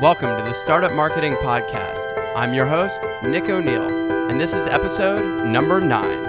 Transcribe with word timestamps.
Welcome 0.00 0.38
to 0.38 0.44
the 0.44 0.52
Startup 0.52 0.92
Marketing 0.92 1.34
Podcast. 1.38 2.32
I'm 2.36 2.54
your 2.54 2.66
host, 2.66 3.02
Nick 3.24 3.48
O'Neill, 3.48 4.28
and 4.30 4.38
this 4.38 4.54
is 4.54 4.64
episode 4.68 5.44
number 5.44 5.80
nine. 5.80 6.22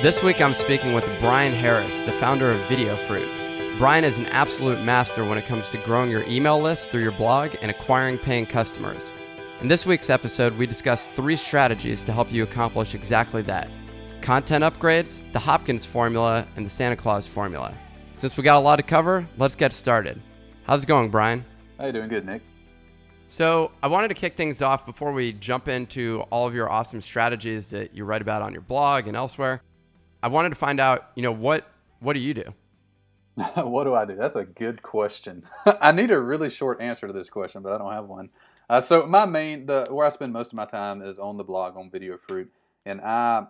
This 0.00 0.22
week 0.22 0.40
I'm 0.40 0.54
speaking 0.54 0.94
with 0.94 1.04
Bryan 1.20 1.52
Harris, 1.52 2.00
the 2.00 2.12
founder 2.12 2.50
of 2.50 2.58
Video 2.60 2.96
Fruit. 2.96 3.28
Bryan 3.76 4.04
is 4.04 4.16
an 4.16 4.24
absolute 4.28 4.80
master 4.80 5.22
when 5.22 5.36
it 5.36 5.44
comes 5.44 5.68
to 5.72 5.76
growing 5.76 6.10
your 6.10 6.22
email 6.22 6.58
list 6.58 6.90
through 6.90 7.02
your 7.02 7.12
blog 7.12 7.56
and 7.60 7.70
acquiring 7.70 8.16
paying 8.16 8.46
customers. 8.46 9.12
In 9.60 9.68
this 9.68 9.84
week's 9.84 10.08
episode, 10.08 10.56
we 10.56 10.64
discuss 10.64 11.08
three 11.08 11.36
strategies 11.36 12.02
to 12.04 12.12
help 12.12 12.32
you 12.32 12.42
accomplish 12.42 12.94
exactly 12.94 13.42
that 13.42 13.70
content 14.22 14.64
upgrades, 14.64 15.20
the 15.32 15.38
Hopkins 15.38 15.84
formula, 15.84 16.48
and 16.56 16.64
the 16.64 16.70
Santa 16.70 16.96
Claus 16.96 17.28
formula. 17.28 17.74
Since 18.14 18.38
we 18.38 18.44
got 18.44 18.56
a 18.56 18.64
lot 18.64 18.76
to 18.76 18.82
cover, 18.82 19.28
let's 19.36 19.56
get 19.56 19.74
started. 19.74 20.18
How's 20.64 20.84
it 20.84 20.86
going, 20.86 21.10
Bryan? 21.10 21.44
How 21.76 21.86
you 21.86 21.92
doing? 21.92 22.08
Good, 22.08 22.24
Nick. 22.24 22.40
So, 23.26 23.72
I 23.82 23.88
wanted 23.88 24.08
to 24.08 24.14
kick 24.14 24.36
things 24.36 24.62
off 24.62 24.86
before 24.86 25.12
we 25.12 25.32
jump 25.32 25.66
into 25.66 26.22
all 26.30 26.46
of 26.46 26.54
your 26.54 26.70
awesome 26.70 27.00
strategies 27.00 27.68
that 27.70 27.94
you 27.94 28.04
write 28.04 28.22
about 28.22 28.42
on 28.42 28.52
your 28.52 28.62
blog 28.62 29.08
and 29.08 29.16
elsewhere. 29.16 29.60
I 30.22 30.28
wanted 30.28 30.50
to 30.50 30.54
find 30.54 30.78
out, 30.78 31.10
you 31.16 31.22
know, 31.22 31.32
what 31.32 31.66
what 31.98 32.12
do 32.12 32.20
you 32.20 32.32
do? 32.32 32.44
what 33.56 33.84
do 33.84 33.94
I 33.94 34.04
do? 34.04 34.14
That's 34.14 34.36
a 34.36 34.44
good 34.44 34.82
question. 34.82 35.44
I 35.66 35.90
need 35.90 36.12
a 36.12 36.20
really 36.20 36.48
short 36.48 36.80
answer 36.80 37.08
to 37.08 37.12
this 37.12 37.28
question, 37.28 37.62
but 37.62 37.72
I 37.72 37.78
don't 37.78 37.92
have 37.92 38.06
one. 38.06 38.30
Uh, 38.70 38.80
so 38.80 39.04
my 39.04 39.26
main, 39.26 39.66
the 39.66 39.88
where 39.90 40.06
I 40.06 40.10
spend 40.10 40.32
most 40.32 40.48
of 40.48 40.54
my 40.54 40.64
time 40.64 41.02
is 41.02 41.18
on 41.18 41.38
the 41.38 41.44
blog 41.44 41.76
on 41.76 41.90
Video 41.90 42.18
Fruit, 42.18 42.52
and 42.86 43.00
I 43.00 43.46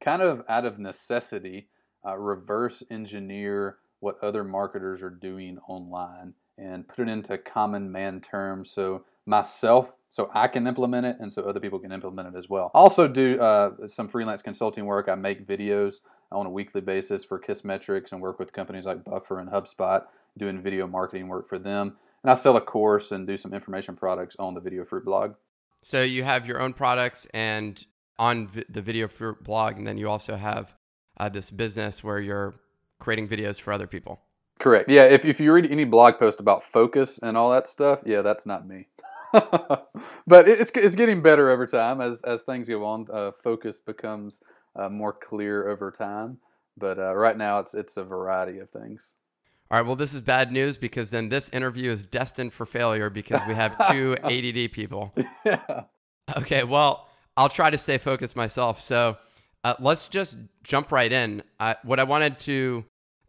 kind 0.00 0.22
of 0.22 0.44
out 0.48 0.64
of 0.64 0.78
necessity 0.78 1.68
uh, 2.06 2.16
reverse 2.16 2.82
engineer 2.90 3.76
what 4.00 4.22
other 4.22 4.44
marketers 4.44 5.02
are 5.02 5.10
doing 5.10 5.58
online 5.68 6.34
and 6.56 6.88
put 6.88 7.08
it 7.08 7.10
into 7.10 7.38
common 7.38 7.90
man 7.90 8.20
terms 8.20 8.70
so 8.70 9.04
myself 9.26 9.92
so 10.08 10.30
I 10.32 10.48
can 10.48 10.66
implement 10.66 11.06
it 11.06 11.16
and 11.20 11.32
so 11.32 11.42
other 11.42 11.60
people 11.60 11.78
can 11.78 11.92
implement 11.92 12.34
it 12.34 12.38
as 12.38 12.48
well. 12.48 12.70
I 12.74 12.78
also 12.78 13.06
do 13.06 13.38
uh, 13.40 13.88
some 13.88 14.08
freelance 14.08 14.42
consulting 14.42 14.86
work. 14.86 15.08
I 15.08 15.14
make 15.14 15.46
videos 15.46 15.96
on 16.32 16.46
a 16.46 16.50
weekly 16.50 16.80
basis 16.80 17.24
for 17.24 17.38
Kissmetrics 17.38 18.12
and 18.12 18.20
work 18.20 18.38
with 18.38 18.52
companies 18.52 18.84
like 18.84 19.04
Buffer 19.04 19.38
and 19.38 19.50
HubSpot 19.50 20.04
doing 20.36 20.62
video 20.62 20.86
marketing 20.86 21.28
work 21.28 21.48
for 21.48 21.58
them. 21.58 21.96
And 22.22 22.30
I 22.30 22.34
sell 22.34 22.56
a 22.56 22.60
course 22.60 23.12
and 23.12 23.26
do 23.26 23.36
some 23.36 23.52
information 23.52 23.96
products 23.96 24.36
on 24.38 24.54
the 24.54 24.60
Video 24.60 24.84
Fruit 24.84 25.04
blog. 25.04 25.34
So 25.82 26.02
you 26.02 26.24
have 26.24 26.46
your 26.46 26.60
own 26.60 26.72
products 26.72 27.26
and 27.32 27.84
on 28.18 28.48
the 28.68 28.82
Video 28.82 29.06
Fruit 29.08 29.44
blog, 29.44 29.76
and 29.76 29.86
then 29.86 29.96
you 29.96 30.08
also 30.08 30.36
have 30.36 30.74
uh, 31.18 31.28
this 31.28 31.50
business 31.50 32.02
where 32.02 32.18
you're 32.18 32.60
creating 32.98 33.28
videos 33.28 33.60
for 33.60 33.72
other 33.72 33.86
people. 33.86 34.20
Correct. 34.58 34.88
Yeah. 34.88 35.04
If, 35.04 35.24
if 35.24 35.40
you 35.40 35.52
read 35.52 35.70
any 35.70 35.84
blog 35.84 36.18
post 36.18 36.40
about 36.40 36.64
focus 36.64 37.18
and 37.18 37.36
all 37.36 37.50
that 37.52 37.68
stuff, 37.68 38.00
yeah, 38.04 38.22
that's 38.22 38.44
not 38.44 38.66
me. 38.66 38.88
but 39.32 40.48
it's, 40.48 40.70
it's 40.74 40.96
getting 40.96 41.22
better 41.22 41.50
over 41.50 41.66
time 41.66 42.00
as, 42.00 42.22
as 42.22 42.42
things 42.42 42.68
go 42.68 42.84
on. 42.84 43.06
Uh, 43.12 43.30
focus 43.42 43.80
becomes 43.80 44.40
uh, 44.74 44.88
more 44.88 45.12
clear 45.12 45.68
over 45.68 45.90
time. 45.90 46.38
But 46.78 46.98
uh, 46.98 47.14
right 47.14 47.36
now, 47.36 47.58
it's 47.58 47.74
it's 47.74 47.96
a 47.96 48.04
variety 48.04 48.58
of 48.58 48.70
things. 48.70 49.14
All 49.70 49.78
right. 49.78 49.86
Well, 49.86 49.96
this 49.96 50.14
is 50.14 50.20
bad 50.20 50.52
news 50.52 50.78
because 50.78 51.10
then 51.10 51.28
this 51.28 51.50
interview 51.50 51.90
is 51.90 52.06
destined 52.06 52.52
for 52.52 52.64
failure 52.64 53.10
because 53.10 53.42
we 53.46 53.54
have 53.54 53.76
two 53.90 54.16
ADD 54.22 54.72
people. 54.72 55.14
Yeah. 55.44 55.82
Okay. 56.36 56.62
Well, 56.62 57.08
I'll 57.36 57.48
try 57.48 57.70
to 57.70 57.78
stay 57.78 57.96
focused 57.98 58.36
myself. 58.36 58.80
So 58.80 59.16
uh, 59.64 59.74
let's 59.80 60.08
just 60.08 60.38
jump 60.62 60.92
right 60.92 61.12
in. 61.12 61.42
Uh, 61.58 61.74
what 61.82 62.00
I 62.00 62.04
wanted 62.04 62.38
to 62.40 62.84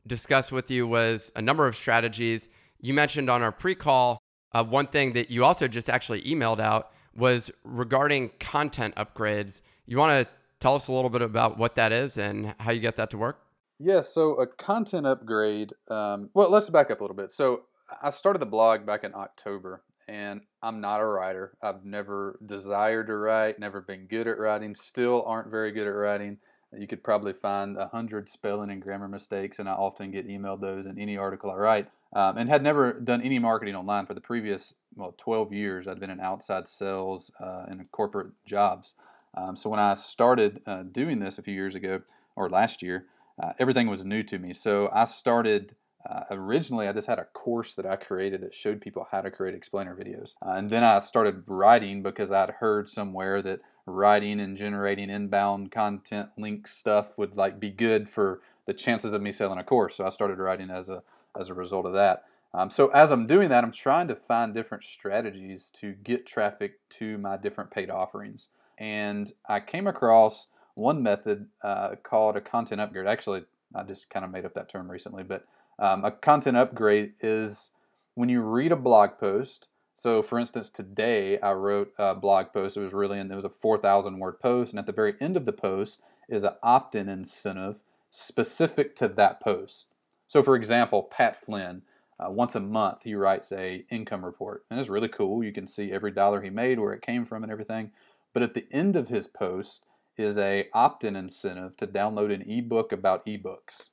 discuss 0.06 0.52
with 0.52 0.70
you 0.70 0.88
was 0.88 1.32
a 1.36 1.42
number 1.42 1.68
of 1.68 1.76
strategies. 1.76 2.50
You 2.80 2.94
mentioned 2.94 3.30
on 3.30 3.42
our 3.42 3.52
pre 3.52 3.76
call, 3.76 4.20
uh, 4.54 4.64
one 4.64 4.88
thing 4.88 5.14
that 5.14 5.30
you 5.30 5.44
also 5.44 5.68
just 5.68 5.90
actually 5.90 6.22
emailed 6.22 6.60
out 6.60 6.92
was 7.16 7.52
regarding 7.64 8.32
content 8.40 8.96
upgrades. 8.96 9.62
You 9.86 9.98
want 9.98 10.26
to 10.26 10.32
tell 10.60 10.76
us 10.76 10.88
a 10.88 10.94
little 10.94 11.10
bit 11.10 11.22
about 11.22 11.58
what 11.58 11.76
that 11.76 11.92
is 11.92 12.18
and 12.18 12.54
how 12.60 12.72
you 12.72 12.80
get 12.80 12.96
that 12.98 13.10
to 13.12 13.18
work? 13.18 13.42
Yeah, 13.80 14.02
so 14.02 14.34
a 14.36 14.46
content 14.46 15.08
upgrade. 15.08 15.74
Um, 15.90 16.30
well, 16.34 16.50
let's 16.50 16.70
back 16.70 16.92
up 16.92 17.00
a 17.00 17.04
little 17.04 17.16
bit. 17.16 17.32
So 17.32 17.62
I 18.02 18.12
started 18.12 18.40
the 18.40 18.46
blog 18.46 18.86
back 18.86 19.04
in 19.04 19.14
October, 19.16 19.84
and 20.10 20.42
I'm 20.64 20.82
not 20.82 21.02
a 21.02 21.06
writer. 21.06 21.54
I've 21.62 21.86
never 21.86 22.40
desired 22.44 23.08
to 23.08 23.16
write, 23.16 23.60
never 23.60 23.80
been 23.80 24.08
good 24.08 24.28
at 24.28 24.40
writing, 24.40 24.74
still 24.74 25.24
aren't 25.26 25.52
very 25.52 25.72
good 25.72 25.86
at 25.86 25.92
writing. 25.92 26.40
You 26.76 26.88
could 26.88 27.04
probably 27.04 27.34
find 27.34 27.78
a 27.78 27.88
hundred 27.88 28.28
spelling 28.28 28.72
and 28.72 28.82
grammar 28.82 29.08
mistakes, 29.08 29.60
and 29.60 29.70
I 29.70 29.74
often 29.74 30.12
get 30.12 30.28
emailed 30.28 30.62
those 30.62 30.86
in 30.86 31.00
any 31.00 31.16
article 31.16 31.52
I 31.52 31.56
write. 31.56 31.88
Um, 32.12 32.38
and 32.38 32.50
had 32.50 32.64
never 32.64 32.94
done 32.94 33.22
any 33.22 33.38
marketing 33.38 33.76
online 33.76 34.08
for 34.08 34.16
the 34.16 34.22
previous 34.22 34.74
well 34.96 35.14
12 35.18 35.54
years. 35.54 35.88
I'd 35.88 36.00
been 36.00 36.10
in 36.10 36.20
outside 36.20 36.68
sales 36.68 37.32
uh, 37.40 37.66
in 37.70 37.86
corporate 37.92 38.32
jobs. 38.46 38.96
Um, 39.36 39.56
so 39.56 39.70
when 39.70 39.80
I 39.80 39.94
started 39.94 40.62
uh, 40.66 40.84
doing 40.92 41.20
this 41.20 41.38
a 41.38 41.44
few 41.44 41.54
years 41.54 41.76
ago 41.76 42.02
or 42.36 42.50
last 42.50 42.82
year, 42.82 43.06
uh, 43.42 43.54
everything 43.60 43.88
was 43.88 44.04
new 44.04 44.24
to 44.24 44.40
me. 44.40 44.54
So 44.54 44.90
I 44.92 45.06
started 45.06 45.76
uh, 46.08 46.24
originally, 46.32 46.88
I 46.88 46.94
just 46.94 47.08
had 47.08 47.20
a 47.20 47.26
course 47.26 47.76
that 47.76 47.86
I 47.86 47.96
created 47.98 48.42
that 48.42 48.54
showed 48.54 48.82
people 48.82 49.08
how 49.12 49.22
to 49.22 49.32
create 49.32 49.54
explainer 49.54 49.96
videos. 49.96 50.36
Uh, 50.46 50.52
and 50.52 50.70
then 50.70 50.84
I 50.84 51.00
started 51.00 51.44
writing 51.46 52.02
because 52.02 52.32
I'd 52.32 52.52
heard 52.52 52.90
somewhere 52.90 53.42
that 53.42 53.60
writing 53.86 54.40
and 54.40 54.56
generating 54.56 55.10
inbound 55.10 55.72
content 55.72 56.30
link 56.38 56.68
stuff 56.68 57.18
would 57.18 57.36
like 57.36 57.60
be 57.60 57.70
good 57.70 58.10
for 58.10 58.42
the 58.66 58.74
chances 58.74 59.14
of 59.14 59.22
me 59.22 59.32
selling 59.32 59.60
a 59.60 59.64
course. 59.64 59.96
So 59.96 60.06
I 60.06 60.10
started 60.10 60.38
writing 60.38 60.70
as 60.70 60.90
a 60.90 61.04
as 61.38 61.50
a 61.50 61.54
result 61.54 61.86
of 61.86 61.94
that. 61.94 62.24
Um, 62.54 62.70
so 62.70 62.88
as 62.90 63.12
I'm 63.12 63.26
doing 63.26 63.50
that, 63.50 63.64
I'm 63.64 63.72
trying 63.72 64.08
to 64.08 64.16
find 64.16 64.54
different 64.54 64.84
strategies 64.84 65.72
to 65.80 65.94
get 65.94 66.26
traffic 66.26 66.80
to 66.92 67.18
my 67.18 67.38
different 67.38 67.72
paid 67.72 67.90
offerings. 67.90 68.50
And 68.78 69.32
I 69.48 69.60
came 69.60 69.86
across 69.86 70.48
one 70.74 71.04
method 71.04 71.48
uh, 71.64 71.96
called 72.02 72.38
a 72.38 72.42
content 72.42 72.82
upgrade. 72.82 73.06
Actually, 73.06 73.44
I 73.76 73.84
just 73.84 74.10
kind 74.10 74.26
of 74.26 74.32
made 74.32 74.46
up 74.46 74.54
that 74.56 74.70
term 74.70 74.90
recently, 74.90 75.24
but 75.24 75.46
um, 75.80 76.04
a 76.04 76.12
content 76.12 76.58
upgrade 76.58 77.14
is 77.22 77.72
when 78.16 78.30
you 78.30 78.42
read 78.42 78.72
a 78.72 78.76
blog 78.78 79.12
post. 79.18 79.70
So, 79.96 80.22
for 80.22 80.38
instance, 80.38 80.70
today 80.70 81.40
I 81.40 81.54
wrote 81.54 81.94
a 81.98 82.16
blog 82.16 82.48
post. 82.54 82.78
It 82.78 82.82
was 82.82 82.94
really, 82.94 83.20
it 83.20 83.30
was 83.30 83.46
a 83.46 83.50
4,000 83.50 84.20
word 84.20 84.40
post, 84.40 84.74
and 84.74 84.80
at 84.80 84.86
the 84.86 84.92
very 84.92 85.16
end 85.20 85.38
of 85.38 85.46
the 85.46 85.54
post 85.54 86.02
is 86.28 86.44
an 86.44 86.54
opt-in 86.62 87.10
incentive 87.10 87.78
specific 88.12 88.96
to 88.98 89.08
that 89.08 89.40
post. 89.40 89.94
So, 90.28 90.44
for 90.44 90.56
example, 90.56 91.04
Pat 91.04 91.44
Flynn, 91.44 91.84
uh, 92.20 92.30
once 92.30 92.56
a 92.56 92.60
month 92.60 93.04
he 93.04 93.16
writes 93.16 93.52
a 93.52 93.84
income 93.90 94.26
report, 94.26 94.66
and 94.70 94.80
it's 94.80 94.90
really 94.90 95.08
cool. 95.08 95.44
You 95.44 95.54
can 95.54 95.68
see 95.68 95.92
every 95.92 96.12
dollar 96.12 96.42
he 96.42 96.50
made, 96.50 96.80
where 96.80 96.94
it 96.94 97.02
came 97.02 97.26
from, 97.26 97.44
and 97.44 97.52
everything. 97.52 97.92
But 98.34 98.44
at 98.44 98.54
the 98.54 98.68
end 98.72 98.96
of 98.96 99.08
his 99.08 99.28
post 99.28 99.86
is 100.18 100.38
a 100.38 100.68
opt-in 100.74 101.16
incentive 101.16 101.78
to 101.78 101.88
download 101.88 102.34
an 102.34 102.50
ebook 102.50 102.92
about 102.92 103.26
ebooks 103.26 103.90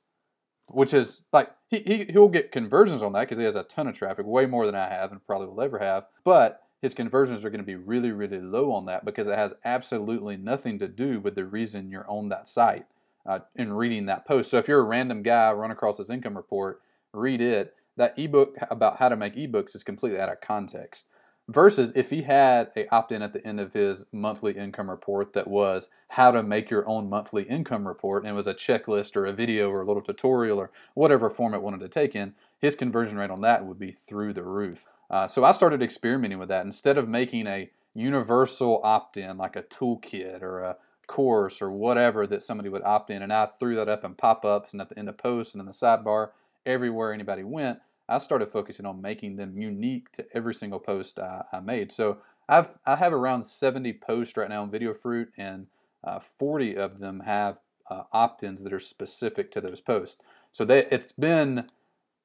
which 0.69 0.93
is 0.93 1.21
like 1.31 1.51
he, 1.69 1.79
he 1.79 2.05
he'll 2.05 2.29
get 2.29 2.51
conversions 2.51 3.01
on 3.01 3.13
that 3.13 3.21
because 3.21 3.37
he 3.37 3.43
has 3.43 3.55
a 3.55 3.63
ton 3.63 3.87
of 3.87 3.95
traffic, 3.95 4.25
way 4.25 4.45
more 4.45 4.65
than 4.65 4.75
I 4.75 4.89
have 4.89 5.11
and 5.11 5.25
probably 5.25 5.47
will 5.47 5.61
ever 5.61 5.79
have. 5.79 6.05
But 6.23 6.61
his 6.81 6.93
conversions 6.93 7.43
are 7.43 7.49
going 7.49 7.61
to 7.61 7.65
be 7.65 7.75
really 7.75 8.11
really 8.11 8.39
low 8.39 8.71
on 8.71 8.85
that 8.85 9.05
because 9.05 9.27
it 9.27 9.37
has 9.37 9.53
absolutely 9.65 10.37
nothing 10.37 10.79
to 10.79 10.87
do 10.87 11.19
with 11.19 11.35
the 11.35 11.45
reason 11.45 11.91
you're 11.91 12.09
on 12.09 12.29
that 12.29 12.47
site 12.47 12.85
uh, 13.25 13.39
in 13.55 13.73
reading 13.73 14.05
that 14.05 14.25
post. 14.25 14.49
So 14.49 14.57
if 14.57 14.67
you're 14.67 14.79
a 14.79 14.83
random 14.83 15.23
guy 15.23 15.51
run 15.51 15.71
across 15.71 15.97
his 15.97 16.09
income 16.09 16.37
report, 16.37 16.81
read 17.13 17.41
it. 17.41 17.73
That 17.97 18.17
ebook 18.17 18.55
about 18.69 18.97
how 18.97 19.09
to 19.09 19.15
make 19.15 19.35
ebooks 19.35 19.75
is 19.75 19.83
completely 19.83 20.19
out 20.19 20.29
of 20.29 20.39
context. 20.39 21.07
Versus 21.49 21.93
if 21.95 22.09
he 22.09 22.23
had 22.23 22.71
a 22.75 22.93
opt-in 22.93 23.21
at 23.21 23.31
the 23.31 23.45
end 23.47 23.61
of 23.61 23.71
his 23.71 24.05
monthly 24.11 24.57
income 24.57 24.89
report 24.89 25.31
that 25.31 25.47
was 25.47 25.89
how 26.09 26.29
to 26.31 26.43
make 26.43 26.69
your 26.69 26.87
own 26.89 27.09
monthly 27.09 27.43
income 27.43 27.87
report 27.87 28.23
and 28.23 28.31
it 28.31 28.35
was 28.35 28.47
a 28.47 28.53
checklist 28.53 29.15
or 29.15 29.25
a 29.25 29.31
video 29.31 29.69
or 29.69 29.81
a 29.81 29.85
little 29.85 30.01
tutorial 30.01 30.59
or 30.59 30.71
whatever 30.93 31.29
form 31.29 31.53
it 31.53 31.61
wanted 31.61 31.79
to 31.79 31.87
take 31.87 32.15
in, 32.15 32.35
his 32.59 32.75
conversion 32.75 33.17
rate 33.17 33.29
on 33.29 33.41
that 33.41 33.65
would 33.65 33.79
be 33.79 33.93
through 33.93 34.33
the 34.33 34.43
roof. 34.43 34.83
Uh, 35.09 35.25
so 35.25 35.45
I 35.45 35.53
started 35.53 35.81
experimenting 35.81 36.37
with 36.37 36.49
that. 36.49 36.65
Instead 36.65 36.97
of 36.97 37.07
making 37.07 37.47
a 37.47 37.69
universal 37.93 38.81
opt-in 38.83 39.37
like 39.37 39.55
a 39.55 39.63
toolkit 39.63 40.41
or 40.41 40.59
a 40.59 40.75
course 41.07 41.61
or 41.61 41.71
whatever 41.71 42.27
that 42.27 42.43
somebody 42.43 42.67
would 42.67 42.83
opt 42.83 43.09
in, 43.09 43.21
and 43.21 43.31
I 43.31 43.47
threw 43.57 43.75
that 43.75 43.87
up 43.87 44.03
in 44.03 44.15
pop-ups 44.15 44.73
and 44.73 44.81
at 44.81 44.89
the 44.89 44.99
end 44.99 45.07
of 45.07 45.17
posts 45.17 45.53
and 45.53 45.61
in 45.61 45.65
the 45.65 45.71
sidebar 45.71 46.31
everywhere 46.65 47.13
anybody 47.13 47.43
went, 47.43 47.79
I 48.09 48.17
started 48.19 48.51
focusing 48.51 48.85
on 48.85 49.01
making 49.01 49.35
them 49.35 49.57
unique 49.57 50.11
to 50.13 50.25
every 50.33 50.53
single 50.53 50.79
post 50.79 51.19
I, 51.19 51.43
I 51.51 51.59
made. 51.59 51.91
So 51.91 52.17
I've 52.47 52.69
I 52.85 52.95
have 52.95 53.13
around 53.13 53.43
70 53.43 53.93
posts 53.93 54.37
right 54.37 54.49
now 54.49 54.61
on 54.61 54.71
Video 54.71 54.93
Fruit, 54.93 55.31
and 55.37 55.67
uh, 56.03 56.19
40 56.39 56.75
of 56.75 56.99
them 56.99 57.21
have 57.21 57.57
uh, 57.89 58.03
opt-ins 58.11 58.63
that 58.63 58.73
are 58.73 58.79
specific 58.79 59.51
to 59.51 59.61
those 59.61 59.81
posts. 59.81 60.21
So 60.51 60.65
they, 60.65 60.85
it's 60.85 61.11
been 61.11 61.65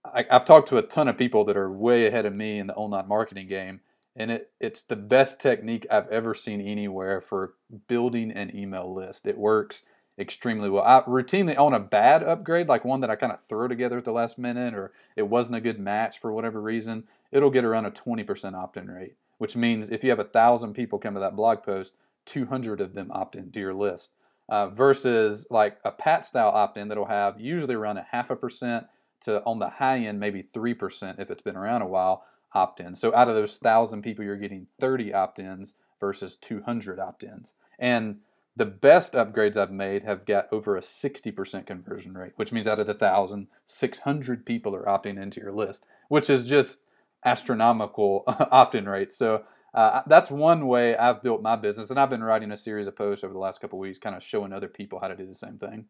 I, 0.05 0.27
have 0.31 0.45
talked 0.45 0.69
to 0.69 0.79
a 0.79 0.83
ton 0.83 1.09
of 1.09 1.19
people 1.19 1.45
that 1.45 1.57
are 1.57 1.71
way 1.71 2.07
ahead 2.07 2.27
of 2.27 2.35
me 2.35 2.59
in 2.59 2.67
the 2.67 2.75
online 2.75 3.09
marketing 3.09 3.49
game, 3.49 3.81
and 4.15 4.31
it 4.31 4.51
it's 4.61 4.83
the 4.83 4.97
best 4.97 5.41
technique 5.41 5.87
I've 5.91 6.09
ever 6.09 6.35
seen 6.35 6.61
anywhere 6.61 7.21
for 7.21 7.55
building 7.89 8.31
an 8.31 8.55
email 8.57 8.93
list. 8.93 9.27
It 9.27 9.39
works 9.39 9.85
extremely 10.19 10.69
well. 10.69 10.85
I 10.85 11.01
routinely 11.03 11.59
on 11.59 11.75
a 11.75 11.81
bad 11.81 12.23
upgrade, 12.23 12.69
like 12.69 12.85
one 12.85 13.01
that 13.01 13.11
I 13.11 13.17
kind 13.17 13.33
of 13.33 13.43
throw 13.45 13.69
together 13.69 13.99
at 13.99 14.05
the 14.05 14.13
last 14.13 14.39
minute, 14.39 14.75
or 14.75 14.93
it 15.17 15.29
wasn't 15.29 15.57
a 15.57 15.61
good 15.61 15.79
match 15.79 16.19
for 16.19 16.33
whatever 16.33 16.61
reason. 16.61 17.05
it'll 17.31 17.51
get 17.51 17.65
around 17.65 17.87
a 17.87 17.91
20% 17.91 18.55
opt 18.55 18.77
in 18.77 18.91
rate, 18.91 19.17
which 19.39 19.57
means 19.57 19.91
if 19.91 20.05
you 20.05 20.11
have 20.11 20.19
a 20.19 20.25
thousand 20.25 20.75
people 20.75 20.99
come 20.99 21.15
to 21.15 21.21
that 21.21 21.37
blog 21.37 21.63
post, 21.63 21.95
200 22.27 22.81
of 22.81 22.95
them 22.95 23.11
opt 23.13 23.37
into 23.37 23.61
your 23.61 23.75
list. 23.75 24.13
Uh, 24.49 24.69
versus 24.69 25.47
like 25.51 25.79
a 25.85 25.91
pat 25.91 26.27
style 26.27 26.49
opt 26.49 26.77
in 26.77 26.89
that'll 26.89 27.07
have 27.07 27.41
usually 27.41 27.75
around 27.75 27.97
a 27.97 28.07
half 28.11 28.29
a 28.29 28.37
percent 28.37 28.87
to 29.23 29.43
on 29.45 29.59
the 29.61 29.71
high 29.71 29.99
end, 29.99 30.21
maybe 30.21 30.43
3% 30.43 31.19
if 31.19 31.31
it's 31.31 31.43
been 31.43 31.57
around 31.57 31.81
a 31.81 31.87
while 31.87 32.25
opt 32.53 32.81
in. 32.81 32.95
So 32.95 33.15
out 33.15 33.29
of 33.29 33.35
those 33.35 33.57
thousand 33.57 34.03
people, 34.03 34.25
you're 34.25 34.37
getting 34.37 34.67
30 34.79 35.15
opt 35.15 35.39
ins 35.39 35.75
versus 36.01 36.37
200 36.37 36.99
opt 36.99 37.25
ins. 37.25 37.55
And 37.79 38.19
the 38.55 38.67
best 38.67 39.15
upgrades 39.15 39.57
I've 39.57 39.71
made 39.71 40.05
have 40.05 40.27
got 40.27 40.49
over 40.53 40.77
a 40.77 40.83
60% 40.83 41.67
conversion 41.67 42.15
rate, 42.15 42.33
which 42.37 42.53
means 42.53 42.69
out 42.69 42.79
of 42.79 42.87
the 42.87 42.95
thousand, 42.95 43.49
600 43.67 44.45
people 44.45 44.75
are 44.75 44.85
opting 44.85 45.21
into 45.21 45.41
your 45.41 45.53
list, 45.53 45.87
which 46.09 46.29
is 46.29 46.45
just 46.45 46.85
astronomical 47.25 48.25
opt-in 48.27 48.87
rate. 48.87 49.13
So 49.13 49.45
uh, 49.73 50.03
that's 50.07 50.31
one 50.31 50.67
way 50.67 50.97
I've 50.97 51.23
built 51.23 51.41
my 51.41 51.57
business, 51.57 51.89
and 51.89 51.99
I've 51.99 52.11
been 52.11 52.23
writing 52.23 52.53
a 52.53 52.57
series 52.57 52.87
of 52.87 52.97
posts 52.97 53.25
over 53.25 53.33
the 53.33 53.39
last 53.39 53.61
couple 53.61 53.79
weeks, 53.79 53.99
kind 53.99 54.15
of 54.15 54.23
showing 54.23 54.53
other 54.53 54.69
people 54.69 54.99
how 55.01 55.09
to 55.09 55.17
do 55.17 55.27
the 55.27 55.35
same 55.35 55.59
thing. 55.59 55.87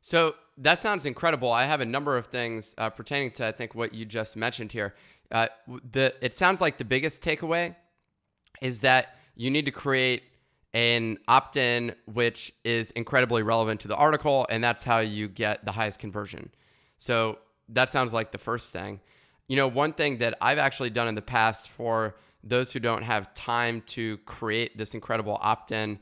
So 0.00 0.34
that 0.58 0.78
sounds 0.78 1.04
incredible. 1.04 1.52
I 1.52 1.64
have 1.64 1.80
a 1.80 1.84
number 1.84 2.16
of 2.16 2.26
things 2.26 2.74
uh, 2.78 2.90
pertaining 2.90 3.32
to 3.32 3.46
I 3.46 3.52
think 3.52 3.74
what 3.74 3.94
you 3.94 4.04
just 4.04 4.36
mentioned 4.36 4.72
here. 4.72 4.94
Uh, 5.30 5.48
the 5.66 6.14
it 6.20 6.34
sounds 6.34 6.60
like 6.60 6.78
the 6.78 6.84
biggest 6.84 7.22
takeaway 7.22 7.74
is 8.60 8.80
that 8.80 9.16
you 9.34 9.50
need 9.50 9.64
to 9.64 9.72
create 9.72 10.22
an 10.76 11.16
opt-in 11.26 11.94
which 12.04 12.52
is 12.62 12.90
incredibly 12.90 13.42
relevant 13.42 13.80
to 13.80 13.88
the 13.88 13.96
article, 13.96 14.46
and 14.50 14.62
that's 14.62 14.82
how 14.82 14.98
you 14.98 15.26
get 15.26 15.64
the 15.64 15.72
highest 15.72 15.98
conversion. 15.98 16.50
So 16.98 17.38
that 17.70 17.88
sounds 17.88 18.12
like 18.12 18.30
the 18.30 18.36
first 18.36 18.74
thing. 18.74 19.00
You 19.48 19.56
know, 19.56 19.68
one 19.68 19.94
thing 19.94 20.18
that 20.18 20.36
I've 20.38 20.58
actually 20.58 20.90
done 20.90 21.08
in 21.08 21.14
the 21.14 21.22
past 21.22 21.70
for 21.70 22.16
those 22.44 22.72
who 22.72 22.78
don't 22.78 23.02
have 23.04 23.32
time 23.32 23.80
to 23.86 24.18
create 24.18 24.76
this 24.76 24.92
incredible 24.92 25.38
opt 25.40 25.72
in, 25.72 25.98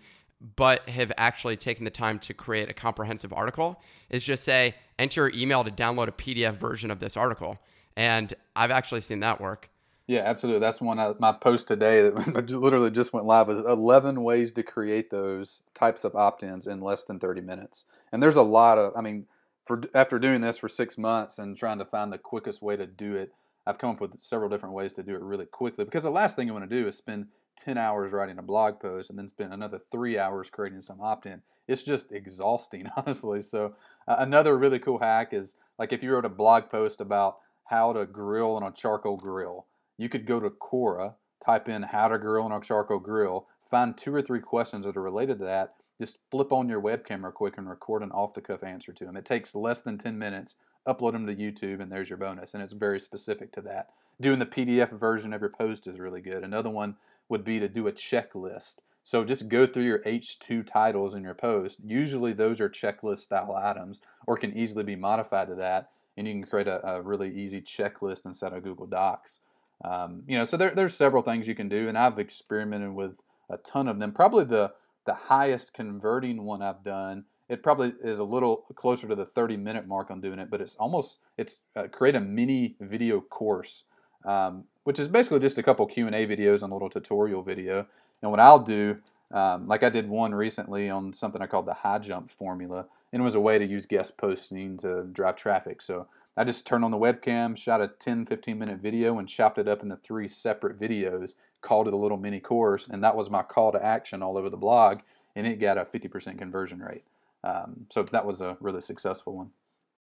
but 0.56 0.88
have 0.88 1.12
actually 1.18 1.56
taken 1.56 1.84
the 1.84 1.90
time 1.90 2.18
to 2.18 2.34
create 2.34 2.68
a 2.68 2.74
comprehensive 2.74 3.32
article 3.32 3.80
is 4.10 4.24
just 4.24 4.42
say, 4.42 4.74
enter 4.98 5.28
your 5.28 5.40
email 5.40 5.62
to 5.62 5.70
download 5.70 6.08
a 6.08 6.12
PDF 6.12 6.54
version 6.56 6.90
of 6.90 6.98
this 6.98 7.16
article. 7.16 7.60
And 7.96 8.34
I've 8.56 8.72
actually 8.72 9.02
seen 9.02 9.20
that 9.20 9.40
work. 9.40 9.70
Yeah, 10.06 10.20
absolutely. 10.24 10.60
That's 10.60 10.82
one 10.82 10.98
of 10.98 11.18
my 11.18 11.32
post 11.32 11.66
today 11.66 12.02
that 12.02 12.50
literally 12.50 12.90
just 12.90 13.12
went 13.12 13.24
live 13.26 13.48
is 13.48 13.60
11 13.60 14.22
ways 14.22 14.52
to 14.52 14.62
create 14.62 15.10
those 15.10 15.62
types 15.74 16.04
of 16.04 16.14
opt-ins 16.14 16.66
in 16.66 16.82
less 16.82 17.04
than 17.04 17.18
30 17.18 17.40
minutes. 17.40 17.86
And 18.12 18.22
there's 18.22 18.36
a 18.36 18.42
lot 18.42 18.76
of, 18.76 18.92
I 18.94 19.00
mean, 19.00 19.26
for 19.64 19.80
after 19.94 20.18
doing 20.18 20.42
this 20.42 20.58
for 20.58 20.68
six 20.68 20.98
months 20.98 21.38
and 21.38 21.56
trying 21.56 21.78
to 21.78 21.86
find 21.86 22.12
the 22.12 22.18
quickest 22.18 22.60
way 22.60 22.76
to 22.76 22.86
do 22.86 23.14
it, 23.16 23.32
I've 23.66 23.78
come 23.78 23.90
up 23.90 24.00
with 24.00 24.20
several 24.20 24.50
different 24.50 24.74
ways 24.74 24.92
to 24.94 25.02
do 25.02 25.14
it 25.14 25.22
really 25.22 25.46
quickly. 25.46 25.86
Because 25.86 26.02
the 26.02 26.10
last 26.10 26.36
thing 26.36 26.46
you 26.46 26.52
want 26.52 26.68
to 26.68 26.82
do 26.82 26.86
is 26.86 26.98
spend 26.98 27.28
10 27.56 27.78
hours 27.78 28.12
writing 28.12 28.36
a 28.36 28.42
blog 28.42 28.80
post 28.80 29.08
and 29.08 29.18
then 29.18 29.28
spend 29.28 29.54
another 29.54 29.78
three 29.90 30.18
hours 30.18 30.50
creating 30.50 30.82
some 30.82 31.00
opt-in. 31.00 31.40
It's 31.66 31.82
just 31.82 32.12
exhausting, 32.12 32.90
honestly. 32.96 33.40
So 33.40 33.74
uh, 34.06 34.16
another 34.18 34.58
really 34.58 34.78
cool 34.78 34.98
hack 34.98 35.32
is 35.32 35.56
like 35.78 35.94
if 35.94 36.02
you 36.02 36.12
wrote 36.12 36.26
a 36.26 36.28
blog 36.28 36.68
post 36.68 37.00
about 37.00 37.38
how 37.70 37.94
to 37.94 38.04
grill 38.04 38.56
on 38.56 38.62
a 38.62 38.70
charcoal 38.70 39.16
grill, 39.16 39.64
you 39.96 40.08
could 40.08 40.26
go 40.26 40.40
to 40.40 40.50
Quora, 40.50 41.14
type 41.44 41.68
in 41.68 41.82
how 41.82 42.08
to 42.08 42.18
grill 42.18 42.50
an 42.50 42.62
charcoal 42.62 42.98
grill, 42.98 43.46
find 43.70 43.96
two 43.96 44.14
or 44.14 44.22
three 44.22 44.40
questions 44.40 44.86
that 44.86 44.96
are 44.96 45.02
related 45.02 45.38
to 45.38 45.44
that, 45.44 45.74
just 46.00 46.18
flip 46.30 46.52
on 46.52 46.68
your 46.68 46.82
webcam 46.82 47.22
real 47.22 47.32
quick 47.32 47.56
and 47.56 47.68
record 47.68 48.02
an 48.02 48.10
off 48.10 48.34
the 48.34 48.40
cuff 48.40 48.64
answer 48.64 48.92
to 48.92 49.04
them. 49.04 49.16
It 49.16 49.24
takes 49.24 49.54
less 49.54 49.80
than 49.80 49.98
10 49.98 50.18
minutes. 50.18 50.56
Upload 50.86 51.12
them 51.12 51.26
to 51.26 51.34
YouTube, 51.34 51.80
and 51.80 51.90
there's 51.90 52.10
your 52.10 52.18
bonus. 52.18 52.52
And 52.52 52.62
it's 52.62 52.72
very 52.72 53.00
specific 53.00 53.52
to 53.52 53.60
that. 53.62 53.90
Doing 54.20 54.38
the 54.38 54.46
PDF 54.46 54.90
version 54.90 55.32
of 55.32 55.40
your 55.40 55.50
post 55.50 55.86
is 55.86 55.98
really 55.98 56.20
good. 56.20 56.44
Another 56.44 56.70
one 56.70 56.96
would 57.28 57.44
be 57.44 57.58
to 57.58 57.68
do 57.68 57.86
a 57.86 57.92
checklist. 57.92 58.80
So 59.02 59.24
just 59.24 59.48
go 59.48 59.66
through 59.66 59.84
your 59.84 60.00
H2 60.00 60.66
titles 60.66 61.14
in 61.14 61.22
your 61.22 61.34
post. 61.34 61.78
Usually 61.84 62.32
those 62.32 62.60
are 62.60 62.68
checklist 62.68 63.18
style 63.18 63.54
items 63.54 64.00
or 64.26 64.36
can 64.36 64.56
easily 64.56 64.84
be 64.84 64.96
modified 64.96 65.48
to 65.48 65.54
that. 65.56 65.90
And 66.16 66.26
you 66.26 66.34
can 66.34 66.44
create 66.44 66.68
a, 66.68 66.86
a 66.86 67.02
really 67.02 67.34
easy 67.34 67.60
checklist 67.60 68.24
inside 68.24 68.52
of 68.52 68.62
Google 68.62 68.86
Docs. 68.86 69.40
Um, 69.84 70.22
you 70.26 70.38
know, 70.38 70.46
so 70.46 70.56
there, 70.56 70.70
there's 70.70 70.94
several 70.94 71.22
things 71.22 71.46
you 71.46 71.54
can 71.54 71.68
do, 71.68 71.88
and 71.88 71.98
I've 71.98 72.18
experimented 72.18 72.94
with 72.94 73.18
a 73.50 73.58
ton 73.58 73.86
of 73.86 73.98
them. 73.98 74.12
Probably 74.12 74.44
the 74.44 74.72
the 75.04 75.14
highest 75.14 75.74
converting 75.74 76.44
one 76.44 76.62
I've 76.62 76.82
done. 76.82 77.24
It 77.48 77.62
probably 77.62 77.92
is 78.02 78.18
a 78.18 78.24
little 78.24 78.64
closer 78.74 79.06
to 79.06 79.14
the 79.14 79.26
30 79.26 79.58
minute 79.58 79.86
mark 79.86 80.10
on 80.10 80.22
doing 80.22 80.38
it, 80.38 80.50
but 80.50 80.62
it's 80.62 80.76
almost 80.76 81.18
it's 81.36 81.60
uh, 81.76 81.88
create 81.88 82.14
a 82.14 82.20
mini 82.20 82.76
video 82.80 83.20
course, 83.20 83.84
um, 84.24 84.64
which 84.84 84.98
is 84.98 85.08
basically 85.08 85.40
just 85.40 85.58
a 85.58 85.62
couple 85.62 85.84
Q 85.86 86.06
and 86.06 86.14
A 86.14 86.26
videos 86.26 86.62
and 86.62 86.72
a 86.72 86.74
little 86.74 86.88
tutorial 86.88 87.42
video. 87.42 87.86
And 88.22 88.30
what 88.30 88.40
I'll 88.40 88.60
do, 88.60 88.98
um, 89.30 89.68
like 89.68 89.82
I 89.82 89.90
did 89.90 90.08
one 90.08 90.34
recently 90.34 90.88
on 90.88 91.12
something 91.12 91.42
I 91.42 91.46
called 91.46 91.66
the 91.66 91.74
high 91.74 91.98
jump 91.98 92.30
formula, 92.30 92.86
and 93.12 93.20
it 93.20 93.24
was 93.24 93.34
a 93.34 93.40
way 93.40 93.58
to 93.58 93.66
use 93.66 93.84
guest 93.84 94.16
posting 94.16 94.78
to 94.78 95.04
drive 95.04 95.36
traffic. 95.36 95.82
So 95.82 96.06
I 96.36 96.44
just 96.44 96.66
turned 96.66 96.84
on 96.84 96.90
the 96.90 96.98
webcam, 96.98 97.56
shot 97.56 97.80
a 97.80 97.88
10, 97.88 98.26
15 98.26 98.58
minute 98.58 98.80
video, 98.80 99.18
and 99.18 99.28
chopped 99.28 99.58
it 99.58 99.68
up 99.68 99.82
into 99.82 99.96
three 99.96 100.28
separate 100.28 100.78
videos, 100.78 101.34
called 101.60 101.86
it 101.86 101.94
a 101.94 101.96
little 101.96 102.16
mini 102.16 102.40
course, 102.40 102.88
and 102.88 103.02
that 103.04 103.16
was 103.16 103.30
my 103.30 103.42
call 103.42 103.72
to 103.72 103.84
action 103.84 104.22
all 104.22 104.36
over 104.36 104.50
the 104.50 104.56
blog, 104.56 105.00
and 105.36 105.46
it 105.46 105.60
got 105.60 105.78
a 105.78 105.84
50% 105.84 106.38
conversion 106.38 106.80
rate. 106.80 107.04
Um, 107.44 107.86
so 107.90 108.02
that 108.02 108.26
was 108.26 108.40
a 108.40 108.56
really 108.60 108.80
successful 108.80 109.36
one. 109.36 109.50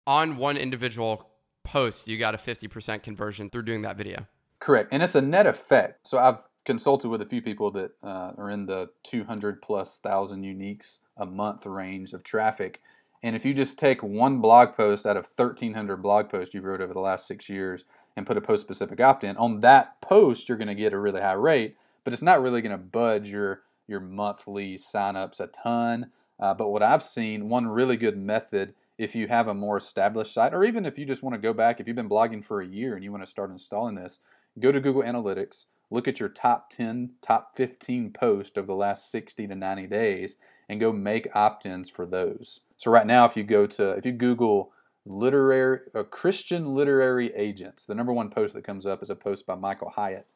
On 0.05 0.37
one 0.37 0.57
individual 0.57 1.29
post, 1.63 2.07
you 2.07 2.17
got 2.17 2.35
a 2.35 2.37
50% 2.37 3.01
conversion 3.01 3.49
through 3.49 3.63
doing 3.63 3.81
that 3.83 3.97
video. 3.97 4.27
Correct. 4.59 4.89
And 4.91 5.01
it's 5.01 5.15
a 5.15 5.21
net 5.21 5.47
effect. 5.47 6.07
So 6.07 6.17
I've 6.17 6.39
consulted 6.65 7.09
with 7.09 7.21
a 7.21 7.25
few 7.25 7.41
people 7.41 7.71
that 7.71 7.91
uh, 8.03 8.33
are 8.37 8.49
in 8.49 8.65
the 8.65 8.89
200 9.03 9.61
plus 9.61 9.97
thousand 9.97 10.43
uniques 10.43 10.99
a 11.17 11.25
month 11.25 11.65
range 11.65 12.13
of 12.13 12.23
traffic 12.23 12.81
and 13.21 13.35
if 13.35 13.45
you 13.45 13.53
just 13.53 13.77
take 13.77 14.01
one 14.01 14.39
blog 14.39 14.75
post 14.75 15.05
out 15.05 15.17
of 15.17 15.29
1,300 15.35 15.97
blog 15.97 16.29
posts 16.29 16.53
you 16.53 16.61
wrote 16.61 16.81
over 16.81 16.93
the 16.93 16.99
last 16.99 17.27
six 17.27 17.49
years 17.49 17.83
and 18.15 18.25
put 18.25 18.37
a 18.37 18.41
post 18.41 18.61
specific 18.61 18.99
opt 18.99 19.23
in, 19.23 19.35
on 19.37 19.61
that 19.61 19.99
post, 20.01 20.47
you're 20.47 20.57
going 20.57 20.67
to 20.67 20.75
get 20.75 20.93
a 20.93 20.99
really 20.99 21.21
high 21.21 21.33
rate, 21.33 21.75
but 22.03 22.13
it's 22.13 22.21
not 22.21 22.41
really 22.41 22.61
going 22.61 22.71
to 22.71 22.77
budge 22.77 23.27
your, 23.27 23.63
your 23.87 23.99
monthly 23.99 24.77
signups 24.77 25.39
a 25.39 25.47
ton. 25.47 26.11
Uh, 26.39 26.53
but 26.53 26.69
what 26.69 26.83
I've 26.83 27.03
seen, 27.03 27.49
one 27.49 27.67
really 27.67 27.97
good 27.97 28.17
method 28.17 28.73
if 28.97 29.15
you 29.15 29.29
have 29.29 29.47
a 29.47 29.53
more 29.53 29.77
established 29.77 30.33
site, 30.33 30.53
or 30.53 30.65
even 30.65 30.85
if 30.85 30.99
you 30.99 31.05
just 31.05 31.23
want 31.23 31.33
to 31.33 31.39
go 31.39 31.53
back, 31.53 31.79
if 31.79 31.87
you've 31.87 31.95
been 31.95 32.09
blogging 32.09 32.43
for 32.43 32.61
a 32.61 32.67
year 32.67 32.95
and 32.95 33.03
you 33.03 33.11
want 33.11 33.23
to 33.23 33.29
start 33.29 33.49
installing 33.49 33.95
this, 33.95 34.19
go 34.59 34.73
to 34.73 34.81
Google 34.81 35.03
Analytics, 35.03 35.65
look 35.89 36.05
at 36.05 36.19
your 36.19 36.27
top 36.27 36.69
10, 36.69 37.11
top 37.21 37.55
15 37.55 38.11
posts 38.11 38.57
of 38.57 38.67
the 38.67 38.75
last 38.75 39.09
60 39.09 39.47
to 39.47 39.55
90 39.55 39.87
days, 39.87 40.37
and 40.69 40.79
go 40.79 40.93
make 40.93 41.35
opt-ins 41.35 41.89
for 41.89 42.05
those. 42.05 42.61
So 42.77 42.91
right 42.91 43.07
now, 43.07 43.25
if 43.25 43.35
you 43.35 43.43
go 43.43 43.65
to 43.65 43.89
if 43.91 44.05
you 44.05 44.11
Google 44.11 44.71
literary 45.05 45.79
uh, 45.95 46.03
Christian 46.03 46.75
literary 46.75 47.33
agents, 47.35 47.85
the 47.85 47.95
number 47.95 48.13
one 48.13 48.29
post 48.29 48.53
that 48.53 48.63
comes 48.63 48.85
up 48.85 49.01
is 49.01 49.09
a 49.09 49.15
post 49.15 49.45
by 49.47 49.55
Michael 49.55 49.93
Hyatt, 49.95 50.27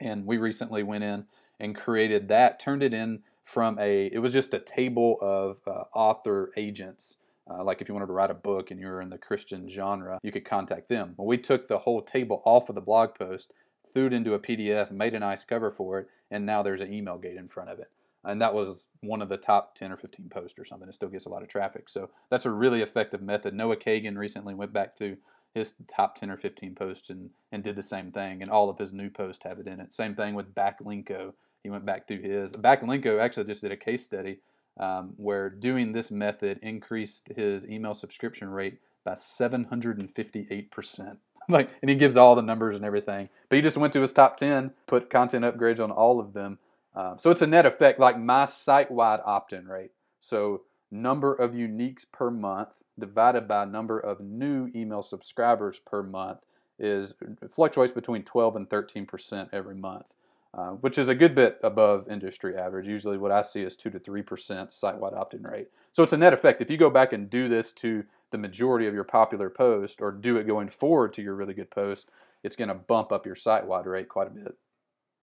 and 0.00 0.26
we 0.26 0.38
recently 0.38 0.82
went 0.82 1.04
in 1.04 1.26
and 1.60 1.76
created 1.76 2.28
that, 2.28 2.58
turned 2.58 2.82
it 2.82 2.94
in 2.94 3.22
from 3.44 3.78
a 3.78 4.06
it 4.06 4.18
was 4.18 4.32
just 4.32 4.54
a 4.54 4.58
table 4.58 5.18
of 5.20 5.58
uh, 5.68 5.84
author 5.94 6.50
agents. 6.56 7.18
Uh, 7.48 7.62
like 7.62 7.80
if 7.80 7.88
you 7.88 7.94
wanted 7.94 8.08
to 8.08 8.12
write 8.12 8.30
a 8.30 8.34
book 8.34 8.72
and 8.72 8.80
you 8.80 8.88
were 8.88 9.00
in 9.00 9.10
the 9.10 9.18
Christian 9.18 9.68
genre, 9.68 10.18
you 10.20 10.32
could 10.32 10.44
contact 10.44 10.88
them. 10.88 11.14
Well, 11.16 11.28
we 11.28 11.38
took 11.38 11.68
the 11.68 11.78
whole 11.78 12.02
table 12.02 12.42
off 12.44 12.68
of 12.68 12.74
the 12.74 12.80
blog 12.80 13.14
post, 13.14 13.52
threw 13.92 14.06
it 14.06 14.12
into 14.12 14.34
a 14.34 14.40
PDF, 14.40 14.90
made 14.90 15.14
a 15.14 15.20
nice 15.20 15.44
cover 15.44 15.70
for 15.70 16.00
it, 16.00 16.08
and 16.28 16.44
now 16.44 16.64
there's 16.64 16.80
an 16.80 16.92
email 16.92 17.18
gate 17.18 17.36
in 17.36 17.46
front 17.46 17.70
of 17.70 17.78
it 17.78 17.88
and 18.26 18.40
that 18.40 18.54
was 18.54 18.86
one 19.00 19.22
of 19.22 19.28
the 19.28 19.36
top 19.36 19.74
10 19.74 19.92
or 19.92 19.96
15 19.96 20.28
posts 20.28 20.58
or 20.58 20.64
something. 20.64 20.88
It 20.88 20.94
still 20.94 21.08
gets 21.08 21.26
a 21.26 21.30
lot 21.30 21.42
of 21.42 21.48
traffic. 21.48 21.88
So 21.88 22.10
that's 22.30 22.46
a 22.46 22.50
really 22.50 22.82
effective 22.82 23.22
method. 23.22 23.54
Noah 23.54 23.76
Kagan 23.76 24.16
recently 24.16 24.54
went 24.54 24.72
back 24.72 24.96
to 24.96 25.16
his 25.54 25.74
top 25.88 26.16
10 26.16 26.30
or 26.30 26.36
15 26.36 26.74
posts 26.74 27.08
and, 27.08 27.30
and 27.50 27.62
did 27.62 27.76
the 27.76 27.82
same 27.82 28.12
thing, 28.12 28.42
and 28.42 28.50
all 28.50 28.68
of 28.68 28.78
his 28.78 28.92
new 28.92 29.08
posts 29.08 29.44
have 29.44 29.58
it 29.58 29.66
in 29.66 29.80
it. 29.80 29.94
Same 29.94 30.14
thing 30.14 30.34
with 30.34 30.54
Backlinko. 30.54 31.32
He 31.62 31.70
went 31.70 31.86
back 31.86 32.06
through 32.06 32.20
his. 32.20 32.52
Backlinko 32.52 33.20
actually 33.20 33.44
just 33.44 33.62
did 33.62 33.72
a 33.72 33.76
case 33.76 34.04
study 34.04 34.40
um, 34.78 35.14
where 35.16 35.48
doing 35.48 35.92
this 35.92 36.10
method 36.10 36.58
increased 36.62 37.28
his 37.34 37.66
email 37.66 37.94
subscription 37.94 38.50
rate 38.50 38.78
by 39.04 39.12
758%. 39.12 41.16
like, 41.48 41.70
and 41.80 41.88
he 41.88 41.96
gives 41.96 42.16
all 42.16 42.34
the 42.34 42.42
numbers 42.42 42.76
and 42.76 42.84
everything. 42.84 43.28
But 43.48 43.56
he 43.56 43.62
just 43.62 43.76
went 43.76 43.92
to 43.94 44.00
his 44.00 44.12
top 44.12 44.36
10, 44.36 44.72
put 44.86 45.08
content 45.08 45.44
upgrades 45.44 45.80
on 45.80 45.90
all 45.90 46.20
of 46.20 46.34
them, 46.34 46.58
um, 46.96 47.18
so 47.18 47.30
it's 47.30 47.42
a 47.42 47.46
net 47.46 47.66
effect 47.66 48.00
like 48.00 48.18
my 48.18 48.46
site-wide 48.46 49.20
opt-in 49.24 49.68
rate. 49.68 49.92
So 50.18 50.62
number 50.90 51.34
of 51.34 51.52
uniques 51.52 52.10
per 52.10 52.30
month 52.30 52.82
divided 52.98 53.46
by 53.46 53.66
number 53.66 53.98
of 53.98 54.20
new 54.20 54.70
email 54.74 55.02
subscribers 55.02 55.78
per 55.78 56.02
month 56.02 56.38
is 56.78 57.14
fluctuates 57.54 57.92
between 57.92 58.22
12 58.22 58.56
and 58.56 58.70
13 58.70 59.06
percent 59.06 59.50
every 59.52 59.74
month, 59.74 60.14
uh, 60.54 60.70
which 60.70 60.96
is 60.96 61.08
a 61.08 61.14
good 61.14 61.34
bit 61.34 61.58
above 61.62 62.08
industry 62.10 62.56
average. 62.56 62.86
Usually, 62.86 63.18
what 63.18 63.32
I 63.32 63.42
see 63.42 63.62
is 63.62 63.76
two 63.76 63.90
to 63.90 63.98
three 63.98 64.22
percent 64.22 64.72
site-wide 64.72 65.14
opt-in 65.14 65.42
rate. 65.50 65.68
So 65.92 66.02
it's 66.02 66.12
a 66.12 66.18
net 66.18 66.32
effect. 66.32 66.62
If 66.62 66.70
you 66.70 66.76
go 66.78 66.90
back 66.90 67.12
and 67.12 67.28
do 67.28 67.48
this 67.48 67.72
to 67.74 68.04
the 68.30 68.38
majority 68.38 68.86
of 68.86 68.94
your 68.94 69.04
popular 69.04 69.50
post, 69.50 70.00
or 70.00 70.12
do 70.12 70.36
it 70.36 70.46
going 70.46 70.68
forward 70.68 71.12
to 71.14 71.22
your 71.22 71.34
really 71.34 71.54
good 71.54 71.70
post, 71.70 72.10
it's 72.42 72.56
going 72.56 72.68
to 72.68 72.74
bump 72.74 73.12
up 73.12 73.24
your 73.24 73.36
site 73.36 73.66
wide 73.66 73.86
rate 73.86 74.08
quite 74.08 74.26
a 74.26 74.30
bit. 74.30 74.56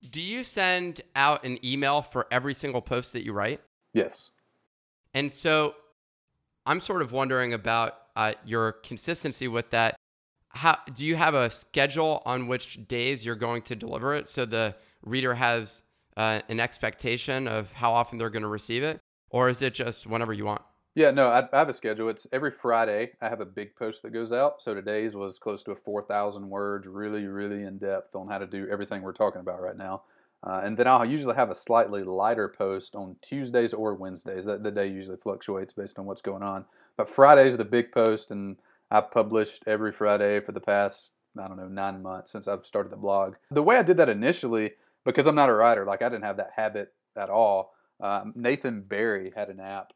Do 0.08 0.22
you 0.22 0.44
send 0.44 1.02
out 1.16 1.44
an 1.44 1.64
email 1.66 2.02
for 2.02 2.28
every 2.32 2.54
single 2.54 2.82
post 2.82 3.14
that 3.14 3.26
you 3.26 3.34
write? 3.34 3.62
Yes. 3.94 4.32
And 5.14 5.32
so 5.32 5.76
I'm 6.66 6.80
sort 6.80 7.02
of 7.02 7.12
wondering 7.12 7.54
about 7.54 7.98
uh, 8.16 8.34
your 8.46 8.74
consistency 8.74 9.48
with 9.48 9.72
that. 9.72 9.96
How 10.50 10.78
do 10.94 11.06
you 11.06 11.16
have 11.16 11.36
a 11.36 11.50
schedule 11.50 12.22
on 12.26 12.48
which 12.48 12.88
days 12.88 13.26
you're 13.26 13.36
going 13.36 13.62
to 13.64 13.76
deliver 13.76 14.16
it 14.16 14.28
so 14.28 14.46
the 14.46 14.76
reader 15.02 15.36
has 15.36 15.84
uh, 16.18 16.40
an 16.50 16.60
expectation 16.60 17.48
of 17.48 17.74
how 17.74 17.92
often 17.92 18.18
they're 18.18 18.30
going 18.30 18.44
to 18.44 18.50
receive 18.50 18.84
it, 18.84 19.00
or 19.30 19.50
is 19.50 19.62
it 19.62 19.74
just 19.74 20.08
whenever 20.08 20.34
you 20.34 20.46
want? 20.46 20.62
Yeah, 20.96 21.12
no, 21.12 21.30
I, 21.30 21.48
I 21.54 21.60
have 21.60 21.70
a 21.70 21.74
schedule. 21.74 22.10
It's 22.10 22.28
every 22.32 22.52
Friday. 22.52 23.12
I 23.22 23.30
have 23.30 23.42
a 23.42 23.46
big 23.46 23.76
post 23.76 24.02
that 24.04 24.12
goes 24.12 24.34
out. 24.34 24.62
So 24.62 24.74
today's 24.74 25.16
was 25.16 25.38
close 25.38 25.64
to 25.64 25.72
a 25.72 25.76
four 25.76 26.02
thousand 26.02 26.50
words, 26.50 26.88
really, 26.88 27.26
really 27.26 27.64
in 27.64 27.78
depth 27.78 28.16
on 28.16 28.28
how 28.28 28.40
to 28.40 28.48
do 28.48 28.68
everything 28.70 29.02
we're 29.02 29.14
talking 29.14 29.42
about 29.42 29.62
right 29.62 29.78
now. 29.78 30.04
Uh, 30.42 30.62
and 30.64 30.78
then 30.78 30.88
I'll 30.88 31.06
usually 31.06 31.36
have 31.36 31.52
a 31.52 31.56
slightly 31.56 32.04
lighter 32.04 32.48
post 32.48 32.96
on 32.96 33.18
Tuesdays 33.22 33.74
or 33.74 33.94
Wednesdays. 33.94 34.46
That 34.46 34.64
the 34.64 34.72
day 34.72 34.88
usually 34.88 35.18
fluctuates 35.18 35.74
based 35.74 36.00
on 36.00 36.06
what's 36.06 36.22
going 36.22 36.44
on. 36.44 36.66
But 36.98 37.10
Friday's 37.10 37.58
the 37.58 37.66
big 37.66 37.92
post, 37.92 38.32
and 38.32 38.58
I've 38.90 39.12
published 39.12 39.64
every 39.68 39.92
Friday 39.92 40.40
for 40.40 40.52
the 40.52 40.60
past 40.60 41.12
I 41.40 41.48
don't 41.48 41.58
know 41.58 41.68
nine 41.68 42.02
months 42.02 42.32
since 42.32 42.48
I've 42.48 42.66
started 42.66 42.92
the 42.92 42.98
blog. 42.98 43.36
The 43.52 43.64
way 43.64 43.78
I 43.78 43.84
did 43.84 43.98
that 43.98 44.10
initially, 44.10 44.74
because 45.06 45.28
I'm 45.28 45.36
not 45.36 45.50
a 45.50 45.54
writer, 45.54 45.86
like 45.86 46.02
I 46.02 46.10
didn't 46.10 46.26
have 46.26 46.38
that 46.38 46.54
habit 46.56 46.94
at 47.16 47.30
all. 47.30 47.74
Um, 48.02 48.34
Nathan 48.36 48.82
Barry 48.82 49.32
had 49.36 49.50
an 49.50 49.60
app 49.60 49.94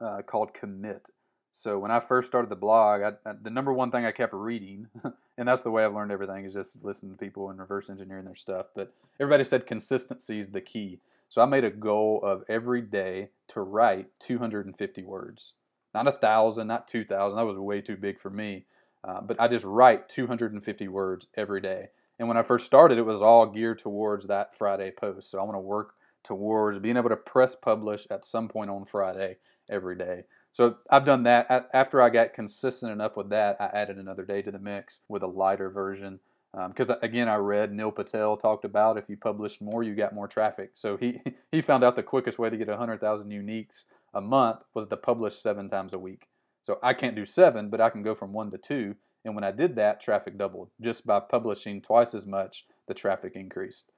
uh, 0.00 0.22
called 0.22 0.54
Commit. 0.54 1.10
So 1.52 1.78
when 1.78 1.92
I 1.92 2.00
first 2.00 2.26
started 2.26 2.48
the 2.48 2.56
blog, 2.56 3.02
I, 3.02 3.30
I, 3.30 3.34
the 3.40 3.50
number 3.50 3.72
one 3.72 3.92
thing 3.92 4.04
I 4.04 4.10
kept 4.10 4.34
reading, 4.34 4.88
and 5.38 5.46
that's 5.46 5.62
the 5.62 5.70
way 5.70 5.84
I've 5.84 5.94
learned 5.94 6.10
everything, 6.10 6.44
is 6.44 6.52
just 6.52 6.82
listen 6.82 7.10
to 7.10 7.16
people 7.16 7.48
and 7.48 7.60
reverse 7.60 7.88
engineering 7.88 8.24
their 8.24 8.34
stuff. 8.34 8.66
But 8.74 8.92
everybody 9.20 9.44
said 9.44 9.66
consistency 9.66 10.40
is 10.40 10.50
the 10.50 10.60
key. 10.60 10.98
So 11.28 11.42
I 11.42 11.46
made 11.46 11.64
a 11.64 11.70
goal 11.70 12.20
of 12.24 12.42
every 12.48 12.82
day 12.82 13.30
to 13.48 13.60
write 13.60 14.08
250 14.18 15.02
words. 15.04 15.52
Not 15.94 16.08
a 16.08 16.12
thousand, 16.12 16.66
not 16.66 16.88
2,000. 16.88 17.36
That 17.36 17.46
was 17.46 17.56
way 17.56 17.80
too 17.80 17.96
big 17.96 18.20
for 18.20 18.30
me. 18.30 18.66
Uh, 19.04 19.20
but 19.20 19.40
I 19.40 19.48
just 19.48 19.64
write 19.64 20.08
250 20.08 20.88
words 20.88 21.28
every 21.36 21.60
day. 21.60 21.88
And 22.18 22.26
when 22.26 22.36
I 22.36 22.42
first 22.42 22.66
started, 22.66 22.98
it 22.98 23.02
was 23.02 23.22
all 23.22 23.46
geared 23.46 23.78
towards 23.78 24.26
that 24.26 24.56
Friday 24.56 24.90
post. 24.90 25.30
So 25.30 25.38
I 25.38 25.42
want 25.42 25.56
to 25.56 25.60
work 25.60 25.94
towards 26.22 26.78
being 26.78 26.96
able 26.96 27.10
to 27.10 27.16
press 27.16 27.54
publish 27.54 28.06
at 28.10 28.24
some 28.24 28.48
point 28.48 28.70
on 28.70 28.86
Friday 28.86 29.36
every 29.70 29.96
day. 29.96 30.24
So 30.52 30.76
I've 30.88 31.04
done 31.04 31.24
that. 31.24 31.68
After 31.72 32.00
I 32.00 32.10
got 32.10 32.32
consistent 32.32 32.92
enough 32.92 33.16
with 33.16 33.30
that, 33.30 33.56
I 33.60 33.66
added 33.66 33.98
another 33.98 34.24
day 34.24 34.40
to 34.42 34.52
the 34.52 34.58
mix 34.58 35.00
with 35.08 35.22
a 35.22 35.26
lighter 35.26 35.68
version. 35.68 36.20
Because 36.68 36.90
um, 36.90 36.98
again, 37.02 37.28
I 37.28 37.36
read 37.36 37.72
Neil 37.72 37.90
Patel 37.90 38.36
talked 38.36 38.64
about 38.64 38.96
if 38.96 39.08
you 39.08 39.16
published 39.16 39.60
more, 39.60 39.82
you 39.82 39.96
got 39.96 40.14
more 40.14 40.28
traffic. 40.28 40.70
So 40.74 40.96
he 40.96 41.20
he 41.50 41.60
found 41.60 41.82
out 41.82 41.96
the 41.96 42.04
quickest 42.04 42.38
way 42.38 42.50
to 42.50 42.56
get 42.56 42.68
100,000 42.68 43.30
uniques 43.30 43.84
a 44.14 44.20
month 44.20 44.60
was 44.74 44.86
to 44.86 44.96
publish 44.96 45.34
seven 45.34 45.68
times 45.68 45.92
a 45.92 45.98
week. 45.98 46.28
So 46.62 46.78
I 46.82 46.94
can't 46.94 47.16
do 47.16 47.26
seven, 47.26 47.68
but 47.68 47.80
I 47.80 47.90
can 47.90 48.02
go 48.02 48.14
from 48.14 48.32
one 48.32 48.50
to 48.52 48.58
two. 48.58 48.94
And 49.24 49.34
when 49.34 49.44
I 49.44 49.50
did 49.50 49.74
that, 49.76 50.00
traffic 50.00 50.38
doubled. 50.38 50.70
Just 50.80 51.06
by 51.06 51.18
publishing 51.18 51.82
twice 51.82 52.14
as 52.14 52.26
much, 52.26 52.66
the 52.86 52.94
traffic 52.94 53.32
increased. 53.34 53.90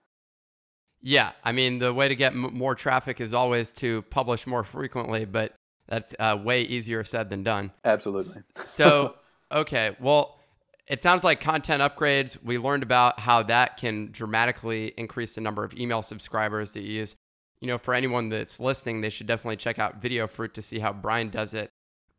Yeah, 1.03 1.33
I 1.45 1.53
mean, 1.53 1.79
the 1.79 1.93
way 1.93 2.09
to 2.09 2.17
get 2.17 2.35
more 2.35 2.75
traffic 2.75 3.21
is 3.21 3.35
always 3.35 3.71
to 3.73 4.03
publish 4.03 4.47
more 4.47 4.65
frequently, 4.65 5.25
but 5.25 5.53
that's 5.88 6.14
uh, 6.19 6.38
way 6.43 6.62
easier 6.62 7.05
said 7.05 7.31
than 7.31 7.43
done. 7.43 7.73
Absolutely. 7.85 8.43
so, 8.64 9.16
okay, 9.52 9.97
well, 10.00 10.38
it 10.87 11.00
sounds 11.00 11.25
like 11.25 11.40
content 11.40 11.83
upgrades. 11.83 12.37
We 12.43 12.59
learned 12.59 12.83
about 12.83 13.21
how 13.21 13.43
that 13.45 13.76
can 13.76 14.11
dramatically 14.12 14.93
increase 14.97 15.35
the 15.35 15.40
number 15.40 15.64
of 15.64 15.75
email 15.78 16.02
subscribers 16.02 16.73
that 16.73 16.83
you 16.83 16.93
use. 16.93 17.16
You 17.61 17.69
know, 17.69 17.78
for 17.78 17.95
anyone 17.95 18.28
that's 18.28 18.61
listening, 18.61 19.00
they 19.00 19.11
should 19.11 19.26
definitely 19.26 19.57
check 19.57 19.78
out 19.78 20.00
Video 20.00 20.26
Fruit 20.26 20.55
to 20.55 20.62
see 20.62 20.78
how 20.78 20.93
Bryan 20.93 21.31
does 21.31 21.55
it 21.55 21.71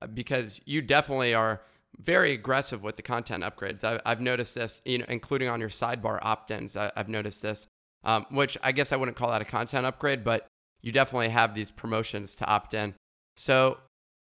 uh, 0.01 0.07
because 0.07 0.59
you 0.65 0.81
definitely 0.81 1.33
are 1.33 1.61
very 1.99 2.31
aggressive 2.31 2.83
with 2.83 2.95
the 2.95 3.01
content 3.01 3.43
upgrades. 3.43 3.83
I, 3.83 4.07
have 4.07 4.21
noticed 4.21 4.55
this, 4.55 4.81
you 4.85 4.99
know, 4.99 5.05
including 5.07 5.47
on 5.47 5.59
your 5.59 5.69
sidebar 5.69 6.19
opt-ins. 6.21 6.75
I, 6.75 6.91
have 6.95 7.09
noticed 7.09 7.41
this 7.41 7.67
um, 8.07 8.25
which 8.29 8.57
I 8.63 8.71
guess 8.71 8.91
I 8.91 8.95
wouldn't 8.95 9.17
call 9.17 9.31
that 9.31 9.41
a 9.41 9.45
content 9.45 9.85
upgrade, 9.85 10.23
but 10.23 10.47
you 10.81 10.91
definitely 10.91 11.29
have 11.29 11.53
these 11.53 11.71
promotions 11.71 12.35
to 12.35 12.45
opt 12.47 12.73
in. 12.73 12.95
So, 13.37 13.77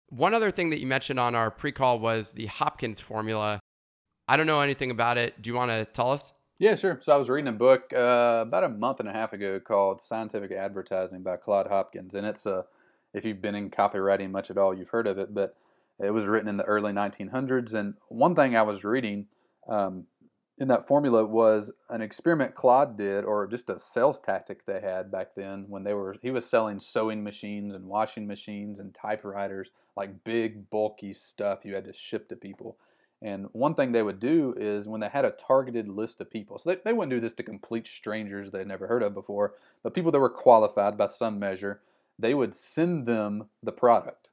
one 0.09 0.35
other 0.35 0.51
thing 0.51 0.71
that 0.71 0.81
you 0.81 0.87
mentioned 0.87 1.19
on 1.19 1.35
our 1.35 1.51
pre 1.51 1.73
call 1.73 1.99
was 1.99 2.33
the 2.33 2.47
Hopkins 2.47 3.01
formula. 3.01 3.61
I 4.29 4.37
don't 4.37 4.47
know 4.47 4.61
anything 4.61 4.91
about 4.91 5.17
it. 5.17 5.41
Do 5.41 5.49
you 5.49 5.57
want 5.57 5.71
to 5.71 5.85
tell 5.85 6.11
us? 6.11 6.33
Yeah, 6.59 6.75
sure. 6.75 6.99
So 7.01 7.13
I 7.13 7.17
was 7.17 7.29
reading 7.29 7.49
a 7.49 7.53
book 7.53 7.93
uh, 7.95 8.45
about 8.47 8.65
a 8.65 8.69
month 8.69 8.99
and 9.01 9.09
a 9.09 9.13
half 9.13 9.33
ago 9.33 9.61
called 9.61 10.01
Scientific 10.01 10.51
Advertising 10.53 11.23
by 11.23 11.37
Claude 11.37 11.69
Hopkins, 11.69 12.15
and 12.15 12.27
it's 12.27 12.47
a 12.47 12.65
if 13.15 13.25
you've 13.25 13.41
been 13.41 13.55
in 13.55 13.71
copywriting 13.71 14.31
much 14.31 14.51
at 14.51 14.59
all, 14.59 14.77
you've 14.77 14.91
heard 14.91 15.07
of 15.07 15.19
it. 15.19 15.33
But 15.33 15.57
it 15.99 16.11
was 16.11 16.27
written 16.27 16.49
in 16.49 16.57
the 16.57 16.65
early 16.65 16.93
1900s, 16.93 17.75
and 17.75 17.95
one 18.09 18.35
thing 18.35 18.57
I 18.57 18.63
was 18.63 18.85
reading 18.85 19.27
um, 19.69 20.07
in 20.59 20.69
that 20.69 20.87
formula 20.87 21.25
was 21.25 21.73
an 21.91 22.01
experiment 22.01 22.55
Claude 22.55 22.97
did, 22.97 23.25
or 23.25 23.47
just 23.47 23.69
a 23.69 23.79
sales 23.79 24.21
tactic 24.21 24.65
they 24.65 24.81
had 24.81 25.11
back 25.11 25.35
then 25.35 25.67
when 25.69 25.85
they 25.85 25.93
were 25.93 26.17
he 26.23 26.31
was 26.31 26.47
selling 26.47 26.81
sewing 26.81 27.23
machines 27.23 27.75
and 27.75 27.87
washing 27.87 28.27
machines 28.27 28.79
and 28.79 28.95
typewriters, 28.95 29.71
like 29.97 30.25
big 30.25 30.71
bulky 30.71 31.13
stuff 31.13 31.65
you 31.65 31.75
had 31.75 31.85
to 31.85 31.93
ship 31.93 32.29
to 32.29 32.37
people. 32.37 32.77
And 33.23 33.47
one 33.53 33.75
thing 33.75 33.93
they 33.93 34.03
would 34.03 34.21
do 34.21 34.55
is 34.59 34.87
when 34.87 35.01
they 35.01 35.09
had 35.09 35.25
a 35.25 35.31
targeted 35.31 35.89
list 35.89 36.21
of 36.21 36.31
people, 36.31 36.59
so 36.59 36.71
they, 36.71 36.77
they 36.85 36.93
wouldn't 36.93 37.11
do 37.11 37.21
this 37.21 37.33
to 37.35 37.43
complete 37.43 37.87
strangers 37.87 38.51
they'd 38.51 38.67
never 38.67 38.87
heard 38.87 39.03
of 39.03 39.15
before, 39.15 39.55
but 39.83 39.95
people 39.95 40.13
that 40.13 40.21
were 40.21 40.31
qualified 40.31 40.99
by 40.99 41.07
some 41.07 41.39
measure, 41.39 41.81
they 42.19 42.35
would 42.35 42.55
send 42.55 43.07
them 43.07 43.49
the 43.63 43.73
product. 43.73 44.31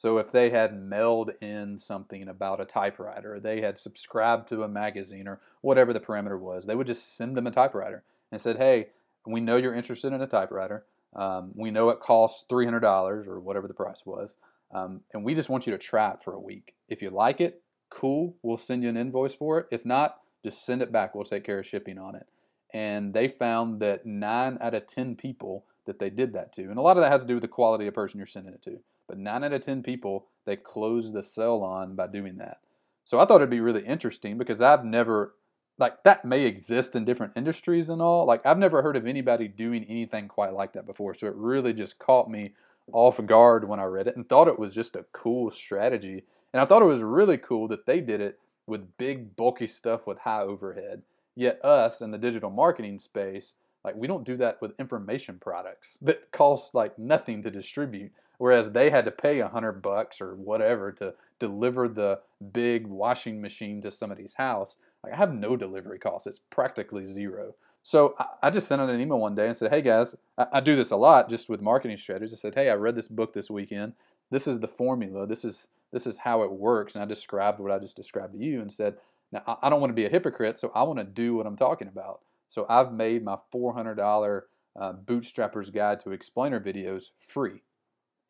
So 0.00 0.16
if 0.16 0.32
they 0.32 0.48
had 0.48 0.82
mailed 0.82 1.32
in 1.42 1.76
something 1.78 2.26
about 2.26 2.58
a 2.58 2.64
typewriter, 2.64 3.34
or 3.34 3.38
they 3.38 3.60
had 3.60 3.78
subscribed 3.78 4.48
to 4.48 4.62
a 4.62 4.68
magazine 4.68 5.28
or 5.28 5.40
whatever 5.60 5.92
the 5.92 6.00
parameter 6.00 6.40
was, 6.40 6.64
they 6.64 6.74
would 6.74 6.86
just 6.86 7.18
send 7.18 7.36
them 7.36 7.46
a 7.46 7.50
typewriter 7.50 8.02
and 8.32 8.40
said, 8.40 8.56
"Hey, 8.56 8.86
we 9.26 9.42
know 9.42 9.58
you're 9.58 9.74
interested 9.74 10.14
in 10.14 10.22
a 10.22 10.26
typewriter. 10.26 10.86
Um, 11.14 11.52
we 11.54 11.70
know 11.70 11.90
it 11.90 12.00
costs 12.00 12.46
three 12.48 12.64
hundred 12.64 12.80
dollars 12.80 13.28
or 13.28 13.40
whatever 13.40 13.68
the 13.68 13.74
price 13.74 14.06
was, 14.06 14.36
um, 14.72 15.02
and 15.12 15.22
we 15.22 15.34
just 15.34 15.50
want 15.50 15.66
you 15.66 15.72
to 15.72 15.78
try 15.78 16.12
it 16.12 16.22
for 16.24 16.32
a 16.32 16.40
week. 16.40 16.72
If 16.88 17.02
you 17.02 17.10
like 17.10 17.38
it, 17.38 17.60
cool. 17.90 18.36
We'll 18.40 18.56
send 18.56 18.82
you 18.82 18.88
an 18.88 18.96
invoice 18.96 19.34
for 19.34 19.58
it. 19.58 19.66
If 19.70 19.84
not, 19.84 20.20
just 20.42 20.64
send 20.64 20.80
it 20.80 20.90
back. 20.90 21.14
We'll 21.14 21.24
take 21.24 21.44
care 21.44 21.58
of 21.58 21.66
shipping 21.66 21.98
on 21.98 22.14
it." 22.14 22.26
And 22.72 23.12
they 23.12 23.28
found 23.28 23.80
that 23.80 24.06
nine 24.06 24.56
out 24.62 24.72
of 24.72 24.86
ten 24.86 25.14
people 25.14 25.66
that 25.84 25.98
they 25.98 26.08
did 26.08 26.32
that 26.32 26.54
to, 26.54 26.62
and 26.62 26.78
a 26.78 26.80
lot 26.80 26.96
of 26.96 27.02
that 27.02 27.12
has 27.12 27.20
to 27.20 27.28
do 27.28 27.34
with 27.34 27.42
the 27.42 27.48
quality 27.48 27.86
of 27.86 27.92
person 27.92 28.16
you're 28.16 28.26
sending 28.26 28.54
it 28.54 28.62
to. 28.62 28.80
But 29.10 29.18
nine 29.18 29.42
out 29.42 29.52
of 29.52 29.62
10 29.62 29.82
people, 29.82 30.26
they 30.44 30.54
close 30.54 31.12
the 31.12 31.24
sale 31.24 31.64
on 31.64 31.96
by 31.96 32.06
doing 32.06 32.36
that. 32.36 32.60
So 33.04 33.18
I 33.18 33.24
thought 33.24 33.40
it'd 33.40 33.50
be 33.50 33.58
really 33.58 33.84
interesting 33.84 34.38
because 34.38 34.60
I've 34.60 34.84
never, 34.84 35.34
like, 35.78 36.04
that 36.04 36.24
may 36.24 36.42
exist 36.42 36.94
in 36.94 37.04
different 37.04 37.32
industries 37.34 37.90
and 37.90 38.00
all. 38.00 38.24
Like, 38.24 38.40
I've 38.46 38.56
never 38.56 38.82
heard 38.82 38.94
of 38.94 39.08
anybody 39.08 39.48
doing 39.48 39.84
anything 39.88 40.28
quite 40.28 40.54
like 40.54 40.74
that 40.74 40.86
before. 40.86 41.14
So 41.14 41.26
it 41.26 41.34
really 41.34 41.72
just 41.72 41.98
caught 41.98 42.30
me 42.30 42.52
off 42.92 43.20
guard 43.26 43.66
when 43.66 43.80
I 43.80 43.84
read 43.86 44.06
it 44.06 44.14
and 44.14 44.28
thought 44.28 44.46
it 44.46 44.60
was 44.60 44.72
just 44.72 44.94
a 44.94 45.06
cool 45.10 45.50
strategy. 45.50 46.22
And 46.52 46.60
I 46.60 46.66
thought 46.66 46.82
it 46.82 46.84
was 46.84 47.02
really 47.02 47.36
cool 47.36 47.66
that 47.66 47.86
they 47.86 48.00
did 48.00 48.20
it 48.20 48.38
with 48.68 48.96
big, 48.96 49.34
bulky 49.34 49.66
stuff 49.66 50.06
with 50.06 50.18
high 50.18 50.42
overhead. 50.42 51.02
Yet, 51.34 51.64
us 51.64 52.00
in 52.00 52.12
the 52.12 52.18
digital 52.18 52.50
marketing 52.50 53.00
space, 53.00 53.56
like, 53.84 53.96
we 53.96 54.06
don't 54.06 54.22
do 54.22 54.36
that 54.36 54.62
with 54.62 54.78
information 54.78 55.40
products 55.40 55.98
that 56.00 56.30
cost 56.30 56.76
like 56.76 56.96
nothing 56.96 57.42
to 57.42 57.50
distribute 57.50 58.12
whereas 58.40 58.72
they 58.72 58.88
had 58.88 59.04
to 59.04 59.10
pay 59.10 59.40
a 59.40 59.48
hundred 59.48 59.82
bucks 59.82 60.18
or 60.18 60.34
whatever 60.34 60.90
to 60.90 61.12
deliver 61.38 61.86
the 61.86 62.18
big 62.52 62.86
washing 62.86 63.38
machine 63.42 63.82
to 63.82 63.90
somebody's 63.90 64.32
house. 64.34 64.76
Like 65.04 65.12
I 65.12 65.16
have 65.16 65.34
no 65.34 65.58
delivery 65.58 65.98
costs; 65.98 66.26
it's 66.26 66.40
practically 66.48 67.04
zero. 67.04 67.54
So 67.82 68.14
I 68.42 68.48
just 68.48 68.66
sent 68.66 68.80
out 68.80 68.88
an 68.88 68.98
email 68.98 69.18
one 69.18 69.34
day 69.34 69.46
and 69.46 69.56
said, 69.56 69.70
"Hey 69.70 69.82
guys, 69.82 70.16
I, 70.38 70.60
do 70.60 70.74
this 70.74 70.90
a 70.90 70.96
lot 70.96 71.28
just 71.28 71.50
with 71.50 71.60
marketing 71.60 71.98
strategies." 71.98 72.32
I 72.32 72.36
said, 72.36 72.54
"Hey, 72.54 72.70
I 72.70 72.74
read 72.74 72.94
this 72.94 73.08
book 73.08 73.34
this 73.34 73.50
weekend. 73.50 73.92
This 74.30 74.46
is 74.46 74.60
the 74.60 74.68
formula. 74.68 75.26
This 75.26 75.44
is 75.44 75.68
this 75.92 76.06
is 76.06 76.18
how 76.18 76.42
it 76.42 76.50
works." 76.50 76.94
And 76.94 77.02
I 77.02 77.06
described 77.06 77.60
what 77.60 77.70
I 77.70 77.78
just 77.78 77.96
described 77.96 78.32
to 78.32 78.38
you 78.42 78.62
and 78.62 78.72
said, 78.72 78.96
"Now 79.30 79.58
I 79.62 79.68
don't 79.68 79.82
want 79.82 79.90
to 79.90 79.94
be 79.94 80.06
a 80.06 80.10
hypocrite, 80.10 80.58
so 80.58 80.72
I 80.74 80.82
want 80.84 80.98
to 80.98 81.04
do 81.04 81.34
what 81.34 81.46
I'm 81.46 81.56
talking 81.56 81.88
about." 81.88 82.20
So 82.48 82.64
I've 82.68 82.92
made 82.92 83.22
my 83.22 83.36
$400 83.54 84.42
uh, 84.74 84.92
Bootstrapper's 84.92 85.70
Guide 85.70 86.00
to 86.00 86.10
Explainer 86.10 86.58
videos 86.58 87.10
free. 87.18 87.62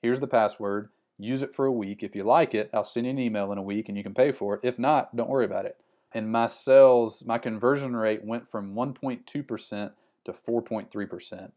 Here's 0.02 0.21
the 0.21 0.26
password. 0.26 0.88
Use 1.19 1.42
it 1.42 1.54
for 1.54 1.66
a 1.66 1.73
week. 1.73 2.02
If 2.02 2.16
you 2.16 2.25
like 2.25 2.54
it, 2.54 2.71
I'll 2.73 2.85
send 2.85 3.07
you 3.07 3.11
an 3.11 3.19
email 3.19 3.52
in 3.52 3.59
a 3.59 3.62
week 3.62 3.88
and 3.88 3.99
you 3.99 4.02
can 4.02 4.14
pay 4.14 4.33
for 4.33 4.54
it. 4.54 4.61
If 4.62 4.78
not, 4.78 5.14
don't 5.14 5.28
worry 5.28 5.45
about 5.45 5.66
it. 5.66 5.76
And 6.12 6.33
my 6.33 6.47
sales, 6.47 7.25
my 7.25 7.38
conversion 7.38 7.95
rate 7.95 8.25
went 8.25 8.50
from 8.50 8.75
1.2% 8.75 9.92
to 10.25 10.33
4.3%. 10.33 11.52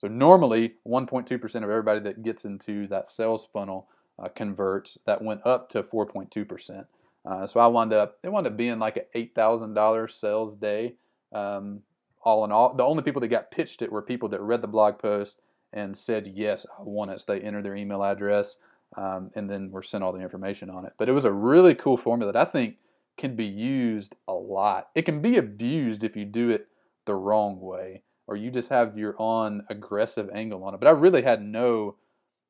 So 0.00 0.08
normally 0.08 0.74
1.2% 0.86 1.54
of 1.56 1.62
everybody 1.62 2.00
that 2.00 2.22
gets 2.22 2.44
into 2.44 2.86
that 2.86 3.08
sales 3.08 3.48
funnel 3.52 3.88
uh, 4.18 4.28
converts. 4.28 4.98
That 5.04 5.22
went 5.22 5.40
up 5.44 5.68
to 5.70 5.82
4.2%. 5.82 6.86
Uh, 7.24 7.46
so 7.46 7.60
I 7.60 7.66
wound 7.66 7.92
up 7.92 8.18
it 8.22 8.30
wound 8.30 8.46
up 8.46 8.56
being 8.56 8.78
like 8.78 8.96
an 8.96 9.02
eight 9.14 9.34
thousand 9.34 9.74
dollars 9.74 10.14
sales 10.14 10.56
day. 10.56 10.94
Um, 11.32 11.80
all 12.22 12.44
in 12.44 12.52
all, 12.52 12.74
the 12.74 12.84
only 12.84 13.02
people 13.02 13.20
that 13.20 13.28
got 13.28 13.50
pitched 13.50 13.82
it 13.82 13.92
were 13.92 14.00
people 14.00 14.28
that 14.30 14.40
read 14.40 14.62
the 14.62 14.68
blog 14.68 14.98
post 14.98 15.40
and 15.72 15.96
said 15.96 16.32
yes, 16.34 16.66
I 16.78 16.82
want 16.82 17.10
it. 17.10 17.20
So 17.20 17.32
they 17.32 17.40
entered 17.40 17.64
their 17.64 17.76
email 17.76 18.02
address 18.02 18.58
um, 18.96 19.30
and 19.34 19.50
then 19.50 19.70
were 19.70 19.82
sent 19.82 20.02
all 20.02 20.12
the 20.12 20.20
information 20.20 20.70
on 20.70 20.84
it. 20.84 20.94
But 20.98 21.08
it 21.08 21.12
was 21.12 21.24
a 21.24 21.32
really 21.32 21.74
cool 21.74 21.96
formula 21.96 22.32
that 22.32 22.48
I 22.48 22.50
think 22.50 22.76
can 23.16 23.36
be 23.36 23.46
used 23.46 24.14
a 24.26 24.32
lot. 24.32 24.88
It 24.94 25.02
can 25.02 25.20
be 25.20 25.36
abused 25.36 26.04
if 26.04 26.16
you 26.16 26.24
do 26.24 26.50
it 26.50 26.68
the 27.04 27.14
wrong 27.14 27.60
way 27.60 28.02
or 28.26 28.36
you 28.36 28.50
just 28.50 28.68
have 28.68 28.96
your 28.96 29.16
own 29.18 29.64
aggressive 29.68 30.30
angle 30.32 30.62
on 30.62 30.74
it. 30.74 30.80
But 30.80 30.88
I 30.88 30.92
really 30.92 31.22
had 31.22 31.42
no 31.42 31.96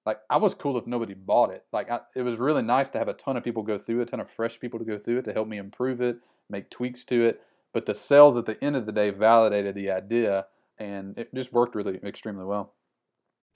like 0.08 0.20
I 0.30 0.38
was 0.38 0.54
cool 0.54 0.78
if 0.78 0.86
nobody 0.86 1.12
bought 1.12 1.50
it. 1.50 1.64
Like 1.70 1.90
I, 1.90 2.00
it 2.16 2.22
was 2.22 2.36
really 2.36 2.62
nice 2.62 2.88
to 2.90 2.98
have 2.98 3.08
a 3.08 3.12
ton 3.12 3.36
of 3.36 3.44
people 3.44 3.62
go 3.62 3.76
through 3.76 4.00
it, 4.00 4.04
a 4.04 4.06
ton 4.06 4.20
of 4.20 4.30
fresh 4.30 4.58
people 4.58 4.78
to 4.78 4.84
go 4.84 4.98
through 4.98 5.18
it 5.18 5.24
to 5.26 5.34
help 5.34 5.48
me 5.48 5.58
improve 5.58 6.00
it, 6.00 6.18
make 6.48 6.70
tweaks 6.70 7.04
to 7.06 7.26
it. 7.26 7.42
But 7.74 7.84
the 7.84 7.94
sales 7.94 8.38
at 8.38 8.46
the 8.46 8.62
end 8.64 8.74
of 8.74 8.86
the 8.86 8.92
day 8.92 9.10
validated 9.10 9.74
the 9.74 9.90
idea, 9.90 10.46
and 10.78 11.18
it 11.18 11.34
just 11.34 11.52
worked 11.52 11.74
really 11.74 12.00
extremely 12.02 12.46
well. 12.46 12.72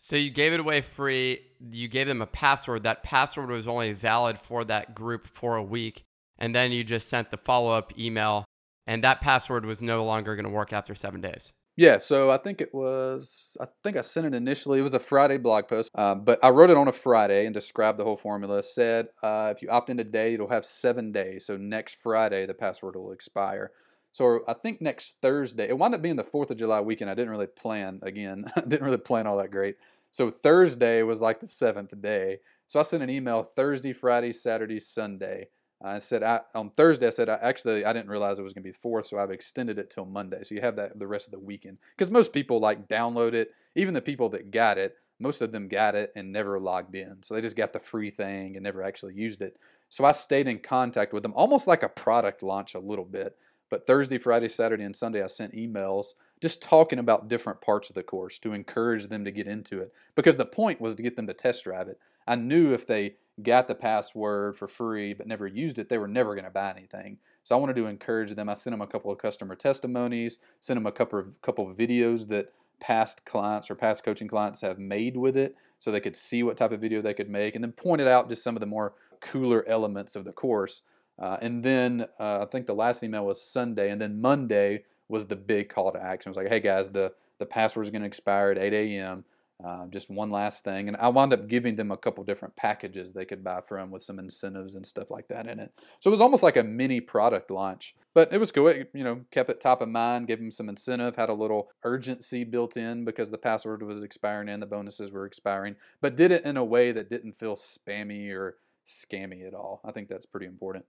So 0.04 0.16
you 0.16 0.30
gave 0.30 0.52
it 0.52 0.58
away 0.58 0.80
free. 0.80 1.38
You 1.70 1.86
gave 1.86 2.08
them 2.08 2.22
a 2.22 2.26
password. 2.26 2.82
That 2.82 3.04
password 3.04 3.50
was 3.50 3.68
only 3.68 3.92
valid 3.92 4.36
for 4.36 4.64
that 4.64 4.96
group 4.96 5.28
for 5.28 5.54
a 5.54 5.62
week, 5.62 6.02
and 6.40 6.52
then 6.52 6.72
you 6.72 6.82
just 6.82 7.08
sent 7.08 7.30
the 7.30 7.36
follow 7.36 7.72
up 7.72 7.96
email, 7.96 8.44
and 8.84 9.04
that 9.04 9.20
password 9.20 9.64
was 9.64 9.80
no 9.80 10.04
longer 10.04 10.34
going 10.34 10.44
to 10.44 10.50
work 10.50 10.72
after 10.72 10.96
seven 10.96 11.20
days. 11.20 11.52
Yeah, 11.76 11.98
so 11.98 12.32
I 12.32 12.36
think 12.36 12.60
it 12.60 12.74
was, 12.74 13.56
I 13.60 13.66
think 13.84 13.96
I 13.96 14.00
sent 14.00 14.26
it 14.26 14.34
initially. 14.34 14.80
It 14.80 14.82
was 14.82 14.92
a 14.92 14.98
Friday 14.98 15.38
blog 15.38 15.68
post, 15.68 15.88
um, 15.94 16.24
but 16.24 16.40
I 16.42 16.50
wrote 16.50 16.70
it 16.70 16.76
on 16.76 16.88
a 16.88 16.92
Friday 16.92 17.46
and 17.46 17.54
described 17.54 17.96
the 17.96 18.04
whole 18.04 18.16
formula. 18.16 18.64
Said 18.64 19.06
uh, 19.22 19.52
if 19.54 19.62
you 19.62 19.70
opt 19.70 19.88
in 19.88 19.98
today, 19.98 20.34
it'll 20.34 20.48
have 20.48 20.66
seven 20.66 21.12
days. 21.12 21.46
So 21.46 21.56
next 21.56 21.96
Friday, 22.02 22.44
the 22.44 22.54
password 22.54 22.96
will 22.96 23.12
expire. 23.12 23.70
So 24.12 24.40
I 24.46 24.52
think 24.52 24.82
next 24.82 25.16
Thursday, 25.22 25.68
it 25.68 25.78
wound 25.78 25.94
up 25.94 26.02
being 26.02 26.16
the 26.16 26.24
4th 26.24 26.50
of 26.50 26.58
July 26.58 26.80
weekend. 26.80 27.10
I 27.10 27.14
didn't 27.14 27.30
really 27.30 27.46
plan, 27.46 28.00
again, 28.02 28.44
I 28.56 28.60
didn't 28.60 28.84
really 28.84 28.98
plan 28.98 29.26
all 29.26 29.38
that 29.38 29.50
great. 29.50 29.76
So 30.12 30.30
Thursday 30.30 31.02
was 31.02 31.20
like 31.20 31.40
the 31.40 31.48
seventh 31.48 32.00
day. 32.00 32.38
So 32.68 32.78
I 32.78 32.84
sent 32.84 33.02
an 33.02 33.10
email 33.10 33.42
Thursday, 33.42 33.92
Friday, 33.92 34.32
Saturday, 34.32 34.78
Sunday 34.78 35.48
I 35.84 35.98
said 35.98 36.22
I, 36.22 36.40
on 36.54 36.70
Thursday. 36.70 37.06
I 37.06 37.10
said 37.10 37.28
I, 37.28 37.38
actually 37.42 37.84
I 37.84 37.92
didn't 37.92 38.10
realize 38.10 38.38
it 38.38 38.42
was 38.42 38.52
going 38.52 38.62
to 38.62 38.68
be 38.68 38.76
four, 38.76 39.02
so 39.02 39.18
I've 39.18 39.30
extended 39.30 39.78
it 39.78 39.90
till 39.90 40.04
Monday. 40.04 40.42
So 40.42 40.54
you 40.54 40.60
have 40.60 40.76
that 40.76 40.98
the 40.98 41.06
rest 41.06 41.26
of 41.26 41.32
the 41.32 41.38
weekend 41.38 41.78
because 41.96 42.10
most 42.10 42.32
people 42.32 42.60
like 42.60 42.88
download 42.88 43.34
it. 43.34 43.50
Even 43.74 43.94
the 43.94 44.00
people 44.00 44.28
that 44.30 44.50
got 44.50 44.78
it, 44.78 44.96
most 45.18 45.40
of 45.42 45.50
them 45.50 45.68
got 45.68 45.94
it 45.94 46.12
and 46.14 46.32
never 46.32 46.60
logged 46.60 46.94
in. 46.94 47.22
So 47.22 47.34
they 47.34 47.40
just 47.40 47.56
got 47.56 47.72
the 47.72 47.80
free 47.80 48.10
thing 48.10 48.56
and 48.56 48.62
never 48.62 48.82
actually 48.82 49.14
used 49.14 49.42
it. 49.42 49.58
So 49.88 50.04
I 50.04 50.12
stayed 50.12 50.46
in 50.46 50.60
contact 50.60 51.12
with 51.12 51.22
them, 51.22 51.34
almost 51.34 51.66
like 51.66 51.82
a 51.82 51.88
product 51.88 52.42
launch 52.42 52.74
a 52.74 52.80
little 52.80 53.04
bit. 53.04 53.36
But 53.68 53.86
Thursday, 53.86 54.18
Friday, 54.18 54.48
Saturday, 54.48 54.84
and 54.84 54.94
Sunday, 54.94 55.22
I 55.22 55.26
sent 55.26 55.54
emails 55.54 56.08
just 56.42 56.60
talking 56.60 56.98
about 56.98 57.28
different 57.28 57.60
parts 57.60 57.88
of 57.88 57.94
the 57.94 58.02
course 58.02 58.40
to 58.40 58.52
encourage 58.52 59.06
them 59.06 59.24
to 59.24 59.30
get 59.30 59.46
into 59.46 59.80
it. 59.80 59.92
Because 60.16 60.36
the 60.36 60.44
point 60.44 60.80
was 60.80 60.96
to 60.96 61.02
get 61.02 61.14
them 61.14 61.28
to 61.28 61.32
test 61.32 61.62
drive 61.62 61.86
it. 61.86 62.00
I 62.26 62.34
knew 62.34 62.74
if 62.74 62.84
they 62.84 63.14
got 63.42 63.68
the 63.68 63.74
password 63.76 64.56
for 64.56 64.66
free 64.66 65.14
but 65.14 65.28
never 65.28 65.46
used 65.46 65.78
it, 65.78 65.88
they 65.88 65.98
were 65.98 66.08
never 66.08 66.34
going 66.34 66.44
to 66.44 66.50
buy 66.50 66.70
anything. 66.70 67.18
So 67.44 67.56
I 67.56 67.60
wanted 67.60 67.76
to 67.76 67.86
encourage 67.86 68.34
them. 68.34 68.48
I 68.48 68.54
sent 68.54 68.72
them 68.72 68.82
a 68.82 68.86
couple 68.88 69.12
of 69.12 69.18
customer 69.18 69.54
testimonies, 69.54 70.40
sent 70.58 70.76
them 70.76 70.86
a 70.86 70.92
couple 70.92 71.20
of 71.20 71.40
couple 71.42 71.70
of 71.70 71.76
videos 71.76 72.26
that 72.28 72.52
past 72.80 73.24
clients 73.24 73.70
or 73.70 73.76
past 73.76 74.02
coaching 74.02 74.26
clients 74.26 74.60
have 74.60 74.78
made 74.78 75.16
with 75.16 75.36
it 75.36 75.54
so 75.78 75.92
they 75.92 76.00
could 76.00 76.16
see 76.16 76.42
what 76.42 76.56
type 76.56 76.72
of 76.72 76.80
video 76.80 77.00
they 77.00 77.14
could 77.14 77.30
make 77.30 77.54
and 77.54 77.62
then 77.62 77.70
pointed 77.70 78.08
out 78.08 78.28
just 78.28 78.42
some 78.42 78.56
of 78.56 78.60
the 78.60 78.66
more 78.66 78.94
cooler 79.20 79.64
elements 79.68 80.16
of 80.16 80.24
the 80.24 80.32
course. 80.32 80.82
Uh, 81.20 81.36
and 81.40 81.62
then 81.62 82.06
uh, 82.18 82.42
I 82.42 82.46
think 82.46 82.66
the 82.66 82.74
last 82.74 83.04
email 83.04 83.26
was 83.26 83.40
Sunday, 83.40 83.90
and 83.90 84.00
then 84.00 84.20
Monday 84.20 84.84
was 85.08 85.26
the 85.26 85.36
big 85.36 85.68
call 85.68 85.92
to 85.92 86.02
action. 86.02 86.28
It 86.28 86.30
was 86.30 86.36
like, 86.36 86.48
hey 86.48 86.60
guys, 86.60 86.90
the 86.90 87.12
the 87.38 87.46
password 87.46 87.86
is 87.86 87.90
going 87.90 88.02
to 88.02 88.06
expire 88.06 88.52
at 88.52 88.58
8 88.58 88.72
a.m. 88.72 89.24
Uh, 89.64 89.86
just 89.86 90.10
one 90.10 90.30
last 90.30 90.64
thing, 90.64 90.88
and 90.88 90.96
I 90.96 91.08
wound 91.08 91.32
up 91.32 91.46
giving 91.46 91.76
them 91.76 91.92
a 91.92 91.96
couple 91.96 92.24
different 92.24 92.56
packages 92.56 93.12
they 93.12 93.24
could 93.24 93.44
buy 93.44 93.60
from 93.60 93.92
with 93.92 94.02
some 94.02 94.18
incentives 94.18 94.74
and 94.74 94.84
stuff 94.84 95.08
like 95.08 95.28
that 95.28 95.46
in 95.46 95.60
it. 95.60 95.72
So 96.00 96.08
it 96.08 96.10
was 96.10 96.20
almost 96.20 96.42
like 96.42 96.56
a 96.56 96.64
mini 96.64 97.00
product 97.00 97.48
launch, 97.48 97.94
but 98.12 98.32
it 98.32 98.38
was 98.38 98.50
cool. 98.50 98.66
It, 98.68 98.90
you 98.92 99.04
know, 99.04 99.20
kept 99.30 99.50
it 99.50 99.60
top 99.60 99.80
of 99.80 99.88
mind, 99.88 100.26
gave 100.26 100.38
them 100.38 100.50
some 100.50 100.68
incentive, 100.68 101.14
had 101.14 101.28
a 101.28 101.34
little 101.34 101.68
urgency 101.84 102.42
built 102.42 102.76
in 102.76 103.04
because 103.04 103.30
the 103.30 103.38
password 103.38 103.84
was 103.84 104.02
expiring 104.02 104.48
and 104.48 104.60
the 104.60 104.66
bonuses 104.66 105.12
were 105.12 105.26
expiring, 105.26 105.76
but 106.00 106.16
did 106.16 106.32
it 106.32 106.44
in 106.44 106.56
a 106.56 106.64
way 106.64 106.90
that 106.90 107.08
didn't 107.08 107.34
feel 107.34 107.54
spammy 107.54 108.32
or 108.32 108.56
scammy 108.86 109.46
at 109.46 109.54
all. 109.54 109.80
I 109.84 109.92
think 109.92 110.08
that's 110.08 110.26
pretty 110.26 110.46
important. 110.46 110.84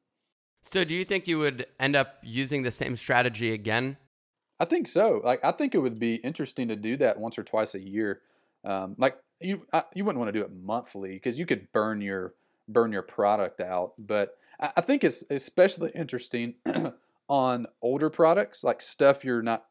So, 0.62 0.84
do 0.84 0.96
you 0.96 1.04
think 1.04 1.28
you 1.28 1.40
would 1.40 1.68
end 1.80 1.96
up 1.96 2.16
using 2.24 2.64
the 2.64 2.72
same 2.72 2.96
strategy 2.96 3.52
again? 3.54 3.98
I 4.60 4.66
think 4.66 4.88
so. 4.88 5.22
Like, 5.24 5.44
I 5.44 5.52
think 5.52 5.76
it 5.76 5.80
would 5.80 6.00
be 6.00 6.16
interesting 6.16 6.68
to 6.68 6.76
do 6.76 6.96
that 6.98 7.20
once 7.20 7.38
or 7.38 7.44
twice 7.44 7.76
a 7.76 7.80
year 7.80 8.22
um, 8.66 8.96
like 8.98 9.18
you, 9.40 9.66
I, 9.74 9.84
you 9.94 10.06
wouldn't 10.06 10.20
want 10.20 10.34
to 10.34 10.40
do 10.40 10.46
it 10.46 10.52
monthly 10.54 11.14
because 11.14 11.38
you 11.38 11.46
could 11.46 11.72
burn 11.72 12.02
your 12.02 12.34
burn 12.68 12.92
your 12.92 13.02
product 13.02 13.60
out. 13.60 13.94
But 14.00 14.38
I, 14.60 14.72
I 14.78 14.82
think 14.82 15.04
it's 15.04 15.24
especially 15.30 15.92
interesting 15.94 16.56
on 17.28 17.68
older 17.82 18.10
products, 18.10 18.64
like 18.64 18.82
stuff 18.82 19.24
you're 19.24 19.42
not 19.42 19.66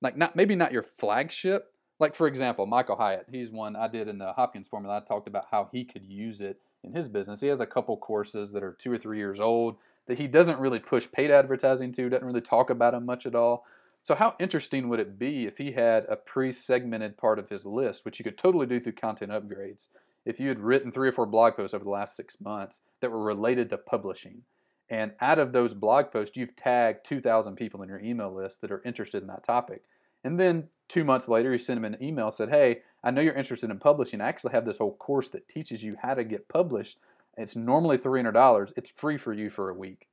like 0.00 0.16
not 0.16 0.36
maybe 0.36 0.54
not 0.54 0.72
your 0.72 0.82
flagship. 0.82 1.72
Like 1.98 2.14
for 2.14 2.26
example, 2.26 2.66
Michael 2.66 2.96
Hyatt, 2.96 3.26
he's 3.30 3.50
one 3.50 3.74
I 3.74 3.88
did 3.88 4.06
in 4.06 4.18
the 4.18 4.32
Hopkins 4.34 4.68
formula. 4.68 4.98
I 4.98 5.00
talked 5.00 5.28
about 5.28 5.46
how 5.50 5.68
he 5.72 5.84
could 5.84 6.04
use 6.04 6.40
it 6.40 6.60
in 6.84 6.92
his 6.92 7.08
business. 7.08 7.40
He 7.40 7.48
has 7.48 7.60
a 7.60 7.66
couple 7.66 7.96
courses 7.96 8.52
that 8.52 8.62
are 8.62 8.76
two 8.78 8.92
or 8.92 8.98
three 8.98 9.18
years 9.18 9.40
old 9.40 9.76
that 10.06 10.18
he 10.18 10.28
doesn't 10.28 10.60
really 10.60 10.78
push 10.78 11.08
paid 11.10 11.32
advertising 11.32 11.90
to, 11.92 12.08
doesn't 12.08 12.26
really 12.26 12.40
talk 12.40 12.70
about 12.70 12.92
them 12.92 13.06
much 13.06 13.26
at 13.26 13.34
all. 13.34 13.64
So 14.06 14.14
how 14.14 14.36
interesting 14.38 14.88
would 14.88 15.00
it 15.00 15.18
be 15.18 15.46
if 15.46 15.58
he 15.58 15.72
had 15.72 16.04
a 16.08 16.14
pre-segmented 16.14 17.16
part 17.16 17.40
of 17.40 17.48
his 17.48 17.66
list, 17.66 18.04
which 18.04 18.20
you 18.20 18.24
could 18.24 18.38
totally 18.38 18.64
do 18.64 18.78
through 18.78 18.92
content 18.92 19.32
upgrades, 19.32 19.88
if 20.24 20.38
you 20.38 20.46
had 20.46 20.60
written 20.60 20.92
three 20.92 21.08
or 21.08 21.12
four 21.12 21.26
blog 21.26 21.56
posts 21.56 21.74
over 21.74 21.82
the 21.82 21.90
last 21.90 22.14
six 22.14 22.40
months 22.40 22.82
that 23.00 23.10
were 23.10 23.24
related 23.24 23.68
to 23.70 23.76
publishing, 23.76 24.42
and 24.88 25.10
out 25.20 25.40
of 25.40 25.50
those 25.50 25.74
blog 25.74 26.12
posts, 26.12 26.36
you've 26.36 26.54
tagged 26.54 27.04
2,000 27.04 27.56
people 27.56 27.82
in 27.82 27.88
your 27.88 27.98
email 27.98 28.32
list 28.32 28.60
that 28.60 28.70
are 28.70 28.80
interested 28.84 29.22
in 29.22 29.26
that 29.26 29.42
topic. 29.42 29.82
And 30.22 30.38
then 30.38 30.68
two 30.88 31.02
months 31.02 31.26
later, 31.26 31.50
you 31.50 31.58
send 31.58 31.78
them 31.78 31.92
an 31.92 32.00
email, 32.00 32.30
said, 32.30 32.50
hey, 32.50 32.82
I 33.02 33.10
know 33.10 33.22
you're 33.22 33.34
interested 33.34 33.70
in 33.70 33.78
publishing. 33.80 34.20
I 34.20 34.28
actually 34.28 34.52
have 34.52 34.66
this 34.66 34.78
whole 34.78 34.94
course 34.94 35.28
that 35.30 35.48
teaches 35.48 35.82
you 35.82 35.96
how 36.00 36.14
to 36.14 36.22
get 36.22 36.46
published. 36.46 36.98
It's 37.36 37.56
normally 37.56 37.98
$300. 37.98 38.72
It's 38.76 38.88
free 38.88 39.18
for 39.18 39.32
you 39.32 39.50
for 39.50 39.68
a 39.68 39.74
week 39.74 40.06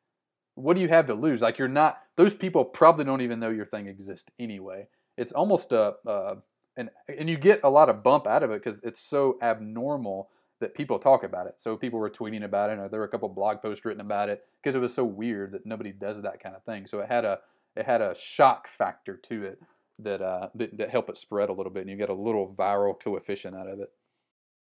what 0.56 0.76
do 0.76 0.82
you 0.82 0.88
have 0.90 1.08
to 1.08 1.14
lose? 1.14 1.42
Like 1.42 1.58
you're 1.58 1.68
not 1.68 2.00
those 2.16 2.34
people 2.34 2.66
probably 2.66 3.06
don't 3.06 3.22
even 3.22 3.40
know 3.40 3.50
your 3.50 3.66
thing 3.66 3.88
exists 3.88 4.30
anyway. 4.40 4.88
It's 5.18 5.32
almost 5.32 5.72
a 5.72 5.96
uh, 6.08 6.36
and 6.78 6.90
and 7.08 7.30
you 7.30 7.38
get 7.38 7.62
a 7.64 7.70
lot 7.70 7.90
of 7.90 8.04
bump 8.04 8.28
out 8.28 8.44
of 8.44 8.52
it 8.52 8.64
because 8.64 8.82
it's 8.84 9.02
so 9.02 9.38
abnormal 9.42 10.30
that 10.60 10.76
people 10.76 10.98
talk 10.98 11.24
about 11.24 11.48
it. 11.48 11.56
So 11.58 11.76
people 11.76 12.00
were 12.00 12.10
tweeting 12.10 12.44
about 12.44 12.70
it, 12.70 12.80
or 12.80 12.88
there 12.88 13.00
were 13.00 13.06
a 13.06 13.10
couple 13.10 13.30
blog 13.30 13.62
posts 13.62 13.84
written 13.84 14.02
about 14.02 14.30
it 14.30 14.44
because 14.62 14.76
it 14.76 14.80
was 14.80 14.94
so 14.94 15.04
weird 15.04 15.52
that 15.52 15.66
nobody 15.66 15.92
does 15.92 16.22
that 16.22 16.42
kind 16.42 16.56
of 16.56 16.64
thing. 16.64 16.88
So 16.88 17.00
it 17.00 17.08
had 17.08 17.26
a 17.26 17.40
it 17.76 17.86
had 17.86 18.02
a 18.02 18.16
shock 18.16 18.68
factor 18.68 19.18
to 19.18 19.44
it 19.44 19.60
that 20.00 20.22
uh 20.22 20.50
that, 20.56 20.78
that 20.78 20.90
helped 20.90 21.10
it 21.10 21.18
spread 21.18 21.50
a 21.50 21.54
little 21.54 21.72
bit, 21.72 21.82
and 21.82 21.90
you 21.90 21.98
get 21.98 22.10
a 22.10 22.14
little 22.14 22.54
viral 22.58 23.00
coefficient 23.00 23.56
out 23.56 23.68
of 23.68 23.80
it. 23.80 23.92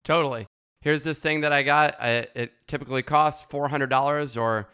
Totally. 0.03 0.47
Here's 0.81 1.03
this 1.03 1.19
thing 1.19 1.41
that 1.41 1.51
I 1.51 1.63
got. 1.63 1.95
I, 1.99 2.25
it 2.35 2.53
typically 2.67 3.01
costs 3.01 3.43
four 3.49 3.67
hundred 3.67 3.89
dollars 3.89 4.37
or 4.37 4.69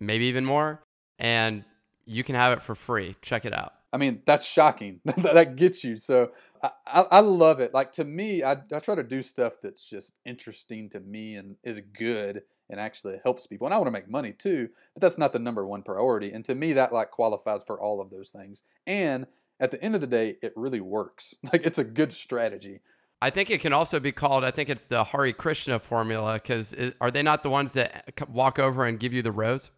maybe 0.00 0.26
even 0.26 0.44
more, 0.44 0.82
and 1.18 1.64
you 2.04 2.22
can 2.22 2.34
have 2.34 2.52
it 2.52 2.62
for 2.62 2.74
free. 2.74 3.16
Check 3.22 3.44
it 3.44 3.52
out. 3.52 3.72
I 3.92 3.98
mean, 3.98 4.22
that's 4.26 4.44
shocking. 4.44 5.00
that 5.04 5.56
gets 5.56 5.82
you. 5.84 5.96
So 5.96 6.30
I, 6.62 7.06
I, 7.10 7.20
love 7.20 7.60
it. 7.60 7.72
Like 7.72 7.92
to 7.92 8.04
me, 8.04 8.42
I, 8.42 8.52
I 8.72 8.78
try 8.78 8.94
to 8.94 9.02
do 9.02 9.22
stuff 9.22 9.54
that's 9.62 9.88
just 9.88 10.14
interesting 10.24 10.88
to 10.90 11.00
me 11.00 11.36
and 11.36 11.56
is 11.62 11.80
good 11.80 12.42
and 12.68 12.80
actually 12.80 13.20
helps 13.22 13.46
people. 13.46 13.66
And 13.66 13.74
I 13.74 13.78
want 13.78 13.86
to 13.86 13.92
make 13.92 14.10
money 14.10 14.32
too, 14.32 14.68
but 14.94 15.00
that's 15.00 15.18
not 15.18 15.32
the 15.32 15.38
number 15.38 15.66
one 15.66 15.82
priority. 15.82 16.32
And 16.32 16.44
to 16.46 16.54
me, 16.54 16.72
that 16.74 16.92
like 16.92 17.10
qualifies 17.10 17.62
for 17.66 17.80
all 17.80 18.00
of 18.00 18.10
those 18.10 18.30
things. 18.30 18.64
And 18.86 19.26
at 19.60 19.70
the 19.70 19.82
end 19.82 19.94
of 19.94 20.00
the 20.00 20.06
day, 20.06 20.36
it 20.42 20.52
really 20.56 20.80
works. 20.80 21.34
Like 21.52 21.64
it's 21.64 21.78
a 21.78 21.84
good 21.84 22.12
strategy. 22.12 22.80
I 23.22 23.30
think 23.30 23.50
it 23.50 23.60
can 23.60 23.72
also 23.72 23.98
be 23.98 24.12
called. 24.12 24.44
I 24.44 24.50
think 24.50 24.68
it's 24.68 24.88
the 24.88 25.04
Hare 25.04 25.32
Krishna 25.32 25.78
formula 25.78 26.34
because 26.34 26.74
are 27.00 27.10
they 27.10 27.22
not 27.22 27.42
the 27.42 27.50
ones 27.50 27.72
that 27.72 28.12
walk 28.28 28.58
over 28.58 28.84
and 28.84 29.00
give 29.00 29.14
you 29.14 29.22
the 29.22 29.32
rose? 29.32 29.70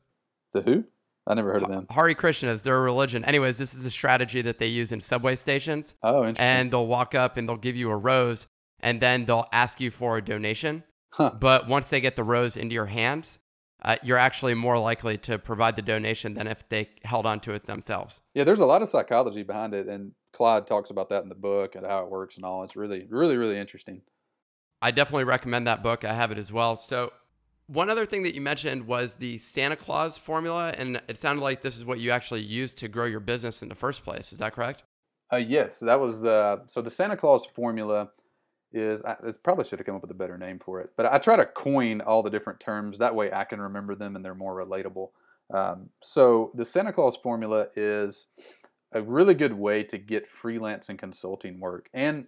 The 0.52 0.62
who? 0.62 0.84
I 1.26 1.34
never 1.34 1.52
heard 1.52 1.62
of 1.62 1.68
them. 1.68 1.86
Hare 1.90 2.14
Krishnas, 2.14 2.66
a 2.66 2.74
religion. 2.74 3.24
Anyways, 3.24 3.58
this 3.58 3.74
is 3.74 3.84
a 3.84 3.90
strategy 3.90 4.40
that 4.42 4.58
they 4.58 4.66
use 4.66 4.92
in 4.92 5.00
subway 5.00 5.36
stations. 5.36 5.94
Oh, 6.02 6.20
interesting. 6.20 6.46
And 6.46 6.70
they'll 6.70 6.86
walk 6.86 7.14
up 7.14 7.36
and 7.36 7.46
they'll 7.46 7.56
give 7.58 7.76
you 7.76 7.90
a 7.90 7.96
rose 7.96 8.48
and 8.80 9.00
then 9.00 9.26
they'll 9.26 9.46
ask 9.52 9.78
you 9.80 9.90
for 9.90 10.16
a 10.16 10.22
donation. 10.22 10.84
Huh. 11.12 11.32
But 11.38 11.68
once 11.68 11.90
they 11.90 12.00
get 12.00 12.16
the 12.16 12.22
rose 12.22 12.56
into 12.56 12.74
your 12.74 12.86
hands, 12.86 13.40
uh, 13.82 13.96
you're 14.02 14.18
actually 14.18 14.54
more 14.54 14.78
likely 14.78 15.18
to 15.18 15.38
provide 15.38 15.76
the 15.76 15.82
donation 15.82 16.34
than 16.34 16.48
if 16.48 16.68
they 16.68 16.88
held 17.04 17.26
onto 17.26 17.52
it 17.52 17.66
themselves. 17.66 18.22
Yeah, 18.34 18.44
there's 18.44 18.60
a 18.60 18.66
lot 18.66 18.82
of 18.82 18.88
psychology 18.88 19.42
behind 19.42 19.74
it. 19.74 19.86
And 19.86 20.12
Claude 20.32 20.66
talks 20.66 20.90
about 20.90 21.10
that 21.10 21.22
in 21.22 21.28
the 21.28 21.34
book 21.34 21.74
and 21.74 21.86
how 21.86 22.04
it 22.04 22.10
works 22.10 22.36
and 22.36 22.44
all. 22.44 22.62
It's 22.62 22.76
really, 22.76 23.06
really, 23.08 23.36
really 23.36 23.58
interesting. 23.58 24.02
I 24.80 24.92
definitely 24.92 25.24
recommend 25.24 25.66
that 25.66 25.82
book. 25.82 26.04
I 26.04 26.14
have 26.14 26.30
it 26.30 26.38
as 26.38 26.52
well. 26.52 26.76
So 26.76 27.12
One 27.68 27.90
other 27.90 28.06
thing 28.06 28.22
that 28.22 28.34
you 28.34 28.40
mentioned 28.40 28.86
was 28.86 29.14
the 29.14 29.36
Santa 29.36 29.76
Claus 29.76 30.16
formula, 30.16 30.72
and 30.78 31.02
it 31.06 31.18
sounded 31.18 31.42
like 31.42 31.60
this 31.60 31.76
is 31.76 31.84
what 31.84 32.00
you 32.00 32.10
actually 32.10 32.40
used 32.40 32.78
to 32.78 32.88
grow 32.88 33.04
your 33.04 33.20
business 33.20 33.62
in 33.62 33.68
the 33.68 33.74
first 33.74 34.04
place. 34.04 34.32
Is 34.32 34.38
that 34.38 34.54
correct? 34.54 34.84
Uh, 35.30 35.36
yes, 35.36 35.80
that 35.80 36.00
was 36.00 36.22
the 36.22 36.62
so 36.66 36.80
the 36.80 36.88
Santa 36.88 37.16
Claus 37.16 37.44
formula 37.54 38.08
is 38.72 39.02
I 39.02 39.16
probably 39.44 39.64
should 39.64 39.78
have 39.78 39.86
come 39.86 39.96
up 39.96 40.00
with 40.00 40.10
a 40.10 40.14
better 40.14 40.38
name 40.38 40.58
for 40.58 40.80
it, 40.80 40.90
but 40.96 41.04
I 41.04 41.18
try 41.18 41.36
to 41.36 41.44
coin 41.44 42.00
all 42.00 42.22
the 42.22 42.30
different 42.30 42.58
terms 42.58 42.98
that 42.98 43.14
way 43.14 43.30
I 43.30 43.44
can 43.44 43.60
remember 43.60 43.94
them 43.94 44.16
and 44.16 44.24
they're 44.24 44.34
more 44.34 44.54
relatable. 44.54 45.10
Um, 45.52 45.90
so 46.00 46.52
the 46.54 46.64
Santa 46.64 46.92
Claus 46.92 47.16
formula 47.16 47.68
is 47.76 48.28
a 48.92 49.02
really 49.02 49.34
good 49.34 49.52
way 49.52 49.82
to 49.84 49.98
get 49.98 50.26
freelance 50.26 50.88
and 50.88 50.98
consulting 50.98 51.60
work 51.60 51.90
and 51.92 52.26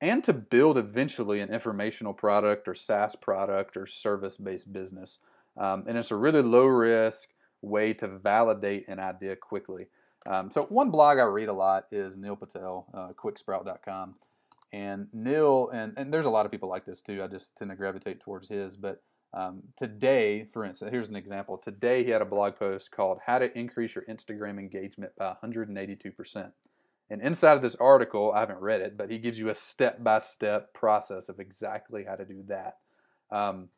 and 0.00 0.24
to 0.24 0.32
build 0.32 0.78
eventually 0.78 1.40
an 1.40 1.52
informational 1.52 2.14
product 2.14 2.66
or 2.66 2.74
SaaS 2.74 3.16
product 3.16 3.76
or 3.76 3.86
service 3.86 4.36
based 4.36 4.72
business. 4.72 5.18
Um, 5.56 5.84
and 5.86 5.98
it's 5.98 6.10
a 6.10 6.16
really 6.16 6.42
low 6.42 6.66
risk 6.66 7.30
way 7.62 7.92
to 7.94 8.08
validate 8.08 8.88
an 8.88 8.98
idea 8.98 9.36
quickly. 9.36 9.86
Um, 10.28 10.50
so, 10.50 10.64
one 10.64 10.90
blog 10.90 11.18
I 11.18 11.22
read 11.22 11.48
a 11.48 11.52
lot 11.52 11.86
is 11.90 12.16
Neil 12.16 12.36
Patel, 12.36 12.86
uh, 12.94 13.08
quicksprout.com. 13.12 14.14
And 14.72 15.08
Neil, 15.12 15.68
and, 15.70 15.94
and 15.96 16.14
there's 16.14 16.26
a 16.26 16.30
lot 16.30 16.46
of 16.46 16.52
people 16.52 16.68
like 16.68 16.86
this 16.86 17.02
too. 17.02 17.22
I 17.22 17.26
just 17.26 17.56
tend 17.56 17.70
to 17.70 17.76
gravitate 17.76 18.20
towards 18.20 18.48
his. 18.48 18.76
But 18.76 19.02
um, 19.34 19.62
today, 19.76 20.44
for 20.52 20.64
instance, 20.64 20.90
here's 20.90 21.08
an 21.08 21.16
example. 21.16 21.58
Today, 21.58 22.04
he 22.04 22.10
had 22.10 22.22
a 22.22 22.26
blog 22.26 22.56
post 22.56 22.90
called 22.90 23.18
How 23.26 23.38
to 23.38 23.58
Increase 23.58 23.94
Your 23.94 24.04
Instagram 24.04 24.58
Engagement 24.58 25.12
by 25.16 25.34
182%. 25.42 26.52
And 27.10 27.20
inside 27.20 27.56
of 27.56 27.62
this 27.62 27.74
article, 27.76 28.32
I 28.32 28.40
haven't 28.40 28.60
read 28.60 28.80
it, 28.80 28.96
but 28.96 29.10
he 29.10 29.18
gives 29.18 29.38
you 29.38 29.48
a 29.48 29.54
step 29.54 30.02
by 30.02 30.20
step 30.20 30.72
process 30.72 31.28
of 31.28 31.40
exactly 31.40 32.04
how 32.04 32.14
to 32.14 32.24
do 32.24 32.44
that. 32.46 32.76
Um, 33.32 33.70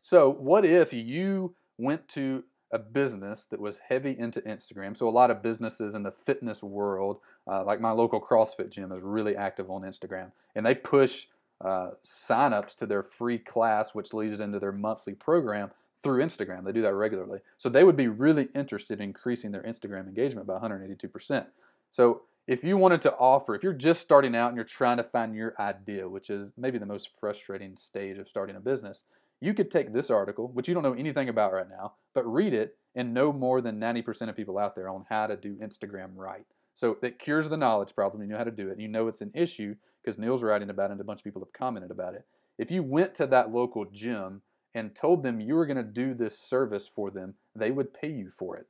so, 0.00 0.30
what 0.30 0.64
if 0.64 0.92
you 0.92 1.56
went 1.76 2.08
to 2.10 2.44
a 2.70 2.78
business 2.78 3.44
that 3.44 3.60
was 3.60 3.80
heavy 3.88 4.16
into 4.16 4.40
Instagram? 4.42 4.96
So, 4.96 5.08
a 5.08 5.10
lot 5.10 5.30
of 5.30 5.42
businesses 5.42 5.94
in 5.94 6.04
the 6.04 6.12
fitness 6.12 6.62
world, 6.62 7.18
uh, 7.50 7.64
like 7.64 7.80
my 7.80 7.90
local 7.90 8.20
CrossFit 8.20 8.70
gym, 8.70 8.92
is 8.92 9.02
really 9.02 9.36
active 9.36 9.70
on 9.70 9.82
Instagram, 9.82 10.30
and 10.54 10.64
they 10.64 10.74
push 10.74 11.26
uh, 11.60 11.90
signups 12.06 12.76
to 12.76 12.86
their 12.86 13.02
free 13.02 13.38
class, 13.38 13.92
which 13.92 14.14
leads 14.14 14.38
into 14.38 14.60
their 14.60 14.72
monthly 14.72 15.14
program 15.14 15.72
through 16.00 16.22
Instagram. 16.22 16.64
They 16.64 16.70
do 16.70 16.82
that 16.82 16.94
regularly. 16.94 17.40
So, 17.56 17.68
they 17.68 17.82
would 17.82 17.96
be 17.96 18.08
really 18.08 18.48
interested 18.54 19.00
in 19.00 19.08
increasing 19.08 19.50
their 19.50 19.62
Instagram 19.62 20.06
engagement 20.06 20.46
by 20.46 20.58
182%. 20.58 21.46
So, 21.90 22.22
if 22.48 22.64
you 22.64 22.78
wanted 22.78 23.02
to 23.02 23.14
offer, 23.14 23.54
if 23.54 23.62
you're 23.62 23.74
just 23.74 24.00
starting 24.00 24.34
out 24.34 24.48
and 24.48 24.56
you're 24.56 24.64
trying 24.64 24.96
to 24.96 25.04
find 25.04 25.34
your 25.34 25.54
idea, 25.60 26.08
which 26.08 26.30
is 26.30 26.54
maybe 26.56 26.78
the 26.78 26.86
most 26.86 27.10
frustrating 27.20 27.76
stage 27.76 28.16
of 28.16 28.26
starting 28.26 28.56
a 28.56 28.60
business, 28.60 29.04
you 29.38 29.52
could 29.52 29.70
take 29.70 29.92
this 29.92 30.10
article, 30.10 30.48
which 30.48 30.66
you 30.66 30.72
don't 30.72 30.82
know 30.82 30.94
anything 30.94 31.28
about 31.28 31.52
right 31.52 31.68
now, 31.68 31.92
but 32.14 32.26
read 32.26 32.54
it 32.54 32.78
and 32.94 33.12
know 33.12 33.34
more 33.34 33.60
than 33.60 33.78
90% 33.78 34.30
of 34.30 34.34
people 34.34 34.56
out 34.58 34.74
there 34.74 34.88
on 34.88 35.04
how 35.10 35.26
to 35.26 35.36
do 35.36 35.56
Instagram 35.56 36.12
right. 36.16 36.46
So 36.72 36.96
it 37.02 37.18
cures 37.18 37.50
the 37.50 37.58
knowledge 37.58 37.94
problem. 37.94 38.22
You 38.22 38.30
know 38.30 38.38
how 38.38 38.44
to 38.44 38.50
do 38.50 38.70
it. 38.70 38.80
You 38.80 38.88
know 38.88 39.08
it's 39.08 39.20
an 39.20 39.32
issue 39.34 39.74
because 40.02 40.18
Neil's 40.18 40.42
writing 40.42 40.70
about 40.70 40.88
it 40.88 40.92
and 40.92 41.00
a 41.02 41.04
bunch 41.04 41.20
of 41.20 41.24
people 41.24 41.42
have 41.42 41.52
commented 41.52 41.90
about 41.90 42.14
it. 42.14 42.24
If 42.58 42.70
you 42.70 42.82
went 42.82 43.14
to 43.16 43.26
that 43.26 43.52
local 43.52 43.84
gym 43.84 44.40
and 44.74 44.96
told 44.96 45.22
them 45.22 45.38
you 45.38 45.54
were 45.54 45.66
going 45.66 45.76
to 45.76 45.82
do 45.82 46.14
this 46.14 46.40
service 46.40 46.88
for 46.92 47.10
them, 47.10 47.34
they 47.54 47.70
would 47.70 47.92
pay 47.92 48.10
you 48.10 48.30
for 48.38 48.56
it. 48.56 48.68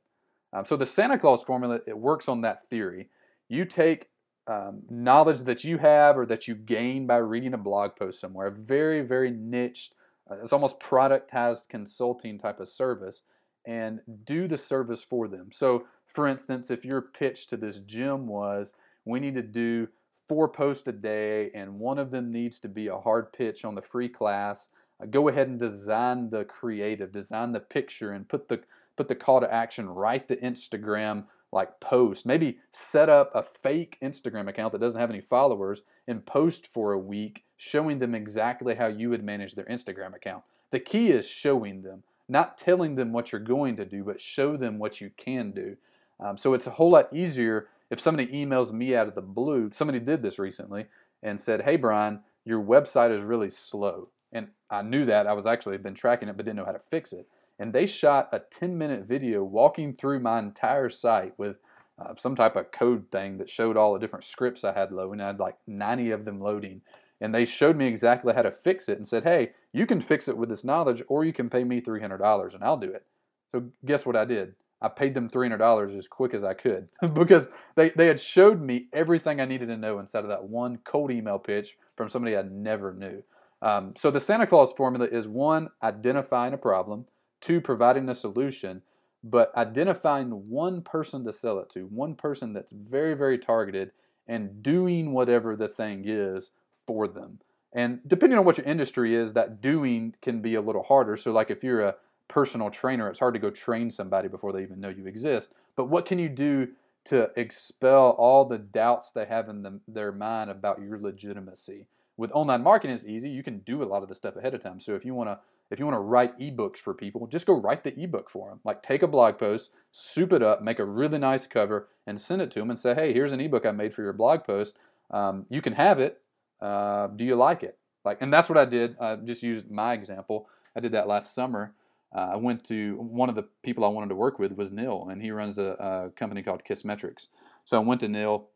Um, 0.51 0.65
so 0.65 0.75
the 0.75 0.85
Santa 0.85 1.17
Claus 1.17 1.43
formula, 1.43 1.79
it 1.87 1.97
works 1.97 2.27
on 2.27 2.41
that 2.41 2.67
theory 2.69 3.07
you 3.49 3.65
take 3.65 4.07
um, 4.47 4.83
knowledge 4.89 5.39
that 5.39 5.63
you 5.63 5.77
have 5.77 6.17
or 6.17 6.25
that 6.25 6.47
you've 6.47 6.65
gained 6.65 7.07
by 7.07 7.17
reading 7.17 7.53
a 7.53 7.57
blog 7.57 7.95
post 7.95 8.19
somewhere, 8.21 8.47
a 8.47 8.51
very, 8.51 9.01
very 9.01 9.31
niched, 9.31 9.93
uh, 10.29 10.35
it's 10.41 10.53
almost 10.53 10.79
productized 10.79 11.69
consulting 11.69 12.39
type 12.39 12.59
of 12.59 12.67
service, 12.67 13.23
and 13.65 13.99
do 14.23 14.47
the 14.47 14.57
service 14.57 15.03
for 15.03 15.27
them. 15.27 15.49
So, 15.51 15.85
for 16.07 16.25
instance, 16.25 16.71
if 16.71 16.85
your 16.85 17.01
pitch 17.01 17.47
to 17.47 17.57
this 17.57 17.77
gym 17.79 18.25
was, 18.25 18.73
we 19.05 19.19
need 19.19 19.35
to 19.35 19.43
do 19.43 19.89
four 20.27 20.47
posts 20.47 20.87
a 20.87 20.91
day, 20.91 21.51
and 21.53 21.79
one 21.79 21.99
of 21.99 22.11
them 22.11 22.31
needs 22.31 22.59
to 22.61 22.69
be 22.69 22.87
a 22.87 22.97
hard 22.97 23.33
pitch 23.33 23.65
on 23.65 23.75
the 23.75 23.81
free 23.81 24.09
class, 24.09 24.69
uh, 25.01 25.05
go 25.05 25.27
ahead 25.27 25.47
and 25.47 25.59
design 25.59 26.29
the 26.29 26.45
creative, 26.45 27.11
design 27.11 27.51
the 27.51 27.59
picture, 27.59 28.11
and 28.11 28.27
put 28.27 28.47
the 28.47 28.61
put 28.97 29.07
the 29.07 29.15
call 29.15 29.39
to 29.39 29.53
action, 29.53 29.87
write 29.87 30.27
the 30.27 30.35
Instagram 30.37 31.25
like 31.51 31.79
post. 31.79 32.25
Maybe 32.25 32.59
set 32.71 33.09
up 33.09 33.31
a 33.33 33.43
fake 33.43 33.97
Instagram 34.01 34.47
account 34.47 34.71
that 34.73 34.81
doesn't 34.81 34.99
have 34.99 35.09
any 35.09 35.21
followers 35.21 35.81
and 36.07 36.25
post 36.25 36.67
for 36.67 36.93
a 36.93 36.99
week 36.99 37.43
showing 37.57 37.99
them 37.99 38.15
exactly 38.15 38.75
how 38.75 38.87
you 38.87 39.09
would 39.09 39.23
manage 39.23 39.55
their 39.55 39.65
Instagram 39.65 40.15
account. 40.15 40.43
The 40.71 40.79
key 40.79 41.11
is 41.11 41.27
showing 41.27 41.81
them, 41.81 42.03
not 42.27 42.57
telling 42.57 42.95
them 42.95 43.11
what 43.11 43.31
you're 43.31 43.41
going 43.41 43.75
to 43.77 43.85
do, 43.85 44.03
but 44.03 44.21
show 44.21 44.55
them 44.55 44.79
what 44.79 45.01
you 45.01 45.11
can 45.17 45.51
do. 45.51 45.77
Um, 46.19 46.37
so 46.37 46.53
it's 46.53 46.67
a 46.67 46.71
whole 46.71 46.91
lot 46.91 47.13
easier 47.13 47.67
if 47.89 47.99
somebody 47.99 48.27
emails 48.27 48.71
me 48.71 48.95
out 48.95 49.07
of 49.07 49.15
the 49.15 49.21
blue. 49.21 49.71
Somebody 49.73 49.99
did 49.99 50.21
this 50.21 50.37
recently 50.37 50.85
and 51.23 51.39
said, 51.39 51.63
Hey, 51.63 51.75
Bryan, 51.75 52.21
your 52.45 52.63
website 52.63 53.15
is 53.17 53.23
really 53.23 53.49
slow. 53.49 54.09
And 54.31 54.49
I 54.69 54.83
knew 54.83 55.05
that. 55.05 55.25
I 55.25 55.33
was 55.33 55.47
actually 55.47 55.77
been 55.77 55.95
tracking 55.95 56.29
it, 56.29 56.37
but 56.37 56.45
didn't 56.45 56.57
know 56.57 56.65
how 56.65 56.71
to 56.71 56.79
fix 56.79 57.13
it 57.13 57.27
and 57.59 57.73
they 57.73 57.85
shot 57.85 58.29
a 58.31 58.39
10 58.39 58.77
minute 58.77 59.05
video 59.05 59.43
walking 59.43 59.93
through 59.93 60.21
my 60.21 60.39
entire 60.39 60.89
site 60.89 61.37
with 61.37 61.59
uh, 61.99 62.13
some 62.17 62.35
type 62.35 62.55
of 62.55 62.71
code 62.71 63.11
thing 63.11 63.37
that 63.37 63.49
showed 63.49 63.75
all 63.75 63.93
the 63.93 63.99
different 63.99 64.23
scripts 64.23 64.63
I 64.63 64.73
had 64.73 64.91
loading. 64.91 65.19
I 65.19 65.27
had 65.27 65.39
like 65.39 65.57
90 65.67 66.11
of 66.11 66.25
them 66.25 66.39
loading. 66.39 66.81
And 67.19 67.35
they 67.35 67.43
showed 67.43 67.75
me 67.75 67.87
exactly 67.87 68.33
how 68.33 68.43
to 68.43 68.51
fix 68.51 68.87
it 68.87 68.97
and 68.97 69.05
said, 69.05 69.23
hey, 69.23 69.51
you 69.73 69.85
can 69.85 69.99
fix 69.99 70.29
it 70.29 70.37
with 70.37 70.47
this 70.47 70.63
knowledge 70.63 71.03
or 71.09 71.25
you 71.25 71.33
can 71.33 71.49
pay 71.49 71.65
me 71.65 71.81
$300 71.81 72.55
and 72.55 72.63
I'll 72.63 72.77
do 72.77 72.89
it. 72.89 73.05
So 73.49 73.65
guess 73.85 74.05
what 74.05 74.15
I 74.15 74.23
did? 74.23 74.55
I 74.81 74.87
paid 74.87 75.13
them 75.13 75.29
$300 75.29 75.97
as 75.97 76.07
quick 76.07 76.33
as 76.33 76.45
I 76.45 76.53
could 76.53 76.89
because 77.13 77.49
they, 77.75 77.89
they 77.89 78.07
had 78.07 78.21
showed 78.21 78.61
me 78.61 78.87
everything 78.93 79.41
I 79.41 79.45
needed 79.45 79.67
to 79.67 79.75
know 79.75 79.99
inside 79.99 80.23
of 80.23 80.29
that 80.29 80.45
one 80.45 80.79
cold 80.85 81.11
email 81.11 81.39
pitch 81.39 81.75
from 81.97 82.07
somebody 82.07 82.37
I 82.37 82.43
never 82.43 82.93
knew. 82.93 83.23
Um, 83.61 83.93
so 83.97 84.09
the 84.09 84.21
Santa 84.21 84.47
Claus 84.47 84.71
formula 84.71 85.05
is 85.11 85.27
one, 85.27 85.71
identifying 85.83 86.53
a 86.53 86.57
problem 86.57 87.07
two, 87.41 87.61
providing 87.61 88.09
a 88.09 88.15
solution, 88.15 88.81
but 89.23 89.55
identifying 89.55 90.49
one 90.49 90.81
person 90.81 91.25
to 91.25 91.33
sell 91.33 91.59
it 91.59 91.69
to, 91.71 91.81
one 91.81 92.15
person 92.15 92.53
that's 92.53 92.71
very, 92.71 93.13
very 93.13 93.37
targeted 93.37 93.91
and 94.27 94.61
doing 94.63 95.11
whatever 95.11 95.55
the 95.55 95.67
thing 95.67 96.03
is 96.05 96.51
for 96.85 97.07
them. 97.07 97.39
And 97.73 97.99
depending 98.07 98.39
on 98.39 98.45
what 98.45 98.57
your 98.57 98.65
industry 98.65 99.15
is, 99.15 99.33
that 99.33 99.61
doing 99.61 100.15
can 100.21 100.41
be 100.41 100.55
a 100.55 100.61
little 100.61 100.83
harder. 100.83 101.17
So, 101.17 101.31
like 101.31 101.51
if 101.51 101.63
you're 101.63 101.81
a 101.81 101.95
personal 102.27 102.69
trainer, 102.69 103.09
it's 103.09 103.19
hard 103.19 103.33
to 103.35 103.39
go 103.39 103.49
train 103.49 103.91
somebody 103.91 104.27
before 104.27 104.53
they 104.53 104.63
even 104.63 104.79
know 104.79 104.89
you 104.89 105.05
exist. 105.05 105.53
But 105.75 105.85
what 105.85 106.05
can 106.05 106.19
you 106.19 106.29
do 106.29 106.69
to 107.05 107.31
expel 107.35 108.09
all 108.11 108.45
the 108.45 108.57
doubts 108.57 109.11
they 109.11 109.25
have 109.25 109.49
in 109.49 109.63
the, 109.63 109.79
their 109.87 110.11
mind 110.11 110.49
about 110.49 110.81
your 110.81 110.97
legitimacy? 110.97 111.87
With 112.17 112.31
online 112.31 112.63
marketing, 112.63 112.95
it's 112.95 113.05
easy. 113.05 113.29
You 113.29 113.43
can 113.43 113.59
do 113.59 113.83
a 113.83 113.85
lot 113.85 114.03
of 114.03 114.09
the 114.09 114.15
stuff 114.15 114.35
ahead 114.35 114.53
of 114.53 114.63
time. 114.63 114.79
So, 114.79 114.95
if 114.95 115.05
you 115.05 115.13
want 115.13 115.29
to 115.29 115.39
if 115.71 115.79
you 115.79 115.85
want 115.85 115.95
to 115.95 116.01
write 116.01 116.39
ebooks 116.39 116.77
for 116.77 116.93
people, 116.93 117.27
just 117.27 117.45
go 117.45 117.53
write 117.53 117.83
the 117.83 117.97
ebook 117.99 118.29
for 118.29 118.49
them. 118.49 118.59
Like 118.63 118.81
take 118.81 119.03
a 119.03 119.07
blog 119.07 119.37
post, 119.37 119.73
soup 119.91 120.33
it 120.33 120.41
up, 120.41 120.61
make 120.61 120.79
a 120.79 120.85
really 120.85 121.19
nice 121.19 121.47
cover, 121.47 121.87
and 122.07 122.19
send 122.19 122.41
it 122.41 122.51
to 122.51 122.59
them 122.59 122.69
and 122.69 122.79
say, 122.79 122.95
hey, 122.95 123.13
here's 123.13 123.31
an 123.31 123.39
ebook 123.39 123.65
I 123.65 123.71
made 123.71 123.93
for 123.93 124.01
your 124.01 124.13
blog 124.13 124.43
post. 124.43 124.77
Um, 125.11 125.45
you 125.49 125.61
can 125.61 125.73
have 125.73 125.99
it. 125.99 126.21
Uh, 126.61 127.07
do 127.07 127.23
you 127.23 127.35
like 127.35 127.63
it? 127.63 127.77
Like, 128.03 128.21
and 128.21 128.33
that's 128.33 128.49
what 128.49 128.57
I 128.57 128.65
did. 128.65 128.95
I 128.99 129.15
just 129.15 129.43
used 129.43 129.69
my 129.69 129.93
example. 129.93 130.47
I 130.75 130.79
did 130.79 130.91
that 130.93 131.07
last 131.07 131.35
summer. 131.35 131.73
Uh, 132.15 132.31
I 132.33 132.35
went 132.37 132.63
to 132.65 132.95
one 132.95 133.29
of 133.29 133.35
the 133.35 133.47
people 133.63 133.85
I 133.85 133.89
wanted 133.89 134.09
to 134.09 134.15
work 134.15 134.39
with 134.39 134.53
was 134.53 134.71
Neil, 134.71 135.07
and 135.09 135.21
he 135.21 135.31
runs 135.31 135.59
a, 135.59 135.63
a 135.79 136.09
company 136.15 136.41
called 136.41 136.63
Kissmetrics. 136.63 137.27
So 137.65 137.77
I 137.77 137.83
went 137.83 138.01
to 138.01 138.07
Neil 138.07 138.47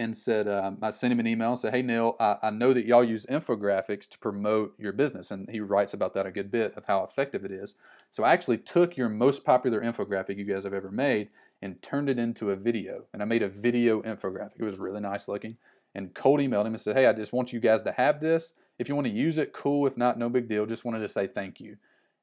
and 0.00 0.16
said, 0.16 0.48
um, 0.48 0.78
I 0.80 0.88
sent 0.88 1.12
him 1.12 1.20
an 1.20 1.26
email 1.26 1.50
and 1.50 1.58
said, 1.58 1.74
Hey, 1.74 1.82
Neil, 1.82 2.16
I, 2.18 2.38
I, 2.44 2.50
know 2.50 2.72
that 2.72 2.86
y'all 2.86 3.04
use 3.04 3.26
infographics 3.26 4.08
to 4.08 4.18
promote 4.18 4.74
your 4.78 4.94
business. 4.94 5.30
And 5.30 5.48
he 5.50 5.60
writes 5.60 5.92
about 5.92 6.14
that 6.14 6.24
a 6.24 6.30
good 6.30 6.50
bit 6.50 6.72
of 6.74 6.86
how 6.86 7.04
effective 7.04 7.44
it 7.44 7.52
is. 7.52 7.76
So 8.10 8.24
I 8.24 8.32
actually 8.32 8.56
took 8.56 8.96
your 8.96 9.10
most 9.10 9.44
popular 9.44 9.82
infographic 9.82 10.38
you 10.38 10.46
guys 10.46 10.64
have 10.64 10.72
ever 10.72 10.90
made 10.90 11.28
and 11.60 11.82
turned 11.82 12.08
it 12.08 12.18
into 12.18 12.50
a 12.50 12.56
video. 12.56 13.04
And 13.12 13.20
I 13.20 13.26
made 13.26 13.42
a 13.42 13.48
video 13.48 14.00
infographic. 14.00 14.52
It 14.58 14.64
was 14.64 14.78
really 14.78 15.00
nice 15.00 15.28
looking. 15.28 15.58
And 15.94 16.14
cold 16.14 16.40
emailed 16.40 16.64
him 16.64 16.72
and 16.72 16.80
said, 16.80 16.96
Hey, 16.96 17.04
I 17.04 17.12
just 17.12 17.34
want 17.34 17.52
you 17.52 17.60
guys 17.60 17.82
to 17.82 17.92
have 17.92 18.20
this. 18.20 18.54
If 18.78 18.88
you 18.88 18.94
want 18.94 19.06
to 19.06 19.12
use 19.12 19.36
it, 19.36 19.52
cool. 19.52 19.86
If 19.86 19.98
not, 19.98 20.18
no 20.18 20.30
big 20.30 20.48
deal. 20.48 20.64
Just 20.64 20.86
wanted 20.86 21.00
to 21.00 21.10
say 21.10 21.26
thank 21.26 21.60
you. 21.60 21.76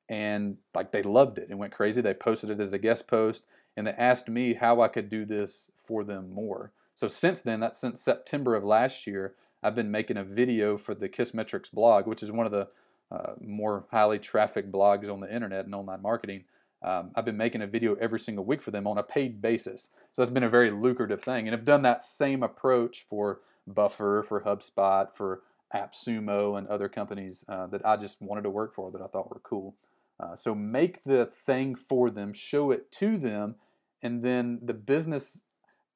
And 0.09 0.57
like 0.73 0.91
they 0.91 1.03
loved 1.03 1.37
it 1.37 1.49
and 1.49 1.59
went 1.59 1.73
crazy. 1.73 2.01
They 2.01 2.15
posted 2.15 2.49
it 2.49 2.59
as 2.59 2.73
a 2.73 2.79
guest 2.79 3.07
post 3.07 3.45
and 3.75 3.85
they 3.85 3.91
asked 3.91 4.29
me 4.29 4.55
how 4.55 4.81
I 4.81 4.87
could 4.87 5.09
do 5.09 5.25
this 5.25 5.69
for 5.85 6.03
them 6.03 6.33
more. 6.33 6.71
So 6.97 7.07
since 7.07 7.41
then, 7.41 7.59
that's 7.59 7.77
since 7.77 8.01
September 8.01 8.55
of 8.55 8.63
last 8.63 9.05
year, 9.05 9.35
I've 9.61 9.75
been 9.75 9.91
making 9.91 10.17
a 10.17 10.23
video 10.23 10.79
for 10.79 10.95
the 10.95 11.07
Kissmetrics 11.07 11.71
blog, 11.71 12.07
which 12.07 12.23
is 12.23 12.31
one 12.31 12.47
of 12.47 12.51
the 12.51 12.69
uh, 13.11 13.33
more 13.39 13.85
highly 13.91 14.17
trafficked 14.17 14.71
blogs 14.71 15.07
on 15.07 15.19
the 15.19 15.31
internet 15.31 15.65
and 15.65 15.75
online 15.75 16.01
marketing. 16.01 16.45
Um, 16.81 17.11
I've 17.13 17.23
been 17.23 17.37
making 17.37 17.61
a 17.61 17.67
video 17.67 17.93
every 18.01 18.19
single 18.19 18.45
week 18.45 18.63
for 18.63 18.71
them 18.71 18.87
on 18.87 18.97
a 18.97 19.03
paid 19.03 19.43
basis. 19.43 19.89
So 20.11 20.23
that's 20.23 20.31
been 20.31 20.41
a 20.41 20.49
very 20.49 20.71
lucrative 20.71 21.21
thing. 21.21 21.47
And 21.47 21.55
I've 21.55 21.65
done 21.65 21.83
that 21.83 22.01
same 22.01 22.41
approach 22.41 23.05
for 23.07 23.41
Buffer, 23.67 24.25
for 24.27 24.41
HubSpot, 24.41 25.09
for 25.13 25.43
AppSumo, 25.75 26.57
and 26.57 26.67
other 26.67 26.89
companies 26.89 27.45
uh, 27.47 27.67
that 27.67 27.85
I 27.85 27.97
just 27.97 28.23
wanted 28.23 28.41
to 28.41 28.49
work 28.49 28.73
for 28.73 28.89
that 28.89 29.03
I 29.03 29.05
thought 29.05 29.29
were 29.29 29.41
cool. 29.43 29.75
Uh, 30.19 30.35
so 30.35 30.55
make 30.55 31.03
the 31.03 31.27
thing 31.27 31.75
for 31.75 32.09
them, 32.09 32.33
show 32.33 32.71
it 32.71 32.91
to 32.93 33.19
them, 33.19 33.53
and 34.01 34.23
then 34.23 34.61
the 34.63 34.73
business. 34.73 35.43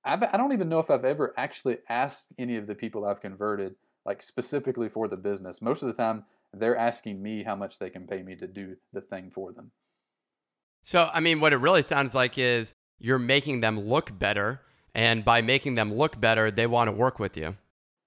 I've, 0.04 0.24
I 0.24 0.38
don't 0.38 0.54
even 0.54 0.70
know 0.70 0.80
if 0.80 0.90
I've 0.90 1.06
ever 1.06 1.34
actually 1.38 1.78
asked 1.90 2.28
any 2.38 2.58
of 2.58 2.68
the 2.68 2.76
people 2.76 3.06
I've 3.06 3.22
converted, 3.22 3.76
like 4.06 4.22
specifically 4.22 4.90
for 4.90 5.08
the 5.08 5.18
business. 5.18 5.62
Most 5.62 5.84
of 5.84 5.88
the 5.88 5.94
time, 5.94 6.26
they're 6.54 6.78
asking 6.78 7.22
me 7.22 7.44
how 7.44 7.56
much 7.56 7.80
they 7.80 7.90
can 7.90 8.08
pay 8.08 8.24
me 8.24 8.36
to 8.36 8.48
do 8.48 8.78
the 8.92 9.02
thing 9.02 9.32
for 9.34 9.52
them. 9.52 9.72
So, 10.84 11.10
I 11.14 11.20
mean, 11.20 11.40
what 11.40 11.54
it 11.54 11.58
really 11.58 11.84
sounds 11.84 12.16
like 12.16 12.38
is 12.38 12.74
you're 13.00 13.20
making 13.20 13.62
them 13.62 13.80
look 13.80 14.18
better. 14.18 14.62
And 14.94 15.24
by 15.24 15.42
making 15.42 15.76
them 15.76 15.94
look 15.94 16.20
better, 16.20 16.52
they 16.52 16.68
want 16.68 16.90
to 16.90 16.92
work 16.92 17.18
with 17.18 17.38
you. 17.38 17.56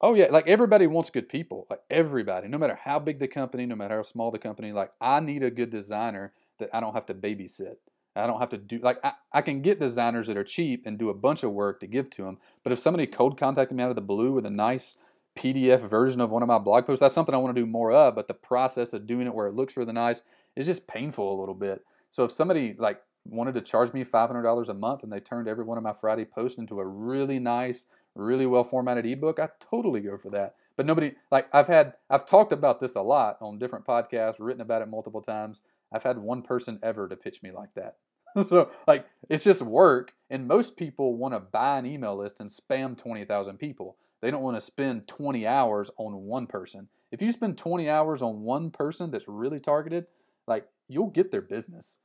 Oh, 0.01 0.15
yeah. 0.15 0.27
Like 0.31 0.47
everybody 0.47 0.87
wants 0.87 1.09
good 1.09 1.31
people. 1.31 1.67
Like 1.71 1.81
everybody, 1.89 2.49
no 2.49 2.59
matter 2.59 2.79
how 2.83 2.99
big 2.99 3.21
the 3.21 3.29
company, 3.29 3.65
no 3.65 3.75
matter 3.75 3.97
how 3.97 4.03
small 4.03 4.31
the 4.31 4.39
company, 4.39 4.73
like 4.73 4.93
I 5.01 5.21
need 5.21 5.43
a 5.43 5.51
good 5.51 5.71
designer 5.71 6.33
that 6.59 6.69
I 6.75 6.81
don't 6.81 6.93
have 6.93 7.07
to 7.07 7.15
babysit. 7.15 7.77
I 8.17 8.27
don't 8.27 8.41
have 8.41 8.51
to 8.51 8.59
do, 8.59 8.79
like, 8.79 8.99
I, 9.03 9.13
I 9.33 9.43
can 9.43 9.61
get 9.61 9.81
designers 9.81 10.29
that 10.29 10.37
are 10.37 10.45
cheap 10.45 10.85
and 10.87 10.99
do 10.99 11.11
a 11.11 11.15
bunch 11.15 11.43
of 11.43 11.53
work 11.53 11.81
to 11.81 11.87
give 11.87 12.11
to 12.11 12.23
them. 12.23 12.39
But 12.63 12.73
if 12.73 12.79
somebody 12.79 13.07
cold 13.07 13.39
contacted 13.39 13.77
me 13.77 13.83
out 13.83 13.91
of 13.91 13.97
the 13.97 14.03
blue 14.03 14.33
with 14.33 14.47
a 14.47 14.51
nice 14.51 14.99
PDF 15.37 15.89
version 15.89 16.21
of 16.21 16.31
one 16.31 16.43
of 16.43 16.49
my 16.49 16.59
blog 16.59 16.87
posts, 16.87 17.01
that's 17.01 17.15
something 17.15 17.35
I 17.35 17.39
want 17.39 17.55
to 17.55 17.61
do 17.61 17.67
more 17.67 17.93
of. 17.93 18.15
But 18.15 18.29
the 18.29 18.35
process 18.35 18.93
of 18.93 19.07
doing 19.07 19.27
it 19.27 19.35
where 19.35 19.47
it 19.47 19.55
looks 19.55 19.77
really 19.77 19.93
nice 19.93 20.23
is 20.57 20.67
just 20.67 20.87
painful 20.87 21.37
a 21.37 21.41
little 21.41 21.55
bit. 21.55 21.85
So 22.11 22.25
if 22.25 22.33
somebody 22.33 22.77
like 22.79 23.01
wanted 23.25 23.55
to 23.55 23.61
charge 23.61 23.93
me 23.93 24.05
$500 24.05 24.69
a 24.69 24.75
month 24.75 25.03
and 25.03 25.13
they 25.13 25.21
turned 25.21 25.49
every 25.49 25.65
one 25.65 25.79
of 25.79 25.85
my 25.85 25.95
Friday 26.01 26.25
posts 26.25 26.59
into 26.59 26.79
a 26.79 26.87
really 26.87 27.39
nice, 27.39 27.87
really 28.15 28.47
well 28.47 28.65
formatted 28.65 29.07
ebook, 29.07 29.41
I 29.41 29.49
totally 29.71 30.01
go 30.01 30.17
for 30.17 30.31
that. 30.31 30.55
But 30.77 30.87
nobody 30.87 31.15
like 31.31 31.49
I've 31.53 31.69
had 31.69 31.95
I've 32.11 32.27
talked 32.27 32.53
about 32.53 32.81
this 32.81 32.97
a 32.97 33.03
lot 33.03 33.39
on 33.41 33.59
different 33.59 33.87
podcasts, 33.87 34.37
written 34.41 34.61
about 34.61 34.83
it 34.83 34.89
multiple 34.89 35.23
times. 35.23 35.63
I've 35.93 36.03
had 36.03 36.19
one 36.19 36.43
person 36.43 36.81
ever 36.83 37.09
to 37.09 37.17
pitch 37.17 37.43
me 37.43 37.53
like 37.53 37.75
that. 37.75 37.97
so 38.49 38.71
like 38.87 39.07
it's 39.29 39.45
just 39.45 39.63
work 39.63 40.13
and 40.31 40.49
most 40.49 40.77
people 40.77 41.17
want 41.17 41.35
to 41.35 41.41
buy 41.41 41.79
an 41.79 41.87
email 41.87 42.17
list 42.17 42.41
and 42.41 42.51
spam 42.51 42.97
20,000 42.97 43.59
people. 43.59 43.97
They 44.21 44.31
don't 44.31 44.43
want 44.43 44.57
to 44.57 44.61
spend 44.61 45.07
20 45.07 45.47
hours 45.47 45.91
on 45.97 46.25
one 46.25 46.47
person. 46.47 46.89
If 47.13 47.23
you 47.23 47.31
spend 47.31 47.59
20 47.59 47.89
hours 47.89 48.23
on 48.23 48.41
one 48.41 48.71
person 48.71 49.11
that's 49.11 49.29
really 49.29 49.61
targeted, 49.61 50.07
like 50.47 50.67
you'll 50.89 51.11
get 51.11 51.31
their 51.31 51.43
business. 51.43 51.99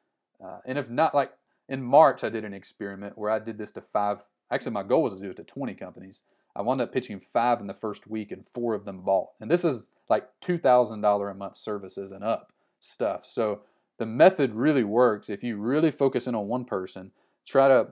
Uh, 0.44 0.60
and 0.66 0.78
if 0.78 0.90
not, 0.90 1.16
like 1.16 1.32
in 1.68 1.84
March, 1.84 2.24
I 2.24 2.30
did 2.30 2.46
an 2.46 2.54
experiment 2.54 3.18
where 3.18 3.32
I 3.32 3.40
did 3.40 3.58
this 3.58 3.72
to 3.74 3.82
five. 3.82 4.20
Actually, 4.52 4.72
my 4.72 4.84
goal 4.84 5.04
was 5.04 5.16
to 5.16 5.22
do 5.22 5.30
it 5.30 5.38
to 5.38 5.44
20 5.44 5.74
companies. 5.76 6.24
I 6.56 6.62
wound 6.62 6.82
up 6.82 6.92
pitching 6.92 7.20
five 7.20 7.62
in 7.62 7.68
the 7.68 7.74
first 7.74 8.08
week, 8.08 8.32
and 8.32 8.46
four 8.54 8.74
of 8.74 8.86
them 8.86 9.02
bought. 9.02 9.30
And 9.40 9.50
this 9.50 9.64
is 9.64 9.92
like 10.10 10.28
$2,000 10.42 11.32
a 11.32 11.34
month 11.36 11.58
services 11.58 12.12
and 12.12 12.24
up 12.24 12.52
stuff. 12.80 13.26
So 13.26 13.62
the 14.00 14.06
method 14.06 14.56
really 14.56 14.84
works 14.84 15.30
if 15.30 15.44
you 15.44 15.58
really 15.58 15.92
focus 15.92 16.26
in 16.26 16.36
on 16.36 16.48
one 16.48 16.66
person, 16.66 17.12
try 17.46 17.68
to 17.68 17.90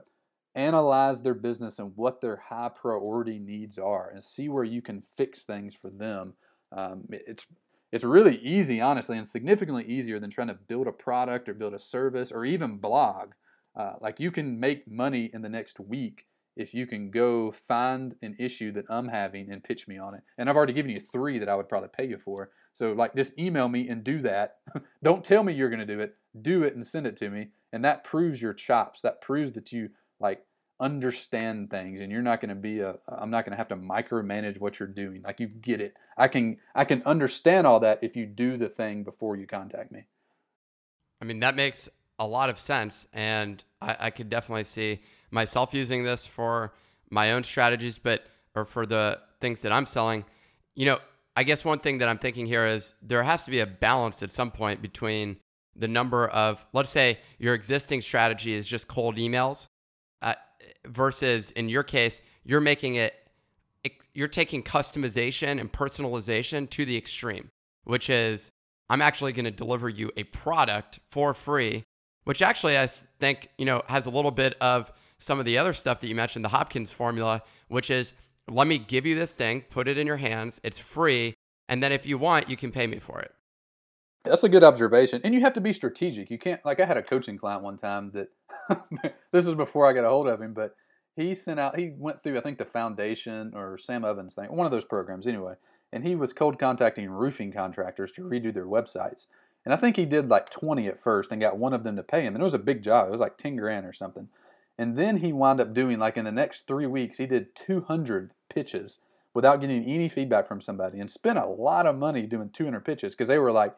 analyze 0.54 1.20
their 1.22 1.34
business 1.34 1.78
and 1.78 1.92
what 1.94 2.20
their 2.20 2.42
high 2.48 2.70
priority 2.74 3.38
needs 3.38 3.78
are, 3.78 4.10
and 4.10 4.24
see 4.24 4.48
where 4.48 4.64
you 4.64 4.82
can 4.82 5.02
fix 5.16 5.44
things 5.44 5.74
for 5.74 5.90
them. 5.90 6.34
Um, 6.72 7.04
it's 7.10 7.46
it's 7.90 8.04
really 8.04 8.36
easy, 8.38 8.80
honestly, 8.80 9.16
and 9.16 9.26
significantly 9.26 9.84
easier 9.84 10.18
than 10.18 10.30
trying 10.30 10.48
to 10.48 10.54
build 10.54 10.86
a 10.86 10.92
product 10.92 11.48
or 11.48 11.54
build 11.54 11.72
a 11.72 11.78
service 11.78 12.30
or 12.30 12.44
even 12.44 12.76
blog. 12.76 13.32
Uh, 13.74 13.94
like 14.00 14.20
you 14.20 14.30
can 14.30 14.58
make 14.60 14.90
money 14.90 15.30
in 15.32 15.40
the 15.40 15.48
next 15.48 15.80
week 15.80 16.26
if 16.56 16.74
you 16.74 16.86
can 16.86 17.10
go 17.10 17.52
find 17.52 18.16
an 18.20 18.34
issue 18.38 18.72
that 18.72 18.84
I'm 18.90 19.08
having 19.08 19.50
and 19.50 19.62
pitch 19.62 19.86
me 19.86 19.96
on 19.96 20.14
it. 20.14 20.22
And 20.36 20.50
I've 20.50 20.56
already 20.56 20.72
given 20.72 20.90
you 20.90 20.98
three 20.98 21.38
that 21.38 21.48
I 21.48 21.54
would 21.54 21.68
probably 21.68 21.88
pay 21.96 22.06
you 22.06 22.18
for. 22.18 22.50
So 22.78 22.92
like 22.92 23.16
just 23.16 23.36
email 23.36 23.68
me 23.68 23.88
and 23.88 24.04
do 24.04 24.20
that. 24.22 24.58
Don't 25.02 25.24
tell 25.24 25.42
me 25.42 25.52
you're 25.52 25.68
going 25.68 25.84
to 25.84 25.84
do 25.84 25.98
it. 25.98 26.14
Do 26.40 26.62
it 26.62 26.76
and 26.76 26.86
send 26.86 27.08
it 27.08 27.16
to 27.16 27.28
me. 27.28 27.48
And 27.72 27.84
that 27.84 28.04
proves 28.04 28.40
your 28.40 28.54
chops. 28.54 29.00
That 29.00 29.20
proves 29.20 29.50
that 29.52 29.72
you 29.72 29.90
like 30.20 30.44
understand 30.78 31.70
things 31.70 32.00
and 32.00 32.12
you're 32.12 32.22
not 32.22 32.40
going 32.40 32.50
to 32.50 32.54
be 32.54 32.78
a 32.78 32.94
I'm 33.08 33.30
not 33.30 33.44
going 33.44 33.50
to 33.50 33.56
have 33.56 33.66
to 33.70 33.76
micromanage 33.76 34.60
what 34.60 34.78
you're 34.78 34.86
doing. 34.86 35.22
Like 35.22 35.40
you 35.40 35.48
get 35.48 35.80
it. 35.80 35.94
I 36.16 36.28
can 36.28 36.58
I 36.72 36.84
can 36.84 37.02
understand 37.02 37.66
all 37.66 37.80
that 37.80 37.98
if 38.00 38.14
you 38.14 38.26
do 38.26 38.56
the 38.56 38.68
thing 38.68 39.02
before 39.02 39.36
you 39.36 39.48
contact 39.48 39.90
me. 39.90 40.04
I 41.20 41.24
mean 41.24 41.40
that 41.40 41.56
makes 41.56 41.88
a 42.16 42.28
lot 42.28 42.48
of 42.48 42.60
sense 42.60 43.08
and 43.12 43.64
I, 43.82 43.96
I 43.98 44.10
could 44.10 44.30
definitely 44.30 44.62
see 44.62 45.00
myself 45.32 45.74
using 45.74 46.04
this 46.04 46.28
for 46.28 46.72
my 47.10 47.32
own 47.32 47.42
strategies, 47.42 47.98
but 47.98 48.24
or 48.54 48.64
for 48.64 48.86
the 48.86 49.20
things 49.40 49.62
that 49.62 49.72
I'm 49.72 49.84
selling. 49.84 50.24
You 50.76 50.86
know, 50.86 50.98
I 51.38 51.44
guess 51.44 51.64
one 51.64 51.78
thing 51.78 51.98
that 51.98 52.08
I'm 52.08 52.18
thinking 52.18 52.46
here 52.46 52.66
is 52.66 52.96
there 53.00 53.22
has 53.22 53.44
to 53.44 53.52
be 53.52 53.60
a 53.60 53.66
balance 53.66 54.24
at 54.24 54.32
some 54.32 54.50
point 54.50 54.82
between 54.82 55.36
the 55.76 55.86
number 55.86 56.26
of 56.26 56.66
let's 56.72 56.90
say 56.90 57.20
your 57.38 57.54
existing 57.54 58.00
strategy 58.00 58.54
is 58.54 58.66
just 58.66 58.88
cold 58.88 59.18
emails 59.18 59.68
uh, 60.20 60.34
versus 60.84 61.52
in 61.52 61.68
your 61.68 61.84
case, 61.84 62.22
you're 62.42 62.60
making 62.60 62.96
it, 62.96 63.14
you're 64.14 64.26
taking 64.26 64.64
customization 64.64 65.60
and 65.60 65.72
personalization 65.72 66.68
to 66.70 66.84
the 66.84 66.96
extreme, 66.96 67.52
which 67.84 68.10
is 68.10 68.50
I'm 68.90 69.00
actually 69.00 69.32
going 69.32 69.44
to 69.44 69.52
deliver 69.52 69.88
you 69.88 70.10
a 70.16 70.24
product 70.24 70.98
for 71.08 71.34
free, 71.34 71.84
which 72.24 72.42
actually 72.42 72.76
I 72.76 72.88
think, 73.20 73.48
you 73.58 73.64
know, 73.64 73.82
has 73.88 74.06
a 74.06 74.10
little 74.10 74.32
bit 74.32 74.56
of 74.60 74.92
some 75.18 75.38
of 75.38 75.44
the 75.44 75.56
other 75.56 75.72
stuff 75.72 76.00
that 76.00 76.08
you 76.08 76.16
mentioned, 76.16 76.44
the 76.44 76.48
Hopkins 76.48 76.90
formula, 76.90 77.42
which 77.68 77.90
is 77.90 78.12
let 78.50 78.66
me 78.66 78.78
give 78.78 79.06
you 79.06 79.14
this 79.14 79.34
thing, 79.34 79.62
put 79.70 79.88
it 79.88 79.98
in 79.98 80.06
your 80.06 80.16
hands, 80.16 80.60
it's 80.64 80.78
free, 80.78 81.34
and 81.68 81.82
then 81.82 81.92
if 81.92 82.06
you 82.06 82.18
want, 82.18 82.48
you 82.48 82.56
can 82.56 82.70
pay 82.70 82.86
me 82.86 82.98
for 82.98 83.20
it. 83.20 83.32
That's 84.24 84.44
a 84.44 84.48
good 84.48 84.64
observation. 84.64 85.20
And 85.24 85.34
you 85.34 85.40
have 85.42 85.54
to 85.54 85.60
be 85.60 85.72
strategic. 85.72 86.30
You 86.30 86.38
can't 86.38 86.64
like 86.64 86.80
I 86.80 86.86
had 86.86 86.96
a 86.96 87.02
coaching 87.02 87.38
client 87.38 87.62
one 87.62 87.78
time 87.78 88.12
that 88.12 88.28
this 89.32 89.46
was 89.46 89.54
before 89.54 89.86
I 89.86 89.92
got 89.92 90.04
a 90.04 90.08
hold 90.08 90.28
of 90.28 90.40
him, 90.40 90.54
but 90.54 90.74
he 91.16 91.34
sent 91.34 91.60
out 91.60 91.78
he 91.78 91.92
went 91.96 92.22
through 92.22 92.38
I 92.38 92.40
think 92.40 92.58
the 92.58 92.64
foundation 92.64 93.52
or 93.54 93.78
Sam 93.78 94.04
Ovens 94.04 94.34
thing, 94.34 94.46
one 94.46 94.66
of 94.66 94.72
those 94.72 94.84
programs 94.84 95.26
anyway. 95.26 95.54
And 95.92 96.04
he 96.04 96.14
was 96.14 96.32
cold 96.32 96.58
contacting 96.58 97.08
roofing 97.08 97.52
contractors 97.52 98.12
to 98.12 98.22
redo 98.22 98.52
their 98.52 98.66
websites. 98.66 99.26
And 99.64 99.72
I 99.72 99.76
think 99.76 99.96
he 99.96 100.04
did 100.04 100.28
like 100.28 100.50
20 100.50 100.86
at 100.86 101.02
first 101.02 101.32
and 101.32 101.40
got 101.40 101.56
one 101.56 101.72
of 101.72 101.82
them 101.84 101.96
to 101.96 102.02
pay 102.02 102.22
him. 102.22 102.34
And 102.34 102.42
it 102.42 102.44
was 102.44 102.54
a 102.54 102.58
big 102.58 102.82
job. 102.82 103.08
It 103.08 103.12
was 103.12 103.20
like 103.20 103.38
10 103.38 103.56
grand 103.56 103.86
or 103.86 103.92
something. 103.92 104.28
And 104.78 104.96
then 104.96 105.18
he 105.18 105.32
wound 105.32 105.60
up 105.60 105.74
doing 105.74 105.98
like 105.98 106.16
in 106.16 106.24
the 106.24 106.32
next 106.32 106.66
three 106.66 106.86
weeks, 106.86 107.18
he 107.18 107.26
did 107.26 107.56
200 107.56 108.32
pitches 108.48 109.00
without 109.34 109.60
getting 109.60 109.84
any 109.84 110.08
feedback 110.08 110.46
from 110.46 110.60
somebody 110.60 111.00
and 111.00 111.10
spent 111.10 111.38
a 111.38 111.46
lot 111.46 111.86
of 111.86 111.96
money 111.96 112.26
doing 112.26 112.50
200 112.50 112.84
pitches 112.84 113.14
because 113.14 113.28
they 113.28 113.38
were 113.38 113.52
like 113.52 113.74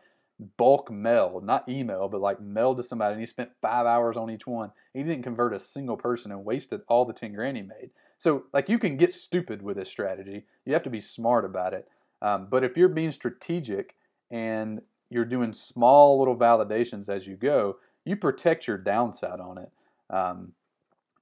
bulk 0.57 0.91
mail, 0.91 1.41
not 1.45 1.69
email, 1.69 2.09
but 2.09 2.21
like 2.21 2.41
mail 2.41 2.75
to 2.75 2.83
somebody. 2.83 3.13
And 3.13 3.21
he 3.21 3.27
spent 3.27 3.51
five 3.61 3.87
hours 3.87 4.17
on 4.17 4.31
each 4.31 4.47
one. 4.47 4.73
He 4.95 5.03
didn't 5.03 5.23
convert 5.23 5.55
a 5.55 5.61
single 5.61 5.97
person 5.97 6.31
and 6.33 6.45
wasted 6.45 6.83
all 6.89 7.05
the 7.05 7.13
10 7.13 7.35
grand 7.35 7.57
he 7.57 7.63
made. 7.63 7.91
So, 8.17 8.45
like, 8.53 8.69
you 8.69 8.79
can 8.79 8.97
get 8.97 9.15
stupid 9.15 9.63
with 9.63 9.77
this 9.77 9.89
strategy. 9.89 10.45
You 10.65 10.75
have 10.75 10.83
to 10.83 10.91
be 10.91 11.01
smart 11.01 11.45
about 11.45 11.73
it. 11.73 11.89
Um, 12.21 12.49
but 12.51 12.65
if 12.65 12.77
you're 12.77 12.89
being 12.89 13.13
strategic 13.13 13.97
and 14.31 14.83
you're 15.09 15.25
doing 15.25 15.53
small 15.55 16.19
little 16.19 16.37
validations 16.37 17.09
as 17.09 17.27
you 17.27 17.37
go, 17.37 17.79
you 18.05 18.17
protect 18.17 18.67
your 18.67 18.77
downside 18.77 19.41
on 19.41 19.59
it. 19.59 19.71
Um, 20.11 20.53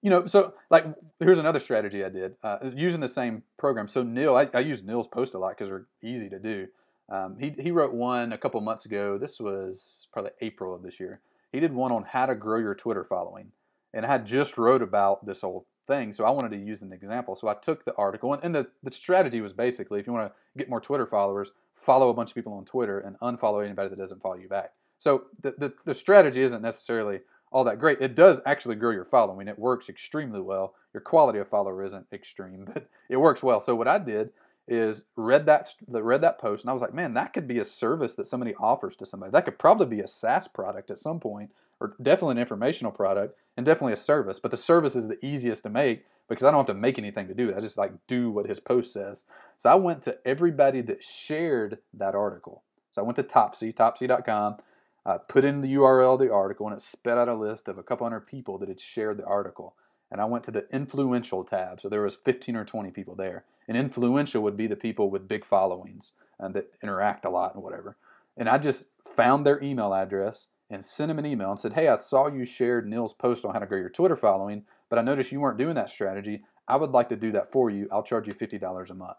you 0.03 0.11
know, 0.11 0.27
so 0.27 0.55
like 0.71 0.87
here's 1.19 1.39
another 1.39 1.61
strategy 1.61 2.05
I 2.05 2.09
did 2.09 2.37
uh, 2.43 2.59
using 2.75 3.01
the 3.01 3.09
same 3.09 3.43
program. 3.57 3.89
So 3.89 4.03
Neil, 4.03 4.37
I, 4.37 4.49
I 4.55 4.61
use 4.61 4.83
Neil's 4.83 5.09
post 5.09 5.35
a 5.35 5.39
lot 5.39 5.51
because 5.51 5.69
they're 5.69 5.87
easy 6.03 6.29
to 6.29 6.39
do. 6.39 6.69
Um, 7.11 7.37
he, 7.41 7.55
he 7.59 7.71
wrote 7.71 7.95
one 7.95 8.33
a 8.33 8.39
couple 8.39 8.61
months 8.61 8.85
ago. 8.85 9.19
This 9.19 9.41
was 9.41 10.09
probably 10.13 10.33
April 10.41 10.75
of 10.75 10.83
this 10.83 11.01
year. 11.01 11.21
He 11.53 11.61
did 11.61 11.73
one 11.73 11.91
on 11.91 12.05
how 12.05 12.27
to 12.27 12.35
grow 12.35 12.59
your 12.59 12.75
Twitter 12.75 13.05
following. 13.05 13.53
And 13.95 14.05
I 14.05 14.19
just 14.19 14.59
wrote 14.59 14.83
about 14.83 15.25
this 15.25 15.41
whole 15.41 15.67
thing, 15.87 16.13
so 16.13 16.27
I 16.27 16.31
wanted 16.31 16.51
to 16.51 16.59
use 16.59 16.83
an 16.83 16.93
example. 16.93 17.35
So 17.35 17.49
I 17.49 17.55
took 17.55 17.87
the 17.87 17.95
article, 17.95 18.35
and, 18.35 18.45
and 18.45 18.55
the, 18.55 18.69
the 18.83 18.93
strategy 18.93 19.41
was 19.41 19.55
basically 19.55 19.99
if 19.99 20.07
you 20.07 20.13
want 20.13 20.31
to 20.31 20.59
get 20.59 20.69
more 20.69 20.81
Twitter 20.81 21.07
followers, 21.07 21.53
follow 21.75 22.11
a 22.11 22.15
bunch 22.15 22.31
of 22.31 22.35
people 22.35 22.53
on 22.53 22.67
Twitter 22.67 23.01
and 23.01 23.19
unfollow 23.21 23.65
anybody 23.65 23.89
that 23.89 23.99
doesn't 23.99 24.21
follow 24.21 24.35
you 24.35 24.49
back. 24.49 24.73
So 24.99 25.25
the, 25.41 25.55
the, 25.57 25.75
the 25.87 25.95
strategy 25.95 26.43
isn't 26.43 26.61
necessarily 26.61 27.21
all 27.51 27.65
that 27.65 27.79
great. 27.79 28.01
It 28.01 28.15
does 28.15 28.41
actually 28.45 28.77
grow 28.77 28.91
your 28.91 29.05
following. 29.05 29.49
It 29.49 29.59
works 29.59 29.89
extremely 29.89 30.41
well. 30.41 30.75
Your 30.93 31.01
quality 31.01 31.39
of 31.39 31.49
follower 31.49 31.83
isn't 31.83 32.07
extreme, 32.13 32.69
but 32.73 32.89
it 33.09 33.17
works 33.17 33.43
well. 33.43 33.61
So 33.61 33.75
what 33.75 33.89
I 33.89 33.99
did 33.99 34.31
is 34.67 35.05
read 35.17 35.47
that 35.47 35.75
read 35.89 36.21
that 36.21 36.39
post 36.39 36.63
and 36.63 36.71
I 36.71 36.75
was 36.75 36.83
like, 36.83 36.93
man, 36.93 37.15
that 37.15 37.33
could 37.33 37.49
be 37.49 37.59
a 37.59 37.65
service 37.65 38.15
that 38.17 38.27
somebody 38.27 38.55
offers 38.57 38.97
to 38.97 39.07
somebody. 39.07 39.33
That 39.33 39.45
could 39.45 39.59
probably 39.59 39.87
be 39.87 40.01
a 40.01 40.07
SaaS 40.07 40.47
product 40.47 40.91
at 40.91 40.99
some 40.99 41.21
point, 41.21 41.51
or 41.81 41.95
definitely 42.01 42.33
an 42.33 42.39
informational 42.39 42.93
product, 42.93 43.37
and 43.57 43.65
definitely 43.65 43.95
a 43.95 43.97
service. 43.97 44.39
But 44.39 44.51
the 44.51 44.57
service 44.57 44.95
is 44.95 45.09
the 45.09 45.25
easiest 45.25 45.63
to 45.63 45.71
make 45.71 46.05
because 46.29 46.45
I 46.45 46.51
don't 46.51 46.67
have 46.67 46.75
to 46.77 46.81
make 46.81 46.99
anything 46.99 47.29
to 47.29 47.35
do 47.35 47.49
it. 47.49 47.57
I 47.57 47.61
just 47.61 47.79
like 47.79 47.93
do 48.07 48.31
what 48.31 48.47
his 48.47 48.61
post 48.61 48.93
says. 48.93 49.25
So 49.57 49.71
I 49.71 49.75
went 49.77 50.03
to 50.03 50.19
everybody 50.27 50.83
that 50.83 51.03
shared 51.03 51.79
that 51.95 52.15
article. 52.15 52.63
So 52.91 53.03
I 53.03 53.05
went 53.05 53.17
to 53.17 53.23
Topsy, 53.23 53.73
topsy.com, 53.73 54.57
uh, 55.09 55.17
put 55.17 55.45
in 55.45 55.63
the 55.63 55.75
URL 55.75 56.15
of 56.15 56.21
the 56.21 56.31
article, 56.31 56.67
and 56.67 56.77
it 56.77 56.83
spit 56.83 57.17
out 57.17 57.29
a 57.29 57.35
list 57.35 57.67
of 57.67 57.79
a 57.79 57.83
couple 57.83 58.05
hundred 58.05 58.27
people 58.27 58.59
that 58.59 58.69
had 58.69 58.79
shared 58.79 59.17
the 59.17 59.25
article. 59.25 59.75
And 60.11 60.21
I 60.21 60.27
went 60.27 60.45
to 60.45 60.51
the 60.51 60.67
influential 60.71 61.45
tab. 61.45 61.81
So 61.81 61.89
there 61.89 62.03
was 62.03 62.19
15 62.25 62.57
or 62.57 62.65
20 62.65 62.91
people 62.91 63.15
there 63.15 63.45
and 63.67 63.77
influential 63.77 64.43
would 64.43 64.57
be 64.57 64.67
the 64.67 64.77
people 64.77 65.11
with 65.11 65.29
big 65.29 65.45
followings 65.45 66.13
and 66.39 66.55
that 66.55 66.73
interact 66.83 67.25
a 67.25 67.31
lot 67.31 67.55
and 67.55 67.63
whatever. 67.63 67.97
And 68.37 68.49
I 68.49 68.59
just 68.59 68.87
found 69.07 69.47
their 69.47 69.63
email 69.63 69.95
address 69.95 70.49
and 70.71 70.85
sent 70.85 71.09
them 71.09 71.19
an 71.19 71.27
email 71.27 71.51
and 71.51 71.61
said, 71.61 71.75
Hey, 71.75 71.89
I 71.89 71.97
saw 71.97 72.29
you 72.29 72.45
shared 72.45 72.89
Neil's 72.89 73.15
post 73.15 73.45
on 73.45 73.53
how 73.53 73.61
to 73.61 73.67
grow 73.67 73.79
your 73.79 73.91
Twitter 73.91 74.17
following, 74.17 74.65
but 74.89 74.99
I 74.99 75.03
noticed 75.03 75.33
you 75.33 75.41
weren't 75.41 75.59
doing 75.59 75.75
that 75.75 75.91
strategy. 75.91 76.43
I 76.67 76.77
would 76.77 76.91
like 76.91 77.09
to 77.11 77.17
do 77.17 77.33
that 77.33 77.53
for 77.53 77.71
you. 77.71 77.89
I'll 77.93 78.03
charge 78.03 78.27
you 78.27 78.35
$50 78.35 78.91
a 78.91 78.95
month. 78.95 79.19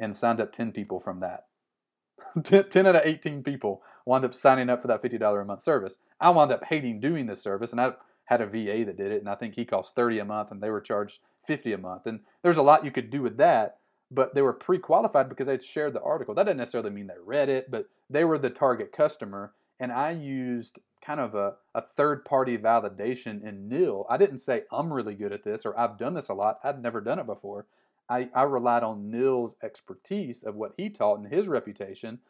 And 0.00 0.14
signed 0.14 0.40
up 0.40 0.52
10 0.52 0.72
people 0.72 1.00
from 1.00 1.20
that. 1.20 1.46
10 2.42 2.86
out 2.86 2.96
of 2.96 3.02
18 3.04 3.42
people 3.42 3.82
wound 4.04 4.24
up 4.24 4.34
signing 4.34 4.70
up 4.70 4.80
for 4.80 4.88
that 4.88 5.02
$50 5.02 5.42
a 5.42 5.44
month 5.44 5.60
service. 5.60 5.98
I 6.20 6.30
wound 6.30 6.52
up 6.52 6.64
hating 6.64 7.00
doing 7.00 7.26
this 7.26 7.42
service, 7.42 7.72
and 7.72 7.80
I 7.80 7.92
had 8.26 8.40
a 8.40 8.46
VA 8.46 8.84
that 8.84 8.96
did 8.96 9.12
it, 9.12 9.20
and 9.20 9.28
I 9.28 9.34
think 9.34 9.54
he 9.54 9.64
cost 9.64 9.94
30 9.94 10.18
a 10.18 10.24
month, 10.24 10.50
and 10.50 10.62
they 10.62 10.70
were 10.70 10.80
charged 10.80 11.18
50 11.46 11.72
a 11.72 11.78
month. 11.78 12.06
And 12.06 12.20
there's 12.42 12.56
a 12.56 12.62
lot 12.62 12.84
you 12.84 12.90
could 12.90 13.10
do 13.10 13.22
with 13.22 13.36
that, 13.38 13.78
but 14.10 14.34
they 14.34 14.42
were 14.42 14.52
pre-qualified 14.52 15.28
because 15.28 15.46
they'd 15.46 15.64
shared 15.64 15.94
the 15.94 16.02
article. 16.02 16.34
That 16.34 16.44
doesn't 16.44 16.58
necessarily 16.58 16.90
mean 16.90 17.06
they 17.06 17.14
read 17.24 17.48
it, 17.48 17.70
but 17.70 17.88
they 18.08 18.24
were 18.24 18.38
the 18.38 18.50
target 18.50 18.92
customer, 18.92 19.52
and 19.78 19.92
I 19.92 20.10
used 20.10 20.80
kind 21.08 21.20
of 21.20 21.34
a, 21.34 21.54
a 21.74 21.82
third 21.96 22.24
party 22.24 22.58
validation 22.58 23.42
in 23.42 23.68
Neil. 23.68 24.04
I 24.10 24.18
didn't 24.18 24.38
say 24.38 24.64
I'm 24.70 24.92
really 24.92 25.14
good 25.14 25.32
at 25.32 25.44
this 25.44 25.64
or 25.64 25.78
I've 25.78 25.96
done 25.96 26.12
this 26.12 26.28
a 26.28 26.34
lot. 26.34 26.58
I'd 26.62 26.82
never 26.82 27.00
done 27.00 27.18
it 27.18 27.24
before. 27.24 27.66
I, 28.08 28.28
I 28.34 28.42
relied 28.44 28.82
on 28.82 29.10
Neil's 29.10 29.56
expertise 29.62 30.42
of 30.42 30.54
what 30.54 30.72
he 30.76 30.88
taught 30.90 31.18
and 31.18 31.32
his 31.32 31.48
reputation 31.48 32.20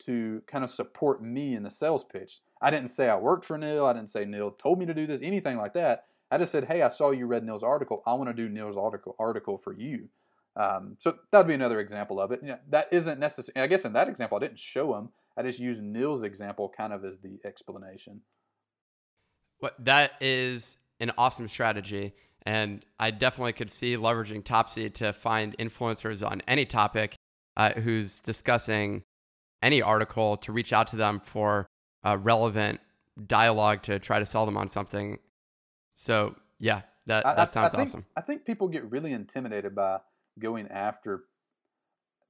to 0.00 0.42
kind 0.46 0.64
of 0.64 0.70
support 0.70 1.22
me 1.22 1.54
in 1.54 1.62
the 1.62 1.70
sales 1.70 2.04
pitch. 2.04 2.40
I 2.60 2.70
didn't 2.70 2.88
say 2.88 3.08
I 3.08 3.16
worked 3.16 3.44
for 3.44 3.58
Neil. 3.58 3.86
I 3.86 3.92
didn't 3.92 4.10
say 4.10 4.24
Neil 4.24 4.50
told 4.50 4.78
me 4.78 4.86
to 4.86 4.94
do 4.94 5.06
this, 5.06 5.20
anything 5.22 5.56
like 5.56 5.74
that. 5.74 6.06
I 6.30 6.38
just 6.38 6.52
said, 6.52 6.64
hey, 6.64 6.82
I 6.82 6.88
saw 6.88 7.10
you 7.10 7.26
read 7.26 7.44
Neil's 7.44 7.62
article. 7.62 8.02
I 8.06 8.14
want 8.14 8.28
to 8.28 8.34
do 8.34 8.48
Neil's 8.48 8.76
article 8.76 9.16
article 9.18 9.58
for 9.58 9.72
you. 9.72 10.08
Um, 10.56 10.96
so 10.98 11.16
that'd 11.30 11.46
be 11.46 11.54
another 11.54 11.80
example 11.80 12.20
of 12.20 12.32
it. 12.32 12.40
Yeah, 12.42 12.56
that 12.70 12.88
isn't 12.92 13.20
necessary. 13.20 13.62
I 13.62 13.66
guess 13.66 13.84
in 13.84 13.92
that 13.92 14.08
example, 14.08 14.36
I 14.36 14.40
didn't 14.40 14.58
show 14.58 14.96
him. 14.96 15.10
I 15.36 15.42
just 15.42 15.58
used 15.58 15.82
Neil's 15.82 16.22
example 16.22 16.72
kind 16.76 16.92
of 16.92 17.04
as 17.04 17.18
the 17.18 17.38
explanation. 17.44 18.22
What 19.58 19.74
that 19.84 20.12
is 20.20 20.78
an 20.98 21.12
awesome 21.16 21.48
strategy, 21.48 22.14
and 22.46 22.84
I 22.98 23.10
definitely 23.10 23.52
could 23.52 23.70
see 23.70 23.96
leveraging 23.96 24.44
Topsy 24.44 24.90
to 24.90 25.12
find 25.12 25.56
influencers 25.58 26.28
on 26.28 26.42
any 26.48 26.64
topic 26.64 27.14
uh, 27.56 27.72
who's 27.72 28.20
discussing 28.20 29.02
any 29.62 29.82
article 29.82 30.36
to 30.38 30.52
reach 30.52 30.72
out 30.72 30.86
to 30.88 30.96
them 30.96 31.20
for 31.20 31.66
a 32.02 32.16
relevant 32.16 32.80
dialogue 33.26 33.82
to 33.82 33.98
try 33.98 34.18
to 34.18 34.26
sell 34.26 34.46
them 34.46 34.56
on 34.56 34.68
something. 34.68 35.18
So 35.94 36.34
yeah, 36.58 36.82
that 37.06 37.24
that 37.24 37.38
I, 37.38 37.44
sounds 37.44 37.74
I 37.74 37.76
think, 37.76 37.88
awesome. 37.88 38.06
I 38.16 38.20
think 38.22 38.44
people 38.44 38.68
get 38.68 38.90
really 38.90 39.12
intimidated 39.12 39.74
by 39.74 40.00
going 40.38 40.68
after 40.68 41.24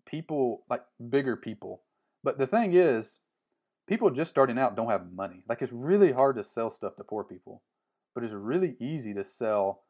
people 0.06 0.64
like 0.68 0.82
bigger 1.08 1.36
people. 1.36 1.82
But 2.24 2.38
the 2.38 2.46
thing 2.46 2.74
is, 2.74 3.18
people 3.86 4.10
just 4.10 4.30
starting 4.30 4.58
out 4.58 4.76
don't 4.76 4.90
have 4.90 5.12
money. 5.12 5.44
Like 5.48 5.62
it's 5.62 5.72
really 5.72 6.12
hard 6.12 6.36
to 6.36 6.42
sell 6.42 6.70
stuff 6.70 6.96
to 6.96 7.04
poor 7.04 7.24
people, 7.24 7.62
but 8.14 8.24
it's 8.24 8.32
really 8.32 8.76
easy 8.80 9.14
to 9.14 9.22
sell 9.22 9.82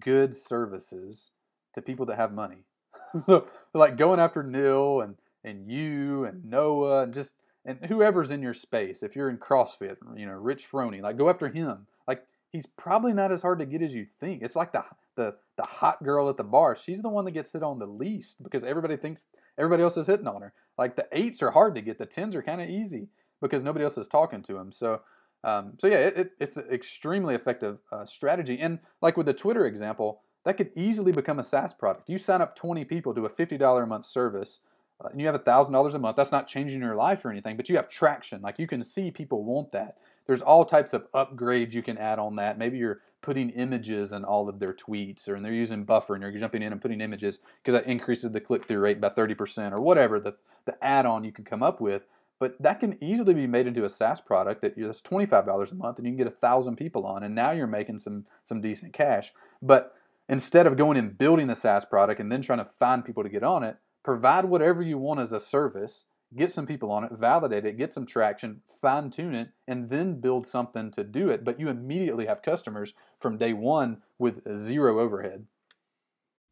good 0.00 0.34
services 0.34 1.32
to 1.74 1.82
people 1.82 2.06
that 2.06 2.16
have 2.16 2.32
money. 2.32 2.64
so 3.26 3.46
like 3.74 3.96
going 3.96 4.20
after 4.20 4.42
Neil 4.42 5.00
and 5.00 5.16
and 5.44 5.70
you 5.70 6.24
and 6.24 6.44
Noah 6.44 7.02
and 7.02 7.14
just 7.14 7.34
and 7.64 7.84
whoever's 7.86 8.30
in 8.30 8.42
your 8.42 8.54
space. 8.54 9.02
If 9.02 9.14
you're 9.14 9.30
in 9.30 9.38
CrossFit, 9.38 9.96
you 10.16 10.26
know 10.26 10.32
Rich 10.32 10.70
Froning, 10.70 11.02
like 11.02 11.18
go 11.18 11.28
after 11.28 11.48
him. 11.48 11.86
Like 12.06 12.24
he's 12.50 12.66
probably 12.66 13.12
not 13.12 13.32
as 13.32 13.42
hard 13.42 13.58
to 13.58 13.66
get 13.66 13.82
as 13.82 13.94
you 13.94 14.06
think. 14.20 14.42
It's 14.42 14.56
like 14.56 14.72
the 14.72 14.84
the 15.16 15.36
the 15.56 15.64
hot 15.64 16.02
girl 16.02 16.28
at 16.28 16.36
the 16.36 16.44
bar. 16.44 16.76
She's 16.76 17.02
the 17.02 17.08
one 17.08 17.24
that 17.26 17.32
gets 17.32 17.52
hit 17.52 17.62
on 17.62 17.78
the 17.78 17.86
least 17.86 18.42
because 18.42 18.64
everybody 18.64 18.96
thinks 18.96 19.26
everybody 19.58 19.82
else 19.82 19.96
is 19.96 20.06
hitting 20.06 20.26
on 20.28 20.42
her. 20.42 20.52
Like 20.78 20.96
the 20.96 21.06
eights 21.12 21.42
are 21.42 21.50
hard 21.50 21.74
to 21.74 21.82
get, 21.82 21.98
the 21.98 22.06
tens 22.06 22.34
are 22.34 22.42
kind 22.42 22.62
of 22.62 22.70
easy 22.70 23.08
because 23.40 23.62
nobody 23.62 23.84
else 23.84 23.98
is 23.98 24.08
talking 24.08 24.42
to 24.44 24.54
them. 24.54 24.72
So. 24.72 25.02
Um, 25.44 25.74
so 25.78 25.86
yeah, 25.88 25.98
it, 25.98 26.16
it, 26.16 26.30
it's 26.40 26.56
an 26.56 26.66
extremely 26.70 27.34
effective 27.34 27.78
uh, 27.90 28.04
strategy, 28.04 28.58
and 28.58 28.78
like 29.00 29.16
with 29.16 29.26
the 29.26 29.34
Twitter 29.34 29.66
example, 29.66 30.22
that 30.44 30.56
could 30.56 30.70
easily 30.76 31.12
become 31.12 31.38
a 31.38 31.44
SaaS 31.44 31.74
product. 31.74 32.08
You 32.08 32.18
sign 32.18 32.40
up 32.40 32.56
20 32.56 32.84
people 32.84 33.14
to 33.14 33.26
a 33.26 33.30
$50 33.30 33.82
a 33.82 33.86
month 33.86 34.04
service, 34.04 34.60
uh, 35.02 35.08
and 35.08 35.20
you 35.20 35.26
have 35.26 35.42
$1,000 35.42 35.94
a 35.94 35.98
month. 35.98 36.16
That's 36.16 36.32
not 36.32 36.48
changing 36.48 36.80
your 36.80 36.96
life 36.96 37.24
or 37.24 37.30
anything, 37.30 37.56
but 37.56 37.68
you 37.68 37.76
have 37.76 37.88
traction. 37.88 38.42
Like 38.42 38.58
you 38.58 38.66
can 38.66 38.82
see 38.82 39.10
people 39.10 39.44
want 39.44 39.72
that. 39.72 39.98
There's 40.26 40.42
all 40.42 40.64
types 40.64 40.92
of 40.92 41.10
upgrades 41.12 41.74
you 41.74 41.82
can 41.82 41.98
add 41.98 42.18
on 42.18 42.36
that. 42.36 42.58
Maybe 42.58 42.78
you're 42.78 43.00
putting 43.22 43.50
images 43.50 44.12
in 44.12 44.24
all 44.24 44.48
of 44.48 44.58
their 44.58 44.74
tweets, 44.74 45.28
or 45.28 45.34
and 45.34 45.44
they're 45.44 45.52
using 45.52 45.84
buffer, 45.84 46.14
and 46.14 46.22
you're 46.22 46.32
jumping 46.32 46.62
in 46.62 46.72
and 46.72 46.82
putting 46.82 47.00
images 47.00 47.40
because 47.62 47.80
that 47.80 47.90
increases 47.90 48.30
the 48.32 48.40
click 48.40 48.64
through 48.64 48.80
rate 48.80 49.00
by 49.00 49.08
30% 49.08 49.76
or 49.76 49.82
whatever 49.82 50.20
the, 50.20 50.34
the 50.64 50.84
add 50.84 51.06
on 51.06 51.24
you 51.24 51.32
can 51.32 51.44
come 51.44 51.62
up 51.62 51.80
with. 51.80 52.06
But 52.42 52.60
that 52.60 52.80
can 52.80 52.98
easily 53.00 53.34
be 53.34 53.46
made 53.46 53.68
into 53.68 53.84
a 53.84 53.88
SaaS 53.88 54.20
product 54.20 54.62
that 54.62 54.74
that's 54.76 55.00
$25 55.00 55.70
a 55.70 55.74
month, 55.76 55.98
and 55.98 56.04
you 56.04 56.10
can 56.10 56.16
get 56.16 56.26
a 56.26 56.30
thousand 56.30 56.74
people 56.74 57.06
on, 57.06 57.22
and 57.22 57.36
now 57.36 57.52
you're 57.52 57.68
making 57.68 58.00
some 58.00 58.26
some 58.42 58.60
decent 58.60 58.92
cash. 58.92 59.32
But 59.62 59.94
instead 60.28 60.66
of 60.66 60.76
going 60.76 60.98
and 60.98 61.16
building 61.16 61.46
the 61.46 61.54
SaaS 61.54 61.84
product 61.84 62.20
and 62.20 62.32
then 62.32 62.42
trying 62.42 62.58
to 62.58 62.68
find 62.80 63.04
people 63.04 63.22
to 63.22 63.28
get 63.28 63.44
on 63.44 63.62
it, 63.62 63.76
provide 64.02 64.46
whatever 64.46 64.82
you 64.82 64.98
want 64.98 65.20
as 65.20 65.32
a 65.32 65.38
service, 65.38 66.06
get 66.36 66.50
some 66.50 66.66
people 66.66 66.90
on 66.90 67.04
it, 67.04 67.12
validate 67.12 67.64
it, 67.64 67.78
get 67.78 67.94
some 67.94 68.06
traction, 68.06 68.62
fine 68.80 69.10
tune 69.12 69.36
it, 69.36 69.50
and 69.68 69.88
then 69.88 70.20
build 70.20 70.48
something 70.48 70.90
to 70.90 71.04
do 71.04 71.30
it. 71.30 71.44
But 71.44 71.60
you 71.60 71.68
immediately 71.68 72.26
have 72.26 72.42
customers 72.42 72.92
from 73.20 73.38
day 73.38 73.52
one 73.52 74.02
with 74.18 74.42
zero 74.52 74.98
overhead. 74.98 75.46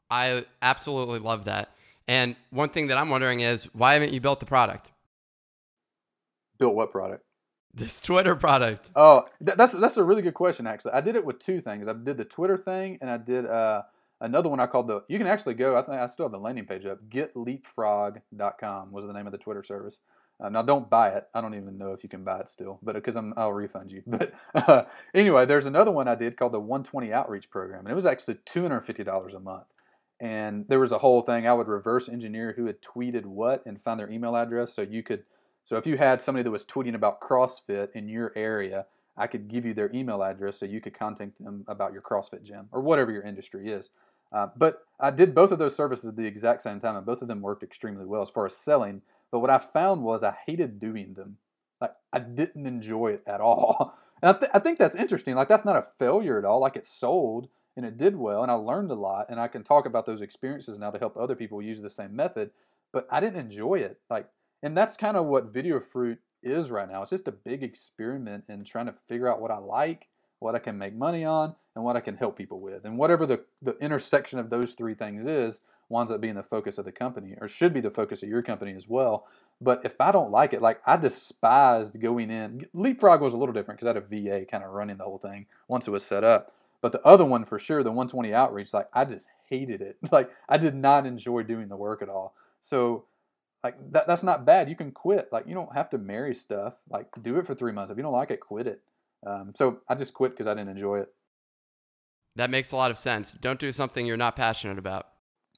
I 0.08 0.44
absolutely 0.62 1.18
love 1.18 1.46
that. 1.46 1.70
And 2.06 2.36
one 2.50 2.68
thing 2.68 2.86
that 2.86 2.96
I'm 2.96 3.10
wondering 3.10 3.40
is 3.40 3.64
why 3.74 3.94
haven't 3.94 4.12
you 4.12 4.20
built 4.20 4.38
the 4.38 4.46
product? 4.46 4.92
Built 6.60 6.74
what 6.74 6.92
product? 6.92 7.24
This 7.72 8.00
Twitter 8.00 8.36
product. 8.36 8.90
Oh, 8.94 9.24
that's 9.40 9.72
that's 9.72 9.96
a 9.96 10.04
really 10.04 10.22
good 10.22 10.34
question. 10.34 10.66
Actually, 10.66 10.92
I 10.92 11.00
did 11.00 11.16
it 11.16 11.24
with 11.24 11.38
two 11.38 11.60
things. 11.60 11.88
I 11.88 11.94
did 11.94 12.18
the 12.18 12.24
Twitter 12.24 12.58
thing, 12.58 12.98
and 13.00 13.10
I 13.10 13.16
did 13.16 13.46
uh, 13.46 13.82
another 14.20 14.48
one 14.48 14.60
I 14.60 14.66
called 14.66 14.88
the. 14.88 15.02
You 15.08 15.18
can 15.18 15.26
actually 15.26 15.54
go. 15.54 15.76
I 15.76 15.82
think 15.82 15.98
I 15.98 16.06
still 16.06 16.26
have 16.26 16.32
the 16.32 16.38
landing 16.38 16.66
page 16.66 16.84
up. 16.84 16.98
GetLeapfrog.com 17.08 18.92
was 18.92 19.06
the 19.06 19.12
name 19.12 19.26
of 19.26 19.32
the 19.32 19.38
Twitter 19.38 19.62
service. 19.62 20.00
Uh, 20.38 20.48
now 20.48 20.62
don't 20.62 20.88
buy 20.88 21.10
it. 21.10 21.28
I 21.34 21.40
don't 21.40 21.54
even 21.54 21.78
know 21.78 21.92
if 21.92 22.02
you 22.02 22.08
can 22.08 22.24
buy 22.24 22.40
it 22.40 22.48
still, 22.48 22.78
but 22.82 22.94
because 22.94 23.14
I'm, 23.16 23.34
I'll 23.36 23.52
refund 23.52 23.92
you. 23.92 24.02
But 24.06 24.32
uh, 24.54 24.84
anyway, 25.14 25.46
there's 25.46 25.66
another 25.66 25.90
one 25.90 26.08
I 26.08 26.14
did 26.14 26.36
called 26.36 26.52
the 26.52 26.60
120 26.60 27.12
Outreach 27.12 27.50
Program, 27.50 27.80
and 27.80 27.92
it 27.92 27.94
was 27.94 28.06
actually 28.06 28.38
$250 28.46 29.34
a 29.36 29.40
month. 29.40 29.66
And 30.18 30.66
there 30.68 30.78
was 30.78 30.92
a 30.92 30.98
whole 30.98 31.22
thing. 31.22 31.46
I 31.46 31.52
would 31.52 31.68
reverse 31.68 32.08
engineer 32.08 32.54
who 32.56 32.66
had 32.66 32.82
tweeted 32.82 33.24
what 33.24 33.64
and 33.64 33.80
find 33.80 33.98
their 33.98 34.10
email 34.10 34.36
address, 34.36 34.74
so 34.74 34.82
you 34.82 35.02
could. 35.02 35.24
So 35.70 35.76
if 35.76 35.86
you 35.86 35.98
had 35.98 36.20
somebody 36.20 36.42
that 36.42 36.50
was 36.50 36.64
tweeting 36.64 36.96
about 36.96 37.20
CrossFit 37.20 37.92
in 37.92 38.08
your 38.08 38.32
area, 38.34 38.86
I 39.16 39.28
could 39.28 39.46
give 39.46 39.64
you 39.64 39.72
their 39.72 39.88
email 39.94 40.20
address 40.20 40.58
so 40.58 40.66
you 40.66 40.80
could 40.80 40.98
contact 40.98 41.40
them 41.40 41.64
about 41.68 41.92
your 41.92 42.02
CrossFit 42.02 42.42
gym 42.42 42.66
or 42.72 42.80
whatever 42.80 43.12
your 43.12 43.22
industry 43.22 43.70
is. 43.70 43.90
Uh, 44.32 44.48
but 44.56 44.82
I 44.98 45.12
did 45.12 45.32
both 45.32 45.52
of 45.52 45.60
those 45.60 45.76
services 45.76 46.10
at 46.10 46.16
the 46.16 46.26
exact 46.26 46.62
same 46.62 46.80
time, 46.80 46.96
and 46.96 47.06
both 47.06 47.22
of 47.22 47.28
them 47.28 47.40
worked 47.40 47.62
extremely 47.62 48.04
well 48.04 48.20
as 48.20 48.30
far 48.30 48.46
as 48.46 48.56
selling. 48.56 49.02
But 49.30 49.38
what 49.38 49.50
I 49.50 49.58
found 49.58 50.02
was 50.02 50.24
I 50.24 50.34
hated 50.44 50.80
doing 50.80 51.14
them. 51.14 51.36
Like 51.80 51.92
I 52.12 52.18
didn't 52.18 52.66
enjoy 52.66 53.12
it 53.12 53.22
at 53.24 53.40
all. 53.40 53.94
And 54.22 54.36
I, 54.36 54.38
th- 54.38 54.50
I 54.52 54.58
think 54.58 54.78
that's 54.78 54.94
interesting. 54.96 55.34
Like 55.34 55.48
that's 55.48 55.64
not 55.64 55.76
a 55.76 55.86
failure 55.98 56.38
at 56.38 56.44
all. 56.44 56.60
Like 56.60 56.76
it 56.76 56.84
sold 56.84 57.48
and 57.74 57.86
it 57.86 57.96
did 57.96 58.16
well, 58.16 58.42
and 58.42 58.50
I 58.50 58.54
learned 58.54 58.90
a 58.90 58.94
lot, 58.94 59.30
and 59.30 59.40
I 59.40 59.48
can 59.48 59.62
talk 59.62 59.86
about 59.86 60.04
those 60.04 60.20
experiences 60.20 60.78
now 60.78 60.90
to 60.90 60.98
help 60.98 61.16
other 61.16 61.34
people 61.34 61.62
use 61.62 61.80
the 61.80 61.88
same 61.88 62.14
method. 62.14 62.50
But 62.92 63.06
I 63.08 63.20
didn't 63.20 63.40
enjoy 63.40 63.76
it. 63.76 63.98
Like, 64.10 64.28
and 64.62 64.76
that's 64.76 64.96
kind 64.96 65.16
of 65.16 65.26
what 65.26 65.52
Video 65.52 65.80
Fruit 65.80 66.18
is 66.42 66.70
right 66.70 66.90
now. 66.90 67.02
It's 67.02 67.10
just 67.10 67.28
a 67.28 67.32
big 67.32 67.62
experiment 67.62 68.44
in 68.48 68.64
trying 68.64 68.86
to 68.86 68.94
figure 69.08 69.28
out 69.28 69.40
what 69.40 69.50
I 69.50 69.58
like, 69.58 70.08
what 70.38 70.54
I 70.54 70.58
can 70.58 70.78
make 70.78 70.94
money 70.94 71.24
on, 71.24 71.54
and 71.74 71.84
what 71.84 71.96
I 71.96 72.00
can 72.00 72.16
help 72.16 72.36
people 72.36 72.60
with. 72.60 72.84
And 72.84 72.98
whatever 72.98 73.26
the, 73.26 73.44
the 73.62 73.76
intersection 73.78 74.38
of 74.38 74.50
those 74.50 74.74
three 74.74 74.94
things 74.94 75.26
is, 75.26 75.62
winds 75.88 76.12
up 76.12 76.20
being 76.20 76.36
the 76.36 76.42
focus 76.42 76.78
of 76.78 76.84
the 76.84 76.92
company, 76.92 77.34
or 77.40 77.48
should 77.48 77.74
be 77.74 77.80
the 77.80 77.90
focus 77.90 78.22
of 78.22 78.28
your 78.28 78.42
company 78.42 78.72
as 78.74 78.88
well. 78.88 79.26
But 79.60 79.84
if 79.84 80.00
I 80.00 80.12
don't 80.12 80.30
like 80.30 80.52
it, 80.54 80.62
like 80.62 80.80
I 80.86 80.96
despised 80.96 82.00
going 82.00 82.30
in. 82.30 82.66
Leapfrog 82.72 83.20
was 83.20 83.34
a 83.34 83.36
little 83.36 83.52
different 83.52 83.80
because 83.80 83.86
I 83.86 83.94
had 83.94 84.04
a 84.10 84.40
VA 84.40 84.46
kind 84.46 84.64
of 84.64 84.70
running 84.70 84.96
the 84.96 85.04
whole 85.04 85.18
thing 85.18 85.46
once 85.68 85.86
it 85.86 85.90
was 85.90 86.04
set 86.04 86.24
up. 86.24 86.52
But 86.80 86.92
the 86.92 87.04
other 87.06 87.26
one 87.26 87.44
for 87.44 87.58
sure, 87.58 87.82
the 87.82 87.90
120 87.90 88.32
outreach, 88.32 88.72
like 88.72 88.88
I 88.94 89.04
just 89.04 89.28
hated 89.48 89.82
it. 89.82 89.98
Like 90.10 90.30
I 90.48 90.56
did 90.56 90.74
not 90.74 91.04
enjoy 91.06 91.42
doing 91.42 91.68
the 91.68 91.76
work 91.76 92.00
at 92.00 92.08
all. 92.08 92.34
So 92.60 93.04
like 93.62 93.76
that, 93.92 94.06
that's 94.06 94.22
not 94.22 94.44
bad. 94.44 94.68
You 94.68 94.76
can 94.76 94.90
quit. 94.90 95.28
Like 95.32 95.46
you 95.46 95.54
don't 95.54 95.74
have 95.74 95.90
to 95.90 95.98
marry 95.98 96.34
stuff. 96.34 96.74
Like 96.88 97.08
do 97.22 97.36
it 97.38 97.46
for 97.46 97.54
three 97.54 97.72
months. 97.72 97.90
If 97.90 97.96
you 97.96 98.02
don't 98.02 98.12
like 98.12 98.30
it, 98.30 98.40
quit 98.40 98.66
it. 98.66 98.80
Um, 99.26 99.52
so 99.54 99.80
I 99.88 99.94
just 99.94 100.14
quit 100.14 100.32
because 100.32 100.46
I 100.46 100.54
didn't 100.54 100.70
enjoy 100.70 101.00
it. 101.00 101.12
That 102.36 102.50
makes 102.50 102.72
a 102.72 102.76
lot 102.76 102.90
of 102.90 102.98
sense. 102.98 103.32
Don't 103.34 103.58
do 103.58 103.72
something 103.72 104.06
you're 104.06 104.16
not 104.16 104.36
passionate 104.36 104.78
about. 104.78 105.08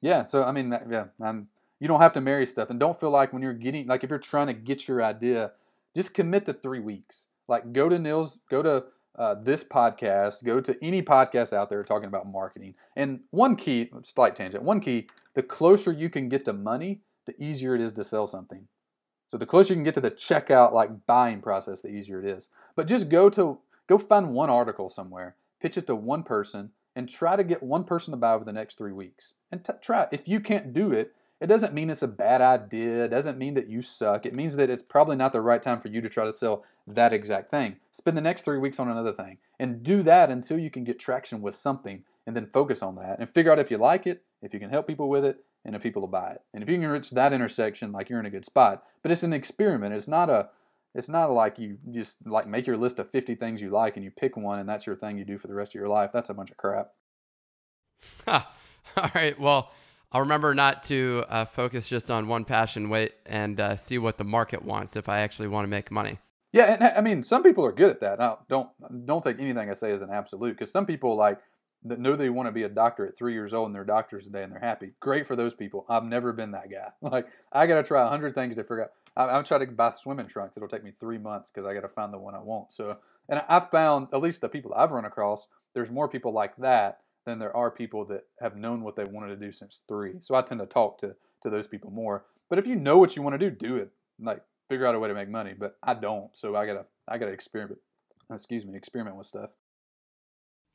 Yeah. 0.01 0.25
So 0.25 0.43
I 0.43 0.51
mean, 0.51 0.77
yeah, 0.89 1.05
I'm, 1.21 1.47
you 1.79 1.87
don't 1.87 2.01
have 2.01 2.13
to 2.13 2.21
marry 2.21 2.45
stuff, 2.47 2.69
and 2.69 2.79
don't 2.79 2.99
feel 2.99 3.11
like 3.11 3.31
when 3.31 3.41
you're 3.41 3.53
getting 3.53 3.87
like 3.87 4.03
if 4.03 4.09
you're 4.09 4.19
trying 4.19 4.47
to 4.47 4.53
get 4.53 4.87
your 4.87 5.03
idea, 5.03 5.51
just 5.95 6.13
commit 6.13 6.45
to 6.45 6.53
three 6.53 6.79
weeks. 6.79 7.27
Like 7.47 7.73
go 7.73 7.89
to 7.89 7.99
Neil's, 7.99 8.39
go 8.49 8.61
to 8.63 8.85
uh, 9.17 9.35
this 9.35 9.63
podcast, 9.63 10.43
go 10.43 10.59
to 10.59 10.77
any 10.81 11.01
podcast 11.01 11.53
out 11.53 11.69
there 11.69 11.83
talking 11.83 12.07
about 12.07 12.27
marketing. 12.27 12.75
And 12.95 13.21
one 13.31 13.55
key, 13.55 13.91
slight 14.03 14.35
tangent, 14.35 14.63
one 14.63 14.79
key, 14.79 15.07
the 15.35 15.43
closer 15.43 15.91
you 15.91 16.09
can 16.09 16.29
get 16.29 16.45
to 16.45 16.53
money, 16.53 17.01
the 17.25 17.41
easier 17.41 17.75
it 17.75 17.81
is 17.81 17.93
to 17.93 18.03
sell 18.03 18.27
something. 18.27 18.67
So 19.27 19.37
the 19.37 19.45
closer 19.45 19.73
you 19.73 19.77
can 19.77 19.83
get 19.83 19.95
to 19.95 20.01
the 20.01 20.11
checkout, 20.11 20.73
like 20.73 21.05
buying 21.07 21.41
process, 21.41 21.81
the 21.81 21.89
easier 21.89 22.19
it 22.19 22.25
is. 22.25 22.49
But 22.75 22.87
just 22.87 23.09
go 23.09 23.29
to 23.31 23.59
go 23.87 23.97
find 23.97 24.33
one 24.33 24.49
article 24.49 24.89
somewhere, 24.89 25.35
pitch 25.61 25.77
it 25.77 25.87
to 25.87 25.95
one 25.95 26.23
person, 26.23 26.71
and 26.95 27.09
try 27.09 27.35
to 27.35 27.43
get 27.43 27.63
one 27.63 27.83
person 27.83 28.11
to 28.11 28.17
buy 28.17 28.33
over 28.33 28.45
the 28.45 28.53
next 28.53 28.77
three 28.77 28.91
weeks. 28.91 29.35
And 29.51 29.63
t- 29.63 29.73
try. 29.81 30.07
If 30.11 30.27
you 30.27 30.39
can't 30.39 30.73
do 30.73 30.91
it, 30.91 31.13
it 31.41 31.47
doesn't 31.47 31.73
mean 31.73 31.89
it's 31.89 32.03
a 32.03 32.07
bad 32.07 32.41
idea. 32.41 33.05
It 33.05 33.09
doesn't 33.09 33.37
mean 33.37 33.55
that 33.55 33.69
you 33.69 33.81
suck. 33.81 34.25
It 34.25 34.35
means 34.35 34.55
that 34.55 34.69
it's 34.69 34.81
probably 34.81 35.15
not 35.15 35.33
the 35.33 35.41
right 35.41 35.61
time 35.61 35.81
for 35.81 35.89
you 35.89 35.99
to 36.01 36.09
try 36.09 36.25
to 36.25 36.31
sell 36.31 36.63
that 36.87 37.11
exact 37.11 37.51
thing. 37.51 37.77
Spend 37.91 38.15
the 38.15 38.21
next 38.21 38.43
three 38.43 38.57
weeks 38.57 38.79
on 38.79 38.89
another 38.89 39.11
thing 39.11 39.39
and 39.59 39.83
do 39.83 40.03
that 40.03 40.29
until 40.29 40.57
you 40.57 40.69
can 40.69 40.83
get 40.83 40.99
traction 40.99 41.41
with 41.41 41.55
something 41.55 42.03
and 42.25 42.35
then 42.35 42.49
focus 42.53 42.81
on 42.81 42.95
that 42.95 43.19
and 43.19 43.29
figure 43.29 43.51
out 43.51 43.59
if 43.59 43.71
you 43.71 43.77
like 43.77 44.07
it, 44.07 44.23
if 44.41 44.53
you 44.53 44.59
can 44.59 44.69
help 44.69 44.87
people 44.87 45.09
with 45.09 45.25
it, 45.25 45.43
and 45.65 45.75
if 45.75 45.83
people 45.83 46.01
will 46.01 46.09
buy 46.09 46.31
it. 46.31 46.41
And 46.53 46.63
if 46.63 46.69
you 46.69 46.77
can 46.77 46.89
reach 46.89 47.11
that 47.11 47.33
intersection, 47.33 47.91
like 47.91 48.09
you're 48.09 48.19
in 48.19 48.25
a 48.25 48.31
good 48.31 48.45
spot. 48.45 48.83
But 49.01 49.11
it's 49.11 49.23
an 49.23 49.33
experiment. 49.33 49.93
It's 49.93 50.07
not 50.07 50.29
a 50.29 50.49
it's 50.95 51.09
not 51.09 51.31
like 51.31 51.57
you 51.57 51.77
just 51.91 52.27
like 52.27 52.47
make 52.47 52.67
your 52.67 52.77
list 52.77 52.99
of 52.99 53.09
50 53.09 53.35
things 53.35 53.61
you 53.61 53.71
like 53.71 53.95
and 53.95 54.03
you 54.03 54.11
pick 54.11 54.37
one 54.37 54.59
and 54.59 54.69
that's 54.69 54.85
your 54.85 54.95
thing 54.95 55.17
you 55.17 55.25
do 55.25 55.39
for 55.39 55.47
the 55.47 55.55
rest 55.55 55.71
of 55.71 55.75
your 55.75 55.87
life. 55.87 56.11
That's 56.13 56.29
a 56.29 56.35
bunch 56.35 56.51
of 56.51 56.57
crap. 56.57 56.91
All 58.27 59.09
right. 59.15 59.39
Well, 59.39 59.71
I'll 60.11 60.21
remember 60.21 60.53
not 60.53 60.83
to 60.83 61.23
uh, 61.27 61.45
focus 61.45 61.89
just 61.89 62.11
on 62.11 62.27
one 62.27 62.45
passion, 62.45 62.89
wait 62.89 63.13
and 63.25 63.59
uh, 63.59 63.75
see 63.75 63.97
what 63.97 64.19
the 64.19 64.23
market 64.23 64.63
wants 64.63 64.95
if 64.95 65.09
I 65.09 65.21
actually 65.21 65.47
want 65.47 65.65
to 65.65 65.69
make 65.69 65.89
money. 65.89 66.19
Yeah, 66.51 66.71
and 66.71 66.83
I 66.83 67.01
mean, 67.01 67.23
some 67.23 67.41
people 67.41 67.65
are 67.65 67.71
good 67.71 67.89
at 67.89 67.99
that. 68.01 68.19
Now, 68.19 68.39
don't 68.47 68.69
don't 69.07 69.23
take 69.23 69.39
anything 69.39 69.71
I 69.71 69.73
say 69.73 69.91
as 69.91 70.03
an 70.03 70.11
absolute, 70.11 70.51
because 70.51 70.71
some 70.71 70.85
people 70.85 71.15
like 71.15 71.39
that 71.85 71.99
know 71.99 72.15
they 72.15 72.29
want 72.29 72.47
to 72.47 72.51
be 72.51 72.63
a 72.63 72.69
doctor 72.69 73.05
at 73.05 73.17
three 73.17 73.33
years 73.33 73.53
old 73.53 73.67
and 73.67 73.75
they're 73.75 73.83
doctors 73.83 74.25
today 74.25 74.43
and 74.43 74.51
they're 74.51 74.59
happy. 74.59 74.91
Great 74.99 75.27
for 75.27 75.35
those 75.35 75.53
people. 75.53 75.85
I've 75.89 76.05
never 76.05 76.31
been 76.31 76.51
that 76.51 76.69
guy. 76.71 76.89
Like 77.01 77.27
I 77.51 77.67
got 77.67 77.75
to 77.75 77.83
try 77.83 78.05
a 78.05 78.09
hundred 78.09 78.35
things 78.35 78.55
to 78.55 78.63
figure 78.63 78.83
out. 78.83 78.91
I, 79.15 79.35
I'm 79.35 79.43
trying 79.43 79.61
to 79.61 79.67
buy 79.67 79.91
swimming 79.91 80.25
trunks. 80.25 80.57
It'll 80.57 80.69
take 80.69 80.83
me 80.83 80.93
three 80.99 81.17
months 81.17 81.51
because 81.51 81.67
I 81.67 81.73
got 81.73 81.81
to 81.81 81.89
find 81.89 82.13
the 82.13 82.17
one 82.17 82.35
I 82.35 82.39
want. 82.39 82.73
So, 82.73 82.97
and 83.29 83.43
I've 83.47 83.69
found 83.69 84.07
at 84.13 84.21
least 84.21 84.41
the 84.41 84.49
people 84.49 84.73
I've 84.75 84.91
run 84.91 85.05
across, 85.05 85.47
there's 85.75 85.91
more 85.91 86.07
people 86.07 86.31
like 86.31 86.55
that 86.57 87.01
than 87.25 87.39
there 87.39 87.55
are 87.55 87.69
people 87.71 88.05
that 88.05 88.25
have 88.41 88.55
known 88.55 88.83
what 88.83 88.95
they 88.95 89.03
wanted 89.03 89.39
to 89.39 89.45
do 89.45 89.51
since 89.51 89.83
three. 89.87 90.13
So 90.21 90.35
I 90.35 90.41
tend 90.41 90.61
to 90.61 90.67
talk 90.67 90.99
to 90.99 91.15
to 91.43 91.49
those 91.49 91.67
people 91.67 91.91
more. 91.91 92.25
But 92.49 92.59
if 92.59 92.67
you 92.67 92.75
know 92.75 92.97
what 92.97 93.15
you 93.15 93.21
want 93.21 93.39
to 93.39 93.49
do, 93.49 93.55
do 93.55 93.75
it. 93.75 93.91
Like 94.19 94.41
figure 94.69 94.85
out 94.87 94.95
a 94.95 94.99
way 94.99 95.09
to 95.09 95.13
make 95.13 95.29
money. 95.29 95.53
But 95.57 95.77
I 95.83 95.93
don't. 95.93 96.35
So 96.35 96.55
I 96.55 96.65
gotta 96.65 96.85
I 97.07 97.17
gotta 97.17 97.31
experiment. 97.31 97.79
Excuse 98.31 98.65
me, 98.65 98.75
experiment 98.75 99.17
with 99.17 99.27
stuff. 99.27 99.49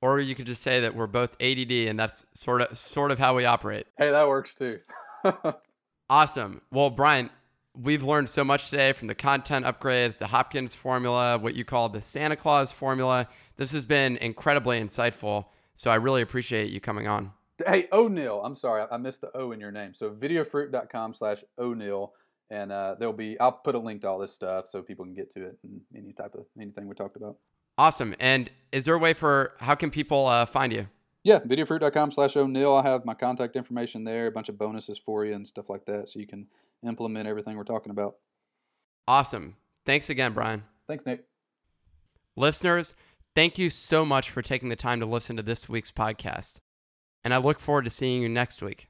Or 0.01 0.21
you 0.21 0.35
could 0.35 0.47
just 0.47 0.63
say 0.63 0.81
that 0.81 0.95
we're 0.95 1.09
both 1.09 1.37
ADD, 1.41 1.73
and 1.73 1.99
that's 1.99 2.25
sort 2.33 2.63
of 2.63 2.79
sort 2.79 3.11
of 3.11 3.19
how 3.19 3.35
we 3.35 3.45
operate. 3.45 3.87
Hey, 3.97 4.11
that 4.11 4.29
works 4.29 4.55
too. 4.55 4.79
awesome. 6.11 6.63
Well, 6.71 6.91
Bryan, 6.91 7.31
we've 7.81 8.03
learned 8.03 8.29
so 8.29 8.45
much 8.45 8.71
today 8.71 8.93
from 8.93 9.09
the 9.09 9.15
content 9.15 9.65
upgrades, 9.65 10.19
the 10.19 10.29
Hopkins 10.29 10.75
formula, 10.75 11.39
what 11.39 11.55
you 11.55 11.65
call 11.65 11.89
the 11.89 12.03
Santa 12.03 12.37
Claus 12.37 12.73
formula. 12.73 13.29
This 13.57 13.73
has 13.73 13.85
been 13.85 14.17
incredibly 14.19 14.81
insightful. 14.81 15.47
So 15.77 15.91
I 15.91 15.97
really 15.97 16.23
appreciate 16.23 16.71
you 16.71 16.81
coming 16.81 17.07
on. 17.07 17.33
Hey, 17.65 17.89
O'Neill. 17.93 18.41
I'm 18.45 18.55
sorry, 18.55 18.85
I 18.91 18.97
missed 18.99 19.21
the 19.21 19.31
O 19.37 19.53
in 19.53 19.61
your 19.61 19.73
name. 19.73 19.95
So 19.95 20.11
videofruit.com 20.11 21.15
slash 21.15 21.39
O'Neill. 21.59 22.13
And 22.51 22.73
uh, 22.73 22.97
there'll 22.99 23.13
be, 23.13 23.39
I'll 23.39 23.53
put 23.53 23.75
a 23.75 23.79
link 23.79 24.03
to 24.03 24.09
all 24.09 24.19
this 24.19 24.35
stuff 24.35 24.69
so 24.69 24.81
people 24.83 25.05
can 25.05 25.15
get 25.15 25.31
to 25.33 25.45
it 25.45 25.59
and 25.63 25.81
any 25.95 26.13
type 26.13 26.35
of 26.35 26.47
anything 26.61 26.89
we 26.89 26.95
talked 26.95 27.17
about. 27.17 27.37
Awesome. 27.79 28.15
And 28.19 28.51
is 28.73 28.85
there 28.85 28.95
a 28.95 28.99
way 28.99 29.15
for 29.15 29.55
how 29.61 29.75
can 29.75 29.91
people 29.91 30.27
uh, 30.27 30.45
find 30.45 30.73
you? 30.73 30.89
Yeah, 31.25 31.41
videofruit.com 31.41 32.11
slash 32.11 32.37
O'Neill. 32.37 32.75
I 32.75 32.83
have 32.83 33.05
my 33.05 33.15
contact 33.15 33.57
information 33.57 34.05
there, 34.05 34.27
a 34.27 34.33
bunch 34.33 34.49
of 34.49 34.59
bonuses 34.59 34.99
for 34.99 35.25
you 35.25 35.35
and 35.35 35.47
stuff 35.47 35.71
like 35.71 35.85
that, 35.87 36.09
so 36.09 36.19
you 36.19 36.27
can 36.27 36.47
implement 36.87 37.29
everything 37.29 37.57
we're 37.57 37.65
talking 37.65 37.91
about. 37.91 38.17
Awesome. 39.07 39.57
Thanks 39.87 40.11
again, 40.11 40.33
Bryan. 40.33 40.65
Thanks, 40.87 41.07
Nick. 41.07 41.25
Listeners, 42.37 42.95
thank 43.35 43.59
you 43.59 43.71
so 43.71 44.05
much 44.05 44.31
for 44.31 44.43
taking 44.43 44.69
the 44.69 44.77
time 44.77 45.01
to 45.01 45.07
listen 45.07 45.37
to 45.37 45.43
this 45.43 45.69
week's 45.69 45.93
podcast. 45.93 46.61
And 47.25 47.35
I 47.35 47.39
look 47.39 47.59
forward 47.59 47.85
to 47.85 47.91
seeing 47.91 48.23
you 48.23 48.29
next 48.29 48.63
week. 48.63 48.89